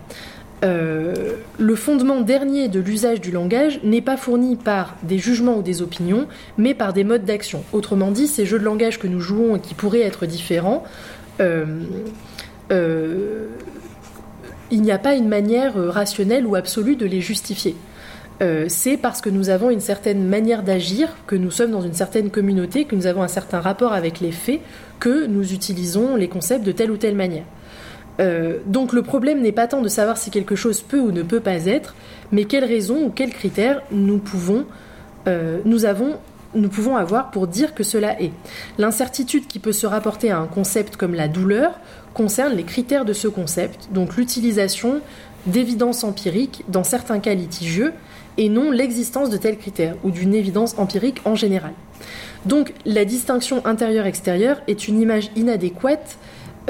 [0.64, 5.62] Euh, le fondement dernier de l'usage du langage n'est pas fourni par des jugements ou
[5.62, 6.26] des opinions,
[6.56, 7.64] mais par des modes d'action.
[7.72, 10.84] Autrement dit, ces jeux de langage que nous jouons et qui pourraient être différents,
[11.40, 11.66] euh,
[12.72, 13.48] euh,
[14.70, 17.76] il n'y a pas une manière rationnelle ou absolue de les justifier.
[18.68, 22.30] C'est parce que nous avons une certaine manière d'agir, que nous sommes dans une certaine
[22.30, 24.60] communauté, que nous avons un certain rapport avec les faits,
[25.00, 27.44] que nous utilisons les concepts de telle ou telle manière.
[28.20, 31.22] Euh, donc le problème n'est pas tant de savoir si quelque chose peut ou ne
[31.22, 31.94] peut pas être,
[32.32, 34.66] mais quelles raisons ou quels critères nous pouvons,
[35.26, 38.32] euh, nous pouvons avoir pour dire que cela est.
[38.78, 41.72] L'incertitude qui peut se rapporter à un concept comme la douleur
[42.12, 45.00] concerne les critères de ce concept, donc l'utilisation
[45.46, 47.92] d'évidence empirique dans certains cas litigieux,
[48.38, 51.72] et non l'existence de tels critères ou d'une évidence empirique en général.
[52.46, 56.18] Donc la distinction intérieure-extérieure est une image inadéquate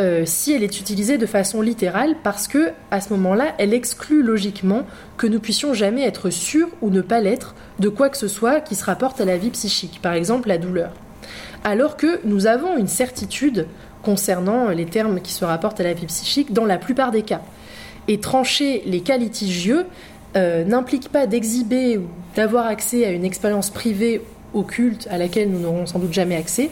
[0.00, 4.22] euh, si elle est utilisée de façon littérale parce que à ce moment-là, elle exclut
[4.22, 4.82] logiquement
[5.16, 8.60] que nous puissions jamais être sûrs ou ne pas l'être de quoi que ce soit
[8.60, 10.90] qui se rapporte à la vie psychique, par exemple la douleur.
[11.62, 13.66] Alors que nous avons une certitude
[14.02, 17.42] concernant les termes qui se rapportent à la vie psychique dans la plupart des cas.
[18.08, 19.86] Et trancher les cas litigieux
[20.36, 24.20] euh, n'implique pas d'exhiber ou d'avoir accès à une expérience privée
[24.52, 26.70] occulte à laquelle nous n'aurons sans doute jamais accès,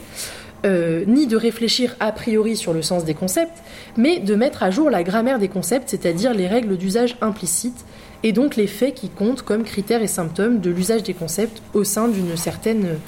[0.65, 3.63] euh, ni de réfléchir a priori sur le sens des concepts,
[3.97, 7.85] mais de mettre à jour la grammaire des concepts, c'est-à-dire les règles d'usage implicites,
[8.23, 11.83] et donc les faits qui comptent comme critères et symptômes de l'usage des concepts au
[11.83, 12.99] sein d'une certaine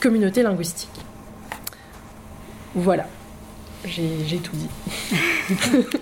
[0.00, 0.90] communauté linguistique.
[2.74, 3.06] Voilà,
[3.84, 4.68] j'ai tout dit.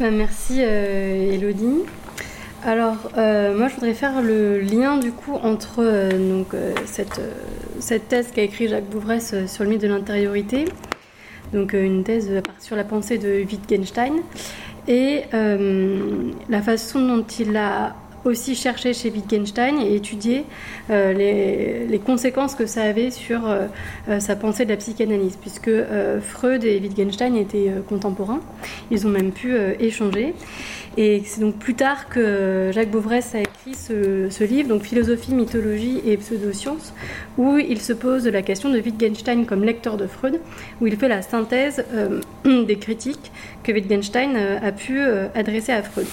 [0.00, 1.84] Bah, merci euh, Elodie.
[2.62, 7.20] Alors, euh, moi, je voudrais faire le lien du coup entre euh, donc, euh, cette,
[7.78, 10.66] cette, thèse qu'a écrit Jacques Bouvresse sur le mythe de l'intériorité,
[11.54, 14.12] donc une thèse sur la pensée de Wittgenstein,
[14.88, 20.44] et la façon dont il a aussi cherché chez Wittgenstein et étudié
[20.88, 23.40] les, les, conséquences que ça avait sur
[24.18, 25.70] sa pensée de la psychanalyse, puisque
[26.20, 28.40] Freud et Wittgenstein étaient contemporains,
[28.90, 30.34] ils ont même pu échanger.
[30.96, 36.00] Et c'est donc plus tard que Jacques Beauvresse a écrit ce, livre, donc Philosophie, mythologie
[36.04, 36.92] et pseudosciences,
[37.38, 40.40] où il se pose la question de Wittgenstein comme lecteur de Freud,
[40.80, 42.20] où il fait la synthèse euh,
[42.64, 43.30] des critiques
[43.62, 46.06] que Wittgenstein euh, a pu euh, adresser à Freud.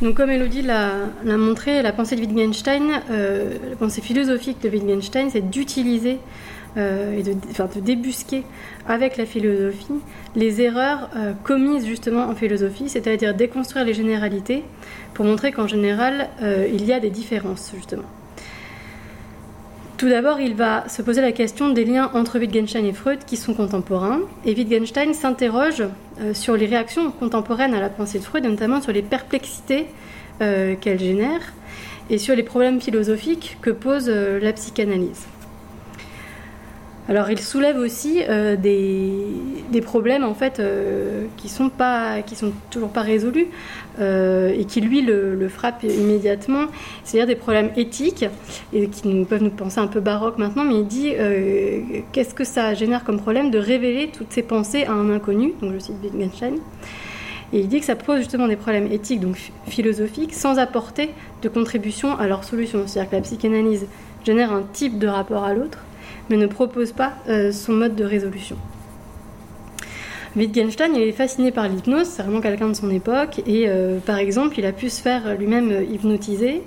[0.00, 5.48] Donc, comme Elodie l'a montré, la pensée de Wittgenstein, la pensée philosophique de Wittgenstein, c'est
[5.48, 6.18] d'utiliser
[6.76, 8.44] et de, débusquer
[8.86, 9.94] avec la philosophie
[10.36, 14.62] les erreurs euh, commises justement en philosophie, c'est-à-dire déconstruire les généralités
[15.14, 18.04] pour montrer qu'en général, euh, il y a des différences justement.
[19.96, 23.38] Tout d'abord, il va se poser la question des liens entre Wittgenstein et Freud qui
[23.38, 24.20] sont contemporains.
[24.44, 25.82] Et Wittgenstein s'interroge
[26.20, 29.86] euh, sur les réactions contemporaines à la pensée de Freud, notamment sur les perplexités
[30.38, 31.54] qu'elle génère
[32.10, 35.26] et sur les problèmes philosophiques que pose la psychanalyse.
[37.08, 42.50] Alors il soulève aussi euh, des, problèmes en fait euh, qui sont pas qui sont
[42.70, 43.46] toujours pas résolus
[44.00, 46.66] euh, et qui lui le, frappent immédiatement,
[47.04, 48.24] c'est-à-dire des problèmes éthiques
[48.72, 51.12] et qui peuvent nous penser un peu baroque maintenant, mais il dit
[52.10, 55.74] qu'est-ce que ça génère comme problème de révéler toutes ces pensées à un inconnu, donc
[55.74, 56.54] je cite Wittgenstein.
[57.52, 61.10] Et il dit que ça pose justement des problèmes éthiques, donc philosophiques, sans apporter
[61.42, 62.82] de contribution à leur solution.
[62.86, 63.86] C'est-à-dire que la psychanalyse
[64.24, 65.78] génère un type de rapport à l'autre,
[66.30, 68.56] mais ne propose pas euh, son mode de résolution.
[70.36, 74.58] Wittgenstein, est fasciné par l'hypnose, c'est vraiment quelqu'un de son époque, et euh, par exemple,
[74.58, 76.62] il a pu se faire lui-même hypnotiser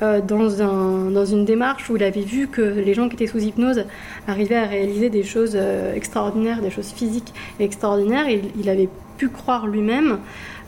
[0.00, 3.26] euh, dans, un, dans, une démarche où il avait vu que les gens qui étaient
[3.26, 3.84] sous hypnose
[4.26, 5.58] arrivaient à réaliser des choses
[5.94, 8.88] extraordinaires, des choses physiques extraordinaires, et il avait
[9.18, 10.18] pu croire lui-même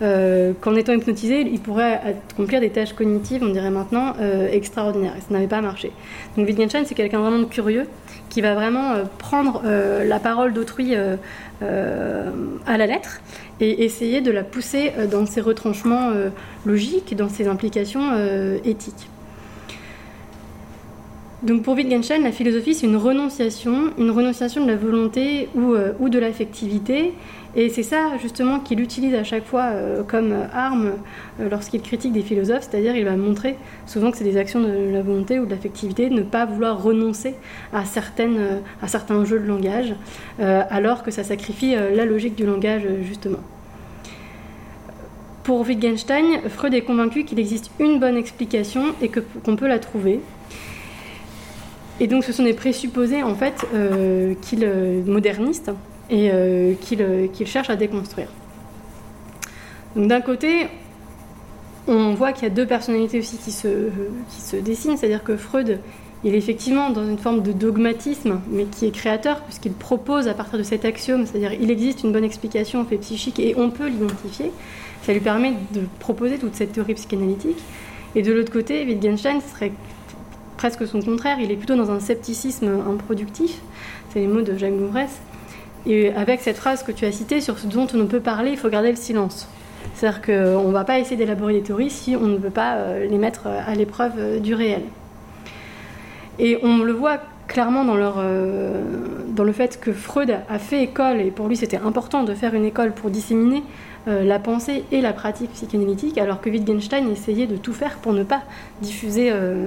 [0.00, 4.14] qu'en étant hypnotisé, il pourrait accomplir des tâches cognitives, on dirait maintenant,
[4.50, 5.90] extraordinaires, et ça n'avait pas marché.
[6.36, 7.86] Donc Wittgenstein, c'est quelqu'un vraiment de curieux,
[8.32, 12.30] qui va vraiment euh, prendre euh, la parole d'autrui euh,
[12.66, 13.20] à la lettre
[13.60, 16.10] et essayer de la pousser dans ses retranchements
[16.66, 18.10] logiques, dans ses implications
[18.64, 19.08] éthiques.
[21.44, 26.08] Donc pour Wittgenstein, la philosophie, c'est une renonciation, une renonciation de la volonté ou, ou
[26.08, 27.14] de l'affectivité,
[27.54, 30.92] et c'est ça justement qu'il utilise à chaque fois euh, comme arme
[31.38, 33.56] euh, lorsqu'il critique des philosophes, c'est-à-dire il va montrer
[33.86, 37.34] souvent que c'est des actions de la volonté ou de l'affectivité, ne pas vouloir renoncer
[37.74, 39.94] à, euh, certains jeux de langage,
[40.38, 43.38] alors que ça sacrifie la logique du langage justement.
[45.44, 50.20] Pour Wittgenstein, Freud est convaincu qu'il existe une bonne explication et qu'on peut la trouver.
[52.00, 53.66] Et donc ce sont des présupposés en fait
[54.42, 54.68] qu'il
[55.06, 55.70] modernistes
[56.12, 58.28] et euh, euh, qu'il cherche à déconstruire.
[59.96, 60.68] Donc d'un côté,
[61.88, 63.88] on voit qu'il y a deux personnalités aussi qui se,
[64.28, 65.80] qui se dessinent, c'est-à-dire que Freud,
[66.22, 70.34] il est effectivement dans une forme de dogmatisme, mais qui est créateur, puisqu'il propose à
[70.34, 73.70] partir de cet axiome, c'est-à-dire il existe une bonne explication au fait psychique et on
[73.70, 74.52] peut l'identifier.
[75.02, 77.58] Ça lui permet de proposer toute cette théorie psychanalytique.
[78.14, 79.72] Et de l'autre côté, Wittgenstein serait
[80.58, 83.60] presque son contraire, il est plutôt dans un scepticisme improductif,
[84.10, 85.20] c'est les mots de Jacques Mouvresse,
[85.86, 88.52] et avec cette phrase que tu as citée, sur ce dont on ne peut parler,
[88.52, 89.48] il faut garder le silence.
[89.94, 93.06] C'est-à-dire qu'on ne va pas essayer d'élaborer des théories si on ne veut pas euh,
[93.06, 94.82] les mettre à l'épreuve euh, du réel.
[96.38, 97.20] Et on le voit
[97.52, 98.82] clairement dans, euh,
[99.36, 102.64] le fait que Freud a fait école, et pour lui c'était important de faire une
[102.64, 103.62] école pour disséminer
[104.08, 108.12] euh, la pensée et la pratique psychanalytique, alors que Wittgenstein essayait de tout faire pour
[108.12, 108.42] ne pas
[108.80, 109.66] diffuser euh,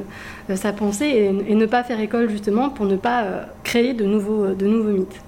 [0.56, 3.26] sa pensée et, ne pas faire école justement pour ne pas
[3.64, 5.25] créer de nouveaux mythes.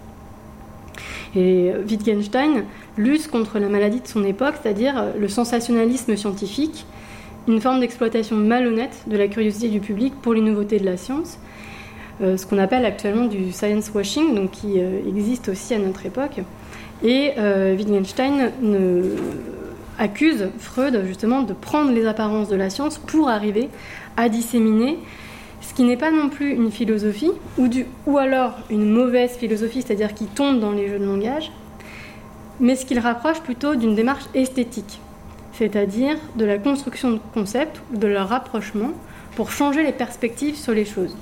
[1.35, 2.63] Et Wittgenstein
[2.97, 6.85] lutte contre la maladie de son époque, c'est-à-dire le sensationnalisme scientifique,
[7.47, 11.39] une forme d'exploitation malhonnête de la curiosité du public pour les nouveautés de la science,
[12.21, 16.05] euh, ce qu'on appelle actuellement du science washing, donc qui euh, existe aussi à notre
[16.05, 16.41] époque.
[17.03, 18.51] Et euh, Wittgenstein
[19.99, 23.69] accuse Freud justement de prendre les apparences de la science pour arriver
[24.15, 24.97] à disséminer
[25.61, 30.25] ce qui n'est pas non plus une philosophie, ou, alors une mauvaise philosophie, c'est-à-dire qui
[30.25, 31.51] tombe dans les jeux de langage,
[32.59, 34.99] mais ce qu'il rapproche plutôt d'une démarche esthétique
[35.57, 38.91] c'est-à-dire de la construction de concepts de leur rapprochement
[39.35, 41.15] pour changer les perspectives sur les choses.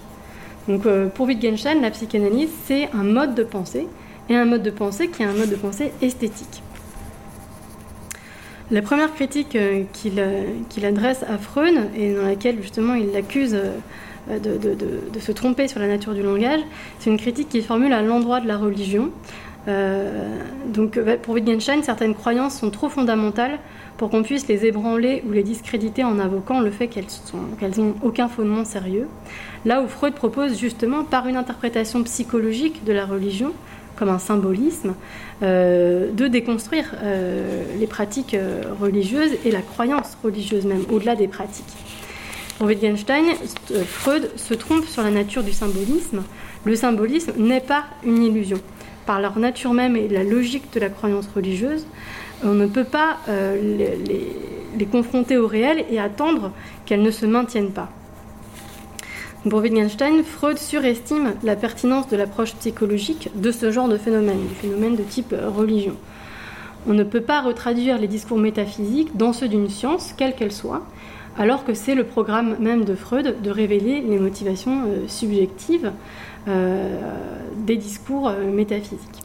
[0.68, 3.88] Donc euh, pour Wittgenstein, la psychanalyse, c'est un mode de pensée,
[4.30, 6.64] et un mode de pensée qui est un mode de pensée esthétique.
[8.72, 9.84] La première critique euh,
[10.18, 13.58] euh, qu'il adresse à Freud, et dans laquelle justement il l'accuse
[14.28, 16.62] de, se tromper sur la nature du langage,
[17.00, 19.12] c'est une critique qu'il formule à l'endroit de la religion.
[20.68, 23.60] donc pour Wittgenstein, certaines croyances sont trop fondamentales
[23.98, 27.06] pour qu'on puisse les ébranler ou les discréditer en invoquant le fait qu'elles
[27.78, 29.08] n'ont aucun fondement sérieux.
[29.66, 33.54] Là où Freud propose justement, par une interprétation psychologique de la religion,
[33.96, 34.94] comme un symbolisme,
[35.42, 41.28] euh, de déconstruire euh, les pratiques euh, religieuses et la croyance religieuse même, au-delà des
[41.28, 41.66] pratiques.
[42.58, 43.26] Pour Wittgenstein,
[43.86, 46.24] Freud se trompe sur la nature du symbolisme.
[46.64, 48.60] Le symbolisme n'est pas une illusion.
[49.06, 51.86] Par leur nature même et la logique de la croyance religieuse,
[52.44, 53.98] on ne peut pas euh,
[54.78, 56.52] les, confronter au réel et attendre
[56.86, 57.90] qu'elles ne se maintiennent pas.
[59.50, 64.56] Pour Wittgenstein, Freud surestime la pertinence de l'approche psychologique de ce genre de phénomène, du
[64.56, 65.96] phénomène de type euh, religion.
[66.88, 70.84] On ne peut pas retraduire les discours métaphysiques dans ceux d'une science, quelle qu'elle soit,
[71.38, 75.92] alors que c'est le programme même de Freud de révéler les motivations euh, subjectives
[77.58, 79.24] des discours métaphysiques.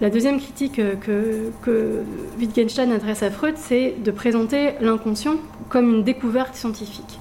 [0.00, 2.02] La deuxième critique que, que,
[2.38, 5.36] Wittgenstein adresse à Freud, c'est de présenter l'inconscient
[5.68, 7.18] comme une découverte scientifique.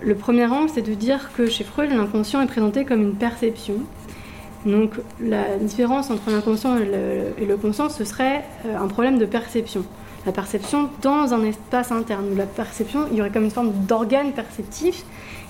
[0.00, 3.74] Le premier angle, c'est de dire que chez Freud, l'inconscient est présenté comme une perception.
[4.66, 9.84] Donc la différence entre l'inconscient et, le, conscient, ce serait euh, un problème de perception.
[10.26, 12.36] La perception dans un espace interne.
[12.36, 15.04] La perception, il y aurait comme une forme d'organe perceptif,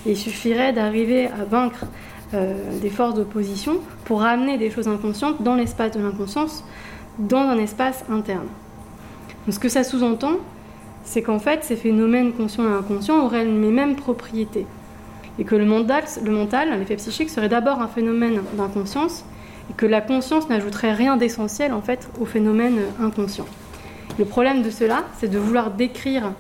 [0.07, 1.87] et il suffirait d'arriver à vaincre
[2.35, 6.63] euh, des forces d'opposition pour ramener des choses inconscientes dans l'espace de l'inconscience,
[7.19, 8.47] dans un espace interne.
[9.51, 10.35] Ce que ça sous-entend,
[11.05, 14.67] c'est qu'en fait, ces phénomènes conscients et inconscients auraient les mêmes propriétés.
[15.39, 19.25] Et que le mental, le mental l'effet psychique, serait d'abord un phénomène d'inconscience,
[19.71, 23.47] et que la conscience n'ajouterait rien d'essentiel en fait au phénomène inconscient.
[24.19, 26.33] Le problème de cela, c'est de vouloir décrire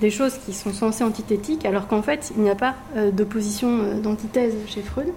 [0.00, 3.78] des choses qui sont censées antithétiques, alors qu'en fait, il n'y a pas euh, d'opposition
[3.80, 5.08] euh, d'antithèse chez Freud.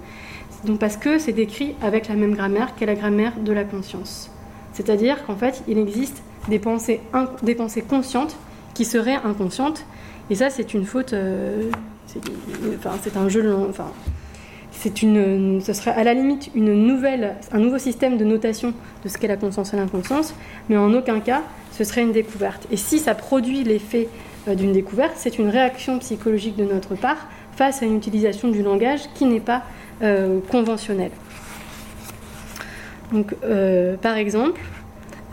[0.63, 4.31] Donc parce que c'est décrit avec la même grammaire qu'est la grammaire de la conscience.
[4.73, 7.01] C'est-à-dire qu'en fait, il existe des pensées,
[7.43, 8.37] des conscientes
[8.73, 9.85] qui seraient inconscientes,
[10.29, 11.13] et ça, c'est une faute.
[11.13, 11.69] Euh,
[12.07, 13.55] c'est un jeu.
[13.69, 13.91] Enfin,
[14.71, 18.73] c'est une, ce serait à la limite une nouvelle, un nouveau système de notation
[19.03, 20.35] de ce qu'est la conscience et l'inconscience,
[20.69, 22.67] mais en aucun cas ce serait une découverte.
[22.71, 24.07] Et si ça produit l'effet
[24.47, 28.61] euh, d'une découverte, c'est une réaction psychologique de notre part face à une utilisation du
[28.61, 29.63] langage qui n'est pas
[30.03, 31.11] euh, conventionnelle.
[33.11, 34.59] Donc, euh, par exemple,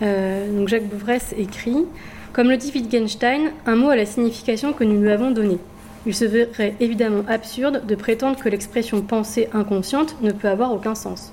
[0.00, 1.86] donc Jacques Bouvresse écrit
[2.32, 5.58] Comme le dit Wittgenstein, un mot a la signification que nous lui avons donnée.
[6.06, 11.32] Il serait évidemment absurde de prétendre que l'expression pensée inconsciente ne peut avoir aucun sens.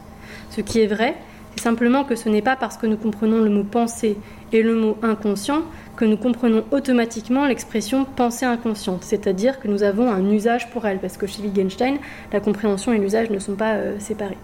[0.50, 1.16] Ce qui est vrai,
[1.56, 4.18] c'est simplement que ce n'est pas parce que nous comprenons le mot pensée
[4.54, 5.64] et le mot inconscient
[5.98, 11.00] que nous comprenons automatiquement l'expression pensée inconsciente, c'est-à-dire que nous avons un usage pour elle,
[11.00, 11.98] parce que chez Wittgenstein,
[12.32, 14.38] la compréhension et l'usage ne sont pas euh, séparés.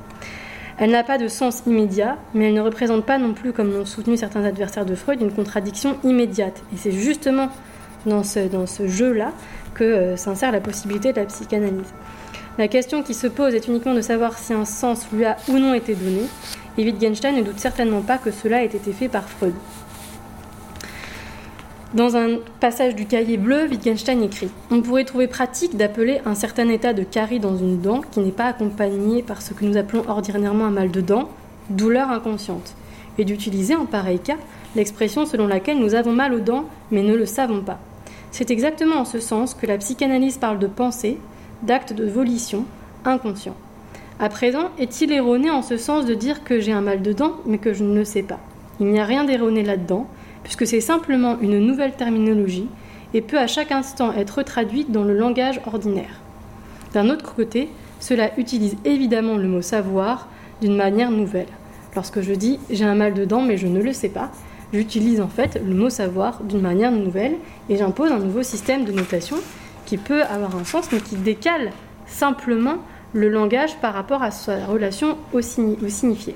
[0.78, 3.86] Elle n'a pas de sens immédiat, mais elle ne représente pas non plus, comme l'ont
[3.86, 6.62] soutenu certains adversaires de Freud, une contradiction immédiate.
[6.74, 7.50] Et c'est justement
[8.06, 9.34] dans ce jeu-là
[9.78, 11.94] que euh, s'insère la possibilité de la psychanalyse.
[12.58, 15.60] La question qui se pose est uniquement de savoir si un sens lui a ou
[15.60, 16.24] non été donné,
[16.78, 19.54] et Wittgenstein ne doute certainement pas que cela ait été fait par Freud.
[21.94, 26.68] Dans un passage du cahier bleu, Wittgenstein écrit On pourrait trouver pratique d'appeler un certain
[26.68, 30.04] état de carie dans une dent qui n'est pas accompagné par ce que nous appelons
[30.08, 31.30] ordinairement un mal de dent,
[31.70, 32.76] douleur inconsciente,
[33.18, 34.38] et d'utiliser en pareil cas
[34.76, 37.80] l'expression selon laquelle nous avons mal aux dents mais ne le savons pas.
[38.32, 41.18] C'est exactement en ce sens que la psychanalyse parle de pensée,
[41.64, 42.66] d'acte de volition,
[43.06, 43.56] inconscient.
[44.20, 47.36] À présent, est-il erroné en ce sens de dire que j'ai un mal de dents
[47.46, 48.40] mais que je ne le sais pas?
[48.80, 50.08] Il n'y a rien d'erroné là-dedans
[50.44, 52.68] puisque c'est simplement une nouvelle terminologie
[53.14, 56.22] et peut à chaque instant être traduite dans le langage ordinaire.
[56.94, 60.28] D'un autre côté, cela utilise évidemment le mot savoir
[60.62, 61.48] d'une manière nouvelle.
[61.96, 64.32] Lorsque je dis j'ai un mal de dents mais je ne le sais pas,
[64.74, 67.36] j'utilise en fait le mot savoir d'une manière nouvelle
[67.70, 69.38] et j'impose un nouveau système de notation
[69.86, 71.72] qui peut avoir un sens mais qui décale
[72.06, 72.78] simplement
[73.14, 76.36] le langage par rapport à sa relation au, signifié.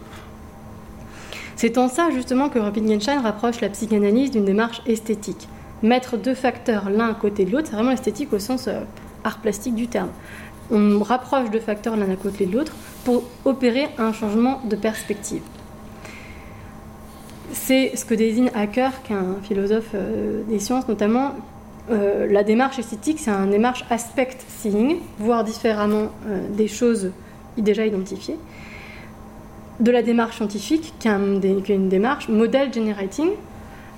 [1.55, 5.47] C'est en ça justement que Wittgenstein rapproche la psychanalyse d'une démarche esthétique.
[5.83, 8.81] Mettre deux facteurs l'un à côté de l'autre, c'est vraiment esthétique au sens euh,
[9.23, 10.09] art plastique du terme.
[10.71, 15.41] On rapproche deux facteurs l'un à côté de l'autre pour opérer un changement de perspective.
[17.53, 21.35] C'est ce que désigne Hacker, qui est un philosophe euh, des sciences notamment.
[21.89, 26.09] Euh, la démarche esthétique, c'est une démarche aspect seeing, voir différemment
[26.55, 27.11] des choses
[27.57, 28.37] déjà identifiées
[29.81, 33.29] de la démarche scientifique, qui est, une démarche model generating,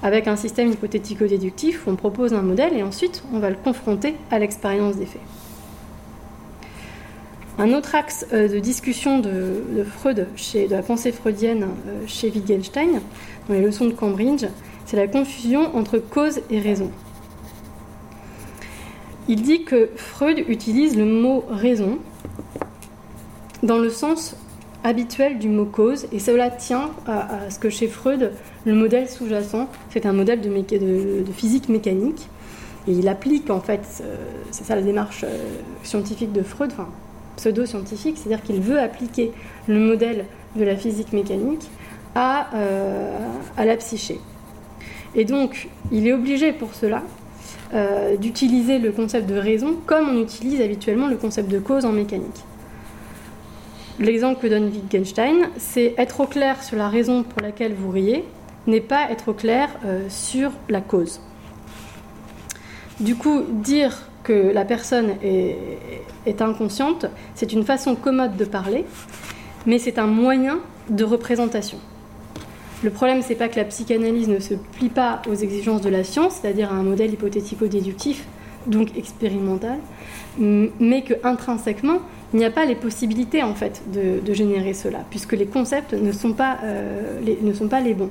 [0.01, 4.15] avec un système hypothético-déductif où on propose un modèle et ensuite on va le confronter
[4.31, 5.21] à l'expérience des faits.
[7.59, 12.99] Un autre axe euh, de discussion de, Freud, de la pensée freudienne euh, chez Wittgenstein,
[13.49, 14.45] les leçons de Cambridge,
[14.85, 16.91] c'est la confusion entre cause et raison.
[19.27, 21.99] Il dit que Freud utilise le mot raison
[23.61, 24.35] dans le sens
[24.83, 28.33] habituel du mot cause, et cela tient à, ce que chez Freud,
[28.65, 32.27] le modèle sous-jacent, c'est un modèle de, physique mécanique,
[32.87, 34.03] et il applique en fait,
[34.51, 35.37] c'est ça la démarche euh,
[35.83, 36.89] scientifique de Freud, enfin
[37.37, 39.31] pseudo-scientifique, c'est-à-dire qu'il veut appliquer
[39.67, 40.25] le modèle
[40.57, 41.69] de la physique mécanique
[42.15, 43.17] à, euh,
[43.57, 44.19] à la psyché.
[45.15, 47.03] Et donc, il est obligé pour cela
[48.19, 52.43] d'utiliser le concept de raison comme on utilise habituellement le concept de cause en mécanique.
[53.99, 58.23] L'exemple que donne Wittgenstein, c'est être au clair sur la raison pour laquelle vous riez
[58.65, 61.21] n'est pas être au clair euh, sur la cause.
[62.99, 65.57] Du coup, dire que la personne est,
[66.25, 68.85] est inconsciente, c'est une façon commode de parler,
[69.65, 70.59] mais c'est un moyen
[70.89, 71.77] de représentation.
[72.83, 76.03] Le problème, c'est pas que la psychanalyse ne se plie pas aux exigences de la
[76.03, 78.25] science, c'est-à-dire à un modèle hypothético-déductif,
[78.67, 79.79] donc expérimental,
[80.37, 81.99] mais que intrinsèquement,
[82.33, 86.11] il n'y a pas les possibilités en fait de, générer cela, puisque les concepts ne
[86.11, 88.09] sont, pas, euh, les, ne sont pas les bons.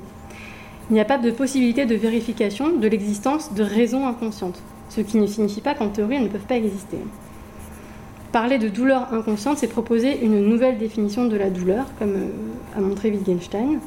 [0.90, 5.19] Il n'y a pas de possibilité de vérification de l'existence de raisons inconscientes, ce qui
[5.19, 6.97] ne signifie pas qu'en théorie elles ne peuvent pas exister.
[8.31, 12.81] Parler de douleur inconsciente, c'est proposer une nouvelle définition de la douleur, comme euh, a
[12.81, 13.78] montré Wittgenstein.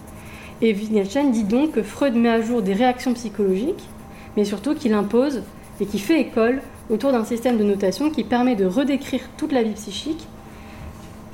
[0.62, 3.84] Et Wittgenstein dit donc que Freud met à jour des réactions psychologiques,
[4.38, 5.42] mais surtout qu'il impose
[5.80, 9.64] et qui fait école autour d'un système de notation qui permet de redécrire toute la
[9.64, 10.28] vie psychique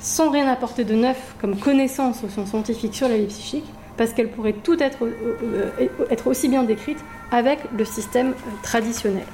[0.02, 3.64] sans rien apporter de neuf comme connaissance au sens scientifique sur la vie psychique,
[3.96, 6.98] parce qu'elle pourrait tout être, euh, euh, aussi bien décrite
[7.30, 9.24] avec le système traditionnel.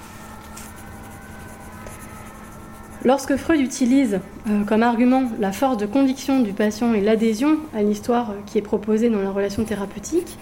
[3.05, 4.21] Lorsque Freud utilise
[4.67, 9.09] comme argument la force de conviction du patient et l'adhésion à l'histoire qui est proposée
[9.09, 10.37] dans la relation thérapeutique,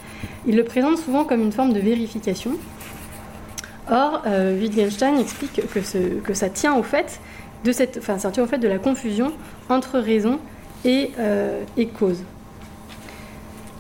[0.46, 2.52] il le présente souvent comme une forme de vérification,
[3.90, 5.60] Or, euh, Wittgenstein explique
[6.24, 7.20] que, ça tient au fait
[7.62, 9.32] de la confusion
[9.68, 10.40] entre raison
[10.84, 12.22] et, euh, et cause.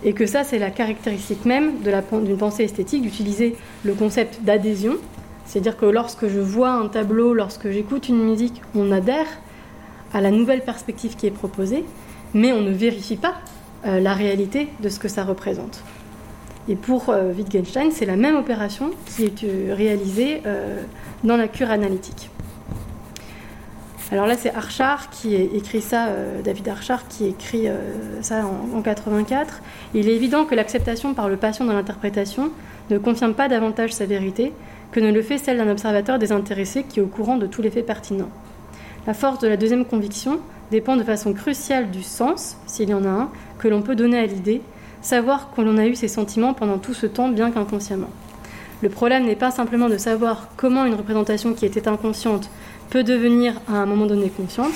[0.04, 4.94] Et que ça, c'est la caractéristique même d'une pensée esthétique d'utiliser le concept d'adhésion.
[5.46, 9.26] C'est-à-dire que lorsque je vois un tableau, lorsque j'écoute une musique, on adhère
[10.12, 11.84] à la nouvelle perspective qui est proposée,
[12.34, 13.34] mais on ne vérifie pas
[13.86, 15.82] euh, la réalité de ce que ça représente.
[16.68, 20.42] Et pour euh, Wittgenstein, c'est la même opération qui est euh, réalisée
[21.22, 22.30] dans la cure analytique.
[24.12, 26.10] Alors là, c'est Archard qui écrit ça,
[26.44, 27.66] David Archard qui écrit
[28.20, 29.62] ça en, 84.
[29.94, 32.52] Il est évident que l'acceptation par le patient dans l'interprétation
[32.90, 34.52] ne confirme pas davantage sa vérité
[34.96, 37.70] que ne le fait celle d'un observateur désintéressé qui est au courant de tous les
[37.70, 38.30] faits pertinents.
[39.06, 40.40] La force de la deuxième conviction
[40.70, 44.18] dépend de façon cruciale du sens, s'il y en a un, que l'on peut donner
[44.18, 44.62] à l'idée,
[45.02, 48.08] savoir qu'on a eu ces sentiments pendant tout ce temps, bien qu'inconsciemment.
[48.80, 52.48] Le problème n'est pas simplement de savoir comment une représentation qui était inconsciente
[52.88, 54.72] peut devenir à un moment donné consciente,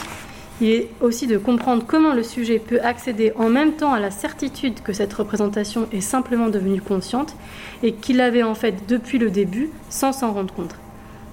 [0.61, 4.11] il est aussi de comprendre comment le sujet peut accéder en même temps à la
[4.11, 7.35] certitude que cette représentation est simplement devenue consciente
[7.83, 10.75] et qu'il l'avait en fait depuis le début sans s'en rendre compte.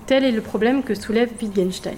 [0.06, 1.98] Tel est le problème que soulève Wittgenstein.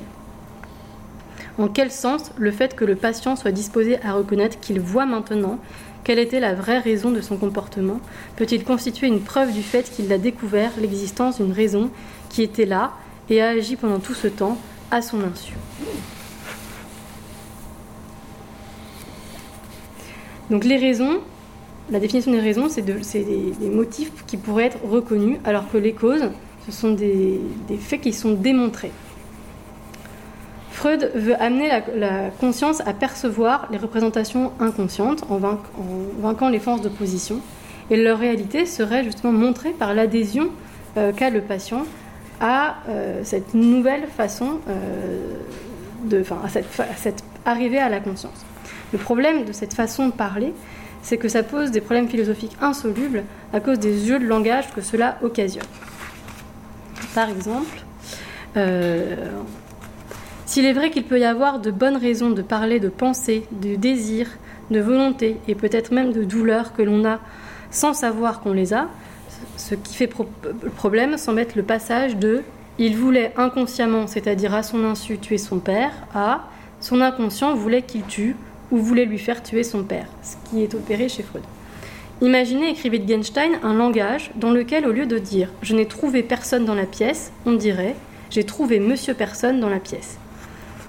[1.59, 5.59] En quel sens le fait que le patient soit disposé à reconnaître qu'il voit maintenant
[6.03, 7.99] quelle était la vraie raison de son comportement?
[8.37, 11.91] Peut-il constituer une preuve du fait qu'il a découvert l'existence d'une raison
[12.29, 12.93] qui était là
[13.29, 14.57] et a agi pendant tout ce temps
[14.89, 15.53] à son insu?
[20.49, 21.19] Donc les raisons,
[21.91, 26.29] la définition des raisons, c'est des, motifs qui pourraient être reconnus, alors que les causes,
[26.65, 27.39] ce sont des,
[27.79, 28.91] faits qui sont démontrés.
[30.71, 35.39] Freud veut amener la, conscience à percevoir les représentations inconscientes en,
[36.21, 37.41] vainquant les forces d'opposition,
[37.91, 40.49] et leur réalité serait justement montrée par l'adhésion
[40.97, 41.85] euh, qu'a le patient
[42.39, 45.33] à euh, cette nouvelle façon euh,
[46.05, 48.45] de, à cette arrivée à la conscience.
[48.91, 50.53] Le problème de cette façon de parler,
[51.01, 54.81] c'est que ça pose des problèmes philosophiques insolubles à cause des jeux de langage que
[54.81, 55.63] cela occasionne.
[57.15, 57.83] Par exemple,
[58.57, 59.15] euh,
[60.45, 63.75] s'il est vrai qu'il peut y avoir de bonnes raisons de parler de pensée, de
[63.75, 64.27] désir,
[64.71, 67.19] de volonté et peut-être même de douleur que l'on a
[67.71, 68.87] sans savoir qu'on les a,
[69.57, 70.09] ce qui fait
[70.75, 72.41] problème semble être le passage de
[72.79, 76.47] il voulait inconsciemment, c'est-à-dire à son insu, tuer son père, à
[76.79, 78.35] son inconscient voulait qu'il tue
[78.71, 81.43] ou voulait lui faire tuer son père, ce qui est opéré chez Freud.
[82.21, 86.65] Imaginez, écrit Wittgenstein, un langage dans lequel, au lieu de dire je n'ai trouvé personne
[86.65, 87.95] dans la pièce, on dirait
[88.29, 90.17] j'ai trouvé monsieur personne dans la pièce.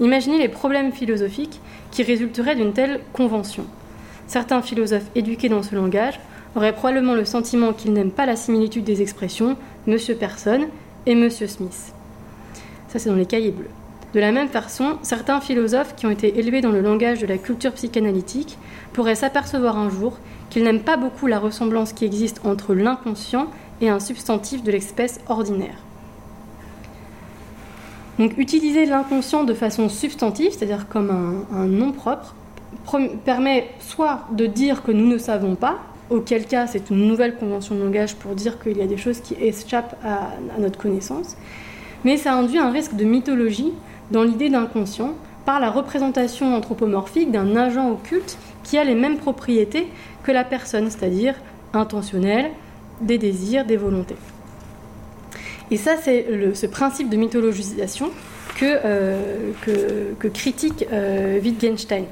[0.01, 3.65] Imaginez les problèmes philosophiques qui résulteraient d'une telle convention.
[4.27, 6.21] Certains philosophes éduqués dans ce langage
[6.55, 10.67] auraient probablement le sentiment qu'ils n'aiment pas la similitude des expressions monsieur personne
[11.07, 11.93] et monsieur Smith.
[12.89, 13.71] Ça, c'est dans les cahiers bleus.
[14.15, 17.39] De la même façon, certains philosophes qui ont été élevés dans le langage de la
[17.39, 18.59] culture psychanalytique
[18.93, 20.19] pourraient s'apercevoir un jour
[20.51, 23.47] qu'ils n'aiment pas beaucoup la ressemblance qui existe entre l'inconscient
[23.81, 25.77] et un substantif de l'espèce ordinaire.
[28.19, 32.35] Donc utiliser l'inconscient de façon substantive, c'est-à-dire comme un, nom propre,
[33.25, 35.79] permet soit de dire que nous ne savons pas,
[36.11, 39.21] auquel cas c'est une nouvelle convention de langage pour dire qu'il y a des choses
[39.21, 41.37] qui échappent à notre connaissance,
[42.05, 43.73] mais ça induit un risque de mythologie
[44.11, 45.15] dans l'idée d'inconscient
[45.45, 49.89] par la représentation anthropomorphique d'un agent occulte qui a les mêmes propriétés
[50.23, 51.35] que la personne, c'est-à-dire
[51.73, 52.51] intentionnel,
[53.01, 54.17] des désirs, des volontés.
[55.71, 58.11] Et ça, c'est ce principe de mythologisation
[58.57, 59.53] que, euh,
[60.19, 62.05] que, critique euh, Wittgenstein.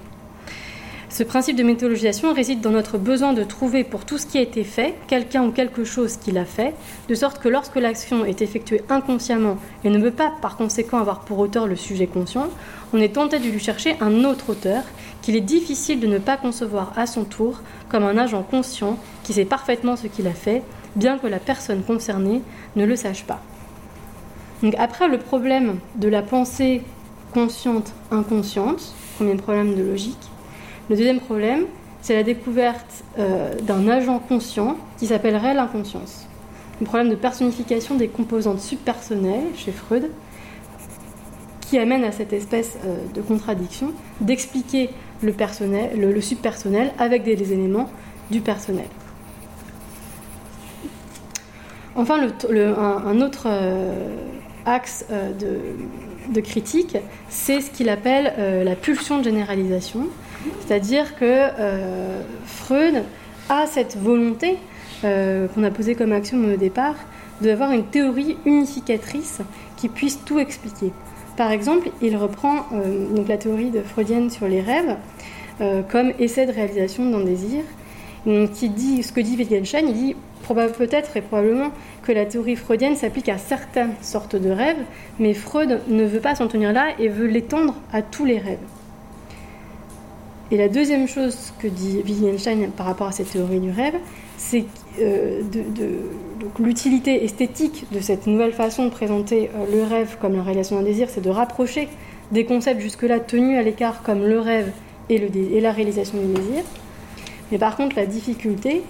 [1.10, 4.42] Ce principe de méthodologisation réside dans notre besoin de trouver pour tout ce qui a
[4.42, 6.74] été fait quelqu'un ou quelque chose qui l'a fait,
[7.08, 11.20] de sorte que lorsque l'action est effectuée inconsciemment et ne peut pas par conséquent avoir
[11.20, 12.48] pour auteur le sujet conscient,
[12.92, 14.82] on est tenté de lui chercher un autre auteur
[15.22, 19.32] qu'il est difficile de ne pas concevoir à son tour comme un agent conscient qui
[19.32, 20.62] sait parfaitement ce qu'il a fait,
[20.94, 22.42] bien que la personne concernée
[22.76, 23.40] ne le sache pas.
[24.62, 26.82] Donc après le problème de la pensée
[27.32, 30.27] consciente inconsciente, premier problème de logique,
[30.88, 31.64] le deuxième problème,
[32.00, 36.26] c'est la découverte euh, d'un agent conscient qui s'appellerait l'inconscience.
[36.80, 40.10] Un problème de personnification des composantes subpersonnelles chez Freud,
[41.60, 44.90] qui amène à cette espèce euh, de contradiction d'expliquer
[45.22, 47.90] le, personnel, le, subpersonnel avec des, éléments
[48.30, 48.86] du personnel.
[51.96, 54.16] Enfin, un, autre euh,
[54.64, 55.04] axe
[56.30, 56.96] de, critique,
[57.28, 60.06] c'est ce qu'il appelle la pulsion de généralisation,
[60.60, 63.02] c'est-à-dire que euh, Freud
[63.48, 64.56] a cette volonté
[65.04, 66.94] euh, qu'on a posée comme action au départ
[67.40, 69.40] d'avoir une théorie unificatrice
[69.76, 70.92] qui puisse tout expliquer.
[71.36, 74.96] Par exemple, il reprend euh, donc la théorie de freudienne sur les rêves
[75.90, 77.64] comme essai de réalisation d'un désir.
[78.26, 80.16] Donc, dit, ce que dit Wittgenstein, il dit
[80.54, 81.70] peut-être et probablement
[82.02, 84.82] que la théorie freudienne s'applique à certaines sortes de rêves,
[85.18, 88.58] mais Freud ne veut pas s'en tenir là et veut l'étendre à tous les rêves.
[90.50, 93.96] Et la deuxième chose que dit Wittgenstein par rapport à cette théorie du rêve,
[94.38, 94.64] c'est
[94.98, 95.42] euh,
[96.58, 100.84] l'utilité esthétique de cette nouvelle façon de présenter euh, le rêve comme la réalisation d'un
[100.84, 101.88] désir, c'est de rapprocher
[102.32, 104.72] des concepts jusque-là tenus à l'écart comme le rêve
[105.10, 106.64] et, la réalisation du désir.
[107.52, 108.82] Mais par contre, la difficulté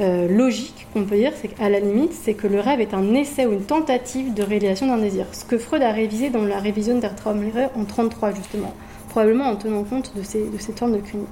[0.00, 3.14] euh, logique qu'on peut dire, c'est qu'à la limite, c'est que le rêve est un
[3.14, 5.26] essai ou une tentative de réalisation d'un désir.
[5.30, 8.74] Ce que Freud a révisé dans la révision d'Ertraum en 1933 justement
[9.14, 11.28] probablement en tenant compte de ces, de ces de clinique.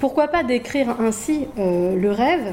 [0.00, 2.52] Pourquoi pas décrire ainsi le rêve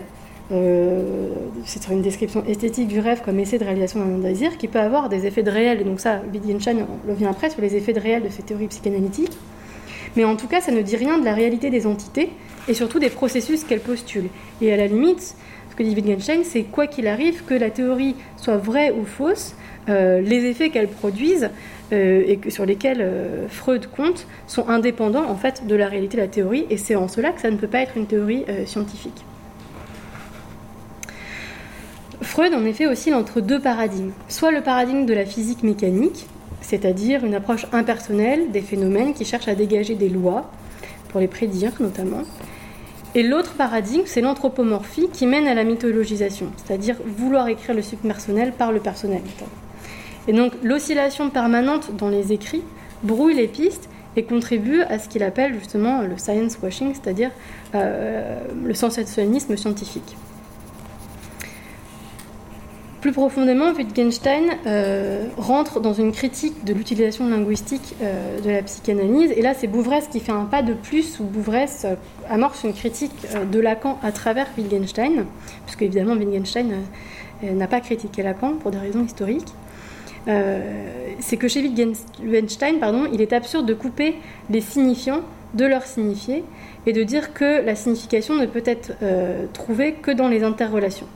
[1.65, 5.09] c'est une description esthétique du rêve comme essai de réalisation d'un désir qui peut avoir
[5.09, 5.81] des effets de réel.
[5.81, 8.67] Et donc ça, Wittgenstein le vient après sur les effets de réel de ces théories
[8.67, 9.37] psychanalytiques.
[10.15, 12.29] Mais en tout cas, ça ne dit rien de la réalité des entités
[12.67, 14.29] et surtout des processus qu'elles postulent.
[14.61, 15.35] Et à la limite,
[15.71, 19.55] ce que dit Wittgenstein, c'est quoi qu'il arrive, que la théorie soit vraie ou fausse,
[19.87, 21.49] euh, les effets qu'elle produisent
[21.91, 26.21] euh, et sur lesquels euh, Freud compte sont indépendants en fait de la réalité de
[26.21, 26.65] la théorie.
[26.69, 29.25] Et c'est en cela que ça ne peut pas être une théorie scientifique.
[32.21, 34.11] Freud, en effet, oscille entre deux paradigmes.
[34.27, 36.27] Soit le paradigme de la physique mécanique,
[36.61, 40.51] c'est-à-dire une approche impersonnelle des phénomènes qui cherche à dégager des lois,
[41.09, 42.23] pour les prédire notamment.
[43.15, 48.51] Et l'autre paradigme, c'est l'anthropomorphie qui mène à la mythologisation, c'est-à-dire vouloir écrire le subpersonnel
[48.51, 49.21] par le personnel.
[50.27, 52.63] Et donc l'oscillation permanente dans les écrits
[53.03, 57.31] brouille les pistes et contribue à ce qu'il appelle justement le science washing, c'est-à-dire
[57.75, 60.17] euh, le sensationnalisme scientifique.
[63.01, 69.31] Plus profondément, Wittgenstein euh, rentre dans une critique de l'utilisation linguistique euh, de la psychanalyse.
[69.31, 71.85] Et là, c'est Bouvresse qui fait un pas de plus, où Bouvresse
[72.29, 75.25] amorce une critique de Lacan à travers Wittgenstein,
[75.65, 76.73] puisque évidemment Wittgenstein
[77.41, 79.53] n'a pas critiqué Lacan pour des raisons historiques.
[80.25, 81.61] C'est que chez
[82.23, 84.15] Wittgenstein, pardon, il est absurde de couper
[84.49, 85.21] les signifiants
[85.53, 86.43] de leur signifié
[86.85, 88.93] et de dire que la signification ne peut être
[89.53, 91.07] trouvée que dans les interrelations.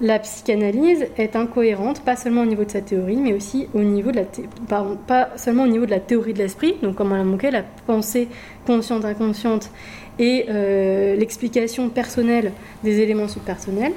[0.00, 4.12] La psychanalyse est incohérente, pas seulement au niveau de sa théorie, mais aussi au niveau
[4.12, 4.24] de la
[4.68, 7.50] pardon, pas seulement au niveau de la théorie de l'esprit, donc comme on l'a manqué,
[7.50, 8.28] la pensée
[8.64, 9.72] consciente inconsciente
[10.20, 12.52] et euh, l'explication personnelle
[12.84, 13.92] des éléments subpersonnels,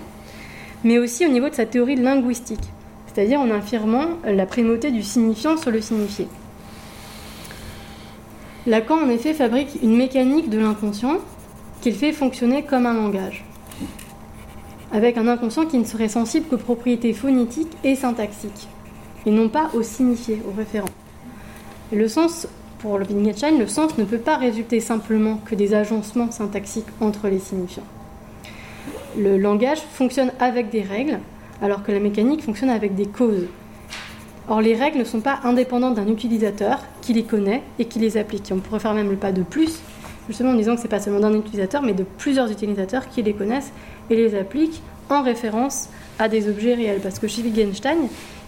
[0.83, 2.63] mais aussi au niveau de sa théorie linguistique,
[3.13, 6.27] c'est-à-dire en affirmant la primauté du signifiant sur le signifié.
[8.67, 11.17] Lacan en effet fabrique une mécanique de l'inconscient
[11.81, 13.43] qu'il fait fonctionner comme un langage
[14.91, 18.67] avec un inconscient qui ne serait sensible qu'aux propriétés phonétiques et syntaxiques,
[19.25, 20.89] et non pas au signifié, au référent.
[21.91, 22.47] le sens,
[22.79, 27.39] pour le le sens ne peut pas résulter simplement que des agencements syntaxiques entre les
[27.39, 27.85] signifiants.
[29.17, 31.19] Le langage fonctionne avec des règles,
[31.61, 33.47] alors que la mécanique fonctionne avec des causes.
[34.49, 38.17] Or, les règles ne sont pas indépendantes d'un utilisateur qui les connaît et qui les
[38.17, 38.51] applique.
[38.51, 39.79] on pourrait faire même le pas de plus,
[40.27, 43.21] justement en disant que ce n'est pas seulement d'un utilisateur, mais de plusieurs utilisateurs qui
[43.21, 43.71] les connaissent
[44.09, 45.89] et les applique en référence
[46.19, 46.99] à des objets réels.
[47.01, 48.07] Parce que chez Wittgenstein,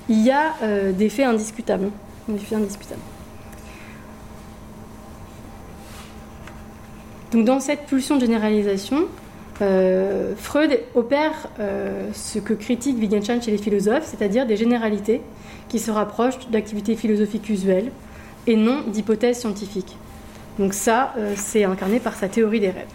[0.10, 0.92] il y a euh.
[0.92, 1.90] Des faits indiscutables.
[7.32, 9.06] Donc dans cette pulsion de généralisation,
[9.62, 15.22] euh, Freud opère euh, ce que critique Wittgenstein chez les philosophes, c'est-à-dire des généralités
[15.70, 17.92] qui se rapprochent d'activités philosophiques usuelles
[18.48, 19.98] et non d'hypothèses scientifiques.
[20.60, 22.86] Donc ça, c'est incarné par sa théorie des rêves.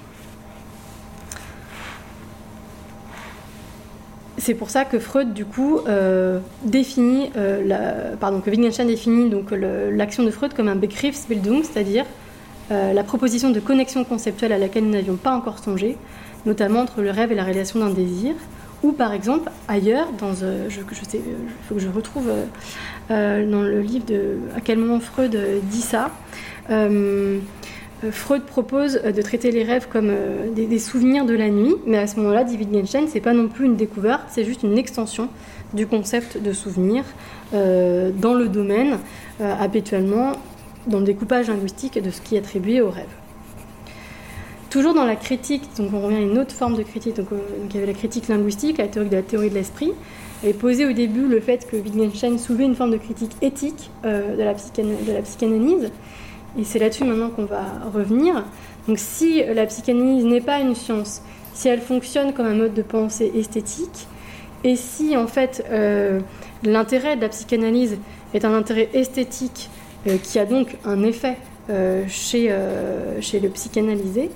[4.48, 10.22] c'est pour ça que Freud, du coup, euh, définit, euh, pardon, Wittgenstein définit donc l'action
[10.22, 12.06] de Freud comme un Begriffsbildung, c'est-à-dire
[12.70, 15.98] euh, la proposition de connexion conceptuelle à laquelle nous n'avions pas encore songé,
[16.46, 18.34] notamment entre le rêve et la réalisation d'un désir,
[18.82, 20.80] ou par exemple ailleurs, dans, je, je
[21.14, 21.20] il
[21.68, 22.30] faut que je retrouve
[23.08, 24.04] dans le livre
[24.56, 26.10] à quel moment Freud dit ça.
[28.04, 31.74] Euh, Freud propose euh, de traiter les rêves comme euh, des, souvenirs de la nuit,
[31.86, 34.78] mais à ce moment-là, David Wittgenstein, c'est pas non plus une découverte, c'est juste une
[34.78, 35.28] extension
[35.74, 37.04] du concept de souvenir
[37.52, 38.98] dans le domaine,
[39.40, 40.32] habituellement
[40.86, 43.04] dans le découpage linguistique de ce qui est attribué aux rêves.
[44.70, 47.28] Toujours dans la critique, donc on revient à une autre forme de critique, donc,
[47.70, 49.92] il y avait la critique linguistique, la théorie de la théorie de l'esprit,
[50.44, 54.42] et posé au début le fait que Wittgenstein soulevait une forme de critique éthique de
[54.42, 55.90] la, de la psychanalyse,
[56.58, 57.64] et c'est là-dessus maintenant qu'on va
[57.94, 58.44] revenir.
[58.86, 61.22] Donc si la psychanalyse n'est pas une science,
[61.54, 64.06] si elle fonctionne comme un mode de pensée esthétique,
[64.64, 66.20] et si en fait euh,
[66.62, 67.98] l'intérêt de la psychanalyse
[68.34, 69.70] est un intérêt esthétique
[70.06, 71.36] euh, qui a donc un effet
[71.70, 74.30] euh, chez le psychanalysé,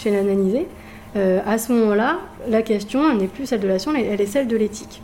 [0.00, 0.66] chez l'analysé,
[1.14, 2.18] à ce moment-là,
[2.48, 5.02] la question n'est plus celle de la science, elle est celle de l'éthique.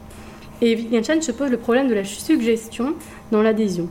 [0.63, 2.95] Et Wittgenstein se pose le problème de la suggestion
[3.31, 3.89] dans l'adhésion.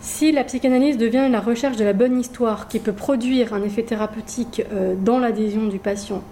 [0.00, 3.82] Si la psychanalyse devient la recherche de la bonne histoire qui peut produire un effet
[3.82, 6.22] thérapeutique euh, dans l'adhésion du patient,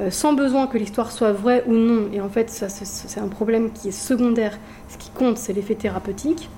[0.00, 3.72] euh, sans besoin que l'histoire soit vraie ou non, et en fait c'est un problème
[3.72, 4.58] qui est secondaire,
[4.88, 6.48] ce qui compte c'est l'effet thérapeutique,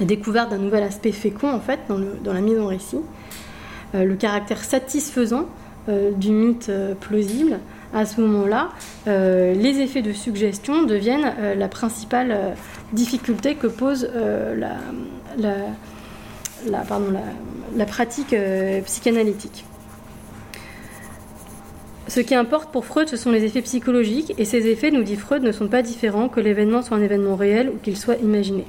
[0.00, 3.00] la découverte d'un nouvel aspect fécond en fait dans, la mise en récit, euh,
[3.94, 5.46] le caractère satisfaisant
[5.88, 7.58] du mythe plausible,
[7.94, 8.70] à ce moment-là,
[9.06, 12.56] les effets de suggestion deviennent la principale
[12.92, 14.10] difficulté que pose
[14.56, 14.76] la,
[17.86, 18.34] pratique
[18.84, 19.64] psychanalytique.
[22.08, 25.16] Ce qui importe pour Freud, ce sont les effets psychologiques, et ces effets, nous dit
[25.16, 28.64] Freud, ne sont pas différents que l'événement soit un événement réel ou qu'il soit imaginé.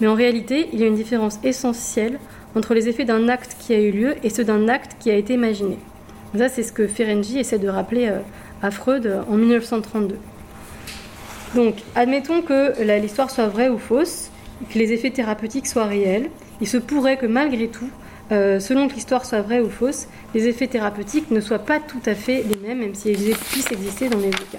[0.00, 2.18] Mais en réalité, il y a une différence essentielle
[2.56, 5.14] entre les effets d'un acte qui a eu lieu et ceux d'un acte qui a
[5.14, 5.78] été imaginé.
[6.36, 8.18] Ça, c'est ce que Ferenczi essaie de rappeler euh,
[8.62, 10.16] à Freud euh, en 1932.
[11.54, 14.30] Donc, admettons que l'histoire soit vraie ou fausse,
[14.72, 16.30] que les effets thérapeutiques soient réels.
[16.60, 17.88] Il se pourrait que malgré tout,
[18.32, 22.02] euh, selon que l'histoire soit vraie ou fausse, les effets thérapeutiques ne soient pas tout
[22.06, 24.58] à fait les mêmes, même s'ils puissent exister dans les deux cas.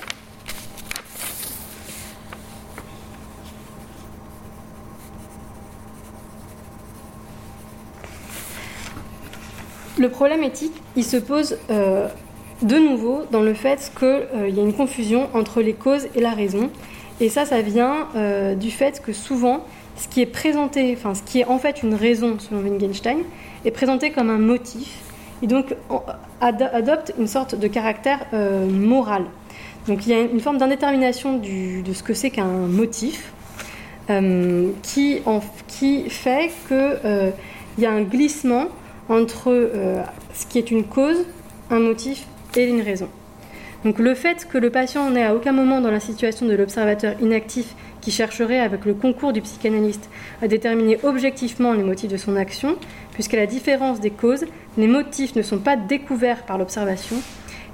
[9.98, 12.08] Le problème éthique, il se pose euh,
[12.62, 16.22] de nouveau dans le fait qu'il euh, y a une confusion entre les causes et
[16.22, 16.70] la raison.
[17.22, 18.10] Et ça, ça vient
[18.56, 19.64] du fait que souvent,
[19.96, 23.20] ce qui est présenté, enfin ce qui est en fait une raison selon Wittgenstein,
[23.64, 25.02] est présenté comme un motif
[25.42, 25.76] et donc
[26.42, 29.26] adopte une sorte de caractère euh, moral.
[29.88, 33.32] Donc il y a une forme d'indétermination de ce que c'est qu'un motif
[34.10, 37.32] euh, qui, fait qu'il euh,
[37.78, 38.66] y a un glissement
[39.10, 39.72] entre
[40.34, 41.26] ce qui est une cause,
[41.70, 42.26] un motif
[42.56, 43.10] et une raison.
[43.84, 47.14] Donc le fait que le patient n'est à aucun moment dans la situation de l'observateur
[47.22, 50.10] inactif qui chercherait, avec le concours du psychanalyste,
[50.42, 52.78] à déterminer objectivement les motifs de son action,
[53.14, 54.46] puisqu'à la différence des causes,
[54.78, 57.18] les motifs ne sont pas découverts par l'observation,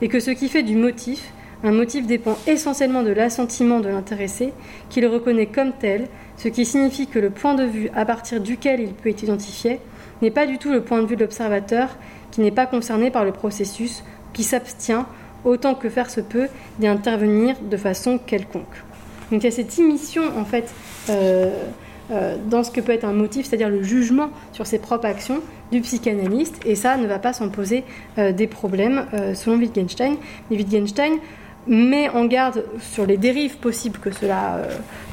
[0.01, 1.31] et que ce qui fait du motif,
[1.63, 4.53] un motif dépend essentiellement de l'assentiment de l'intéressé,
[4.89, 8.41] qui le reconnaît comme tel, ce qui signifie que le point de vue à partir
[8.41, 9.79] duquel il peut être identifié
[10.21, 11.89] n'est pas du tout le point de vue de l'observateur,
[12.31, 14.03] qui n'est pas concerné par le processus,
[14.33, 15.05] qui s'abstient,
[15.43, 16.47] autant que faire se peut,
[16.79, 18.65] d'y intervenir de façon quelconque.
[19.31, 20.73] Donc il y a cette émission en fait
[21.09, 21.49] euh,
[22.11, 25.39] euh, dans ce que peut être un motif, c'est-à-dire le jugement sur ses propres actions
[25.71, 27.85] du psychanalyste, et ça ne va pas s'en poser
[28.17, 30.17] euh, des problèmes selon Wittgenstein.
[30.49, 31.13] Mais Wittgenstein
[31.67, 34.63] met en garde sur les dérives possibles que cela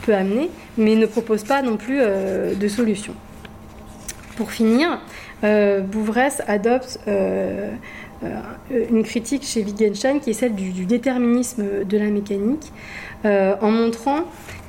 [0.02, 3.14] peut amener, mais ne propose pas non plus de solution.
[4.38, 5.00] Pour finir,
[5.42, 12.72] Bouvresse adopte une critique chez Wittgenstein qui est celle du déterminisme de la mécanique.
[13.24, 14.20] Euh, en montrant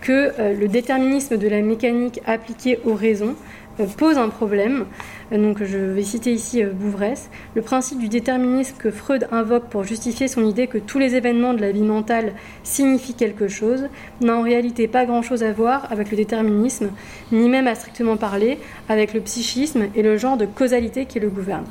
[0.01, 3.35] que euh, le déterminisme de la mécanique appliquée aux raisons
[3.79, 4.85] euh, pose un problème.
[5.31, 7.29] Donc je vais citer ici Bouvresse.
[7.55, 11.53] Le principe du déterminisme que Freud invoque pour justifier son idée que tous les événements
[11.53, 12.33] de la vie mentale
[12.63, 13.89] signifient quelque chose
[14.21, 16.89] n'a en réalité pas grand-chose à voir avec le déterminisme,
[17.31, 18.57] ni même à strictement parler
[18.87, 21.65] avec le psychisme et le genre de causalité qui le gouverne.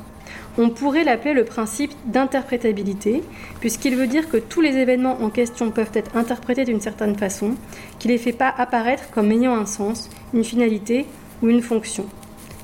[0.57, 3.23] On pourrait l'appeler le principe d'interprétabilité,
[3.59, 7.55] puisqu'il veut dire que tous les événements en question peuvent être interprétés d'une certaine façon,
[7.97, 11.05] qui les fait pas apparaître comme ayant un sens, une finalité
[11.41, 12.05] ou une fonction.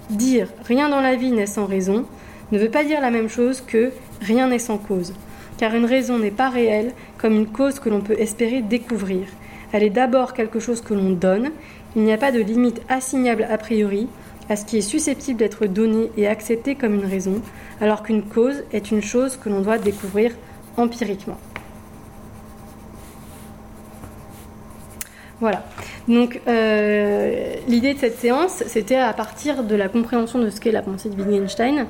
[0.09, 2.05] Dire rien dans la vie n'est sans raison
[2.51, 3.91] ne veut pas dire la même chose que
[4.21, 5.13] rien n'est sans cause,
[5.57, 9.27] car une raison n'est pas réelle comme une cause que l'on peut espérer découvrir.
[9.71, 11.51] Elle est d'abord quelque chose que l'on donne,
[11.95, 14.07] il n'y a pas de limite assignable a priori
[14.47, 17.41] à ce qui est susceptible d'être donné et accepté comme une raison,
[17.81, 20.33] alors qu'une cause est une chose que l'on doit découvrir
[20.77, 21.37] empiriquement.
[25.41, 25.63] Voilà.
[26.07, 30.71] Donc euh, l'idée de cette séance, c'était à partir de la compréhension de ce qu'est
[30.71, 31.87] la pensée de Wittgenstein,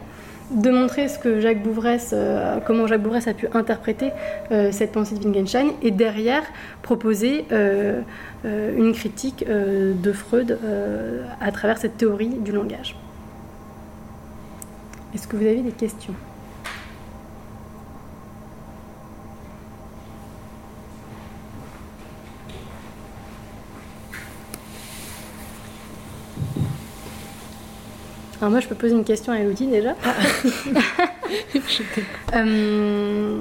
[0.51, 4.11] de montrer ce que Jacques Bouvresse, euh, comment Jacques Bouvresse a pu interpréter
[4.51, 6.43] euh, cette pensée de Wittgenstein, et derrière
[6.81, 7.45] proposer
[8.43, 10.57] une critique de Freud
[11.41, 12.95] à travers cette théorie du langage.
[15.13, 16.13] Est-ce que vous avez des questions?
[28.41, 29.95] Alors moi, je peux poser une question à Elodie déjà.
[30.03, 30.13] Ah.
[32.35, 33.39] Euh,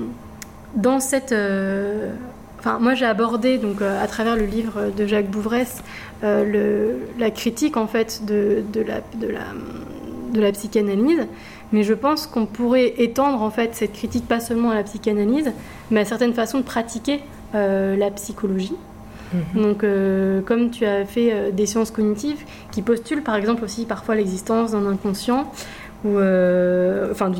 [0.75, 1.33] dans cette...
[1.33, 2.13] Euh,
[2.59, 5.83] enfin, moi, j'ai abordé, donc, euh, à travers le livre de Jacques Bouvresse,
[6.23, 9.41] le, la critique, en fait, de, de, la, de, la,
[10.33, 11.27] de la psychanalyse.
[11.73, 15.53] Mais je pense qu'on pourrait étendre en fait cette critique pas seulement à la psychanalyse,
[15.91, 17.21] mais à certaines façons de pratiquer
[17.53, 18.77] la psychologie.
[19.55, 19.63] Mhm.
[19.63, 23.85] Donc, euh, comme tu as fait euh, des sciences cognitives qui postulent par exemple aussi
[23.85, 25.51] parfois l'existence d'un inconscient,
[26.05, 26.19] ou
[27.11, 27.33] enfin,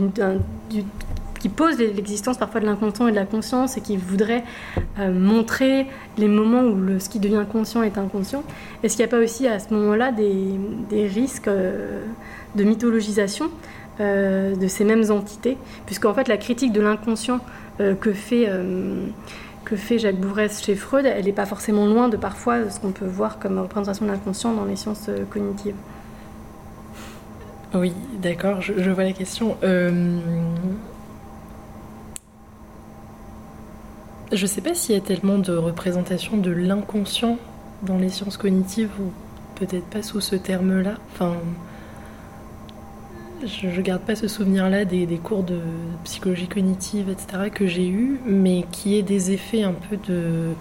[1.39, 4.43] qui pose l'existence parfois de l'inconscient et de la conscience et qui voudrait
[4.99, 8.43] montrer les moments où ce qui devient conscient est inconscient.
[8.83, 10.59] Est-ce qu'il n'y a pas aussi à ce moment-là des,
[10.89, 13.51] des risques de mythologisation
[14.01, 15.57] euh, de ces mêmes entités,
[15.87, 17.39] puisqu'en fait la critique de l'inconscient
[17.81, 19.07] euh, que, fait, euh,
[19.65, 22.93] que fait Jacques Bouvresse chez Freud, elle n'est pas forcément loin de parfois ce qu'on
[22.93, 25.77] peut voir comme représentation de l'inconscient dans les sciences cognitives.
[27.75, 27.93] Oui,
[28.23, 29.57] d'accord, je, vois la question.
[29.65, 30.19] Euh...
[34.33, 37.37] Je ne sais pas s'il y a tellement de représentation de l'inconscient
[37.83, 39.11] dans les sciences cognitives ou
[39.57, 40.95] peut-être pas sous ce terme-là.
[43.43, 45.59] Je ne garde pas ce souvenir-là des, des, cours de
[46.05, 50.53] psychologie cognitive, etc., que j'ai eu, mais qui est des effets un peu de,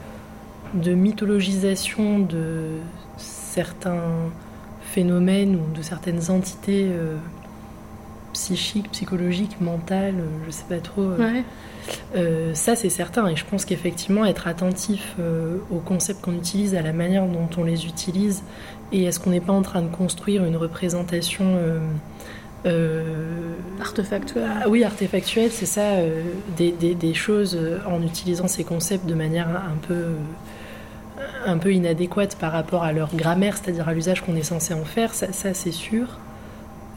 [0.74, 2.78] de mythologisation de
[3.18, 4.32] certains
[4.82, 7.18] phénomènes ou de certaines entités euh,
[8.34, 11.02] psychiques, psychologiques, mentales, euh, je sais pas trop.
[11.04, 11.44] Euh, ouais.
[12.16, 13.28] euh, ça, c'est certain.
[13.28, 15.16] Et je pense qu'effectivement, être attentif
[15.72, 18.44] aux concepts qu'on utilise, à la manière dont on les utilise,
[18.92, 21.58] et est-ce qu'on n'est pas en train de construire une représentation.
[22.66, 23.04] Euh,
[23.82, 24.50] artefactuelle.
[24.64, 25.98] Ah, oui, artefactuelle, c'est ça,
[26.56, 30.16] des, des, des, choses en utilisant ces concepts de manière un peu
[31.46, 34.86] un peu inadéquate par rapport à leur grammaire, c'est-à-dire à, l'usage qu'on est censé en
[34.86, 36.20] faire, ça, ça c'est sûr.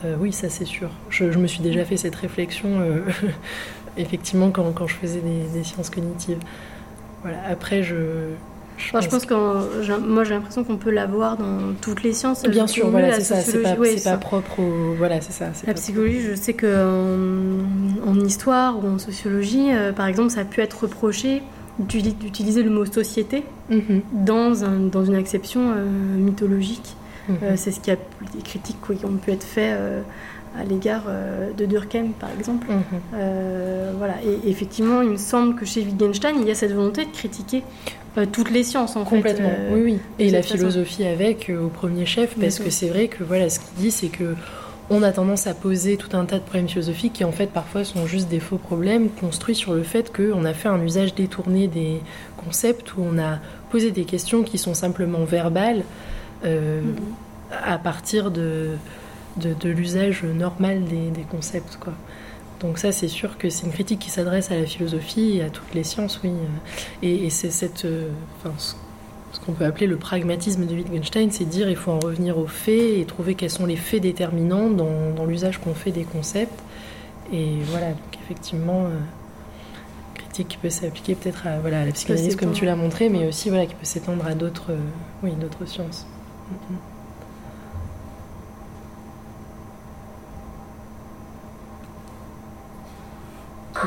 [0.05, 0.90] Euh, oui, ça c'est sûr.
[1.10, 3.01] Je, je, me suis déjà fait cette réflexion, euh,
[3.97, 6.38] effectivement, quand, quand, je faisais des, des, sciences cognitives.
[7.22, 7.38] Voilà.
[7.48, 7.94] Après, je.
[8.76, 12.12] Je, enfin, pense, je pense que moi j'ai l'impression qu'on peut l'avoir dans toutes les
[12.12, 12.42] sciences.
[12.44, 13.40] Bien sûr, voilà, c'est ça.
[13.40, 14.94] C'est pas, ouais, pas propre au.
[14.98, 15.46] Voilà, c'est ça.
[15.66, 16.30] La psychologie, propre.
[16.36, 20.82] je sais qu'en en histoire ou en sociologie, euh, par exemple, ça a pu être
[20.82, 21.42] reproché
[21.78, 24.00] d'utiliser le mot société mm -hmm.
[24.24, 25.84] dans, un, dans une acception euh,
[26.28, 26.88] mythologique.
[26.94, 27.36] Mm Mhm.
[27.38, 27.44] -hmm.
[27.44, 27.96] euh, c'est ce qui a
[28.34, 30.00] des critiques qui ont pu être faites euh,
[30.60, 32.66] à l'égard euh, de Durkheim, par exemple.
[32.70, 32.82] Mhm.
[33.14, 34.14] Euh, voilà.
[34.28, 37.60] Et effectivement, il me semble que chez Wittgenstein, il y a cette volonté de critiquer
[37.62, 39.74] euh, toutes les sciences, en Complètement, fait.
[39.74, 39.98] oui, oui.
[40.18, 41.12] Et la philosophie façon.
[41.12, 44.34] avec, au premier chef, parce que c'est vrai que voilà, ce qu'il dit, c'est que
[44.88, 47.82] on a tendance à poser tout un tas de problèmes philosophiques qui en fait parfois
[47.84, 51.66] sont juste des faux problèmes construits sur le fait qu'on a fait un usage détourné
[51.66, 52.01] des
[52.36, 53.38] concepts, où on a
[53.70, 55.82] posé des questions qui sont simplement verbales
[56.44, 57.74] euh, mm -hmm.
[57.74, 58.76] à partir de,
[59.36, 61.76] de, de l'usage normal des, des, concepts.
[61.80, 61.93] Quoi.
[62.60, 65.50] Donc ça c'est sûr que c'est une critique qui s'adresse à la philosophie et à
[65.50, 66.32] toutes les sciences, oui.
[67.02, 67.84] Et, et c'est cette...
[67.84, 68.08] Euh,
[69.32, 72.46] ce qu'on peut appeler le pragmatisme de Wittgenstein, c'est dire il faut en revenir aux
[72.46, 76.58] faits et trouver quels sont les faits déterminants dans, dans l'usage qu'on fait des concepts.
[77.32, 78.98] Et voilà, donc effectivement, euh,
[80.14, 83.26] critique qui peut s'appliquer peut-être à, voilà, à la psychanalyse comme tu l'as montré, mais
[83.26, 84.78] aussi voilà, qui peut s'étendre à d'autres euh,
[85.22, 86.06] oui, d'autres sciences.
[86.50, 86.95] Mm -hmm.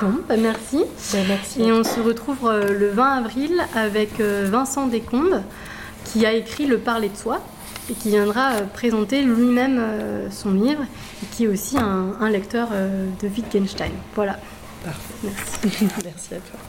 [0.02, 0.84] Bon, bah merci.
[1.14, 1.62] Bah merci.
[1.62, 5.42] Et on se retrouve euh, le 20 avril avec euh, Vincent Descombes
[6.06, 7.42] qui a écrit Le parler de soi
[7.90, 9.82] et qui viendra euh, présenter lui-même
[10.32, 10.84] son livre
[11.24, 13.92] et qui est aussi un, un lecteur de Wittgenstein.
[14.16, 14.40] Voilà.
[14.84, 15.14] Parfait.
[15.24, 15.88] Merci.
[16.04, 16.60] merci à toi.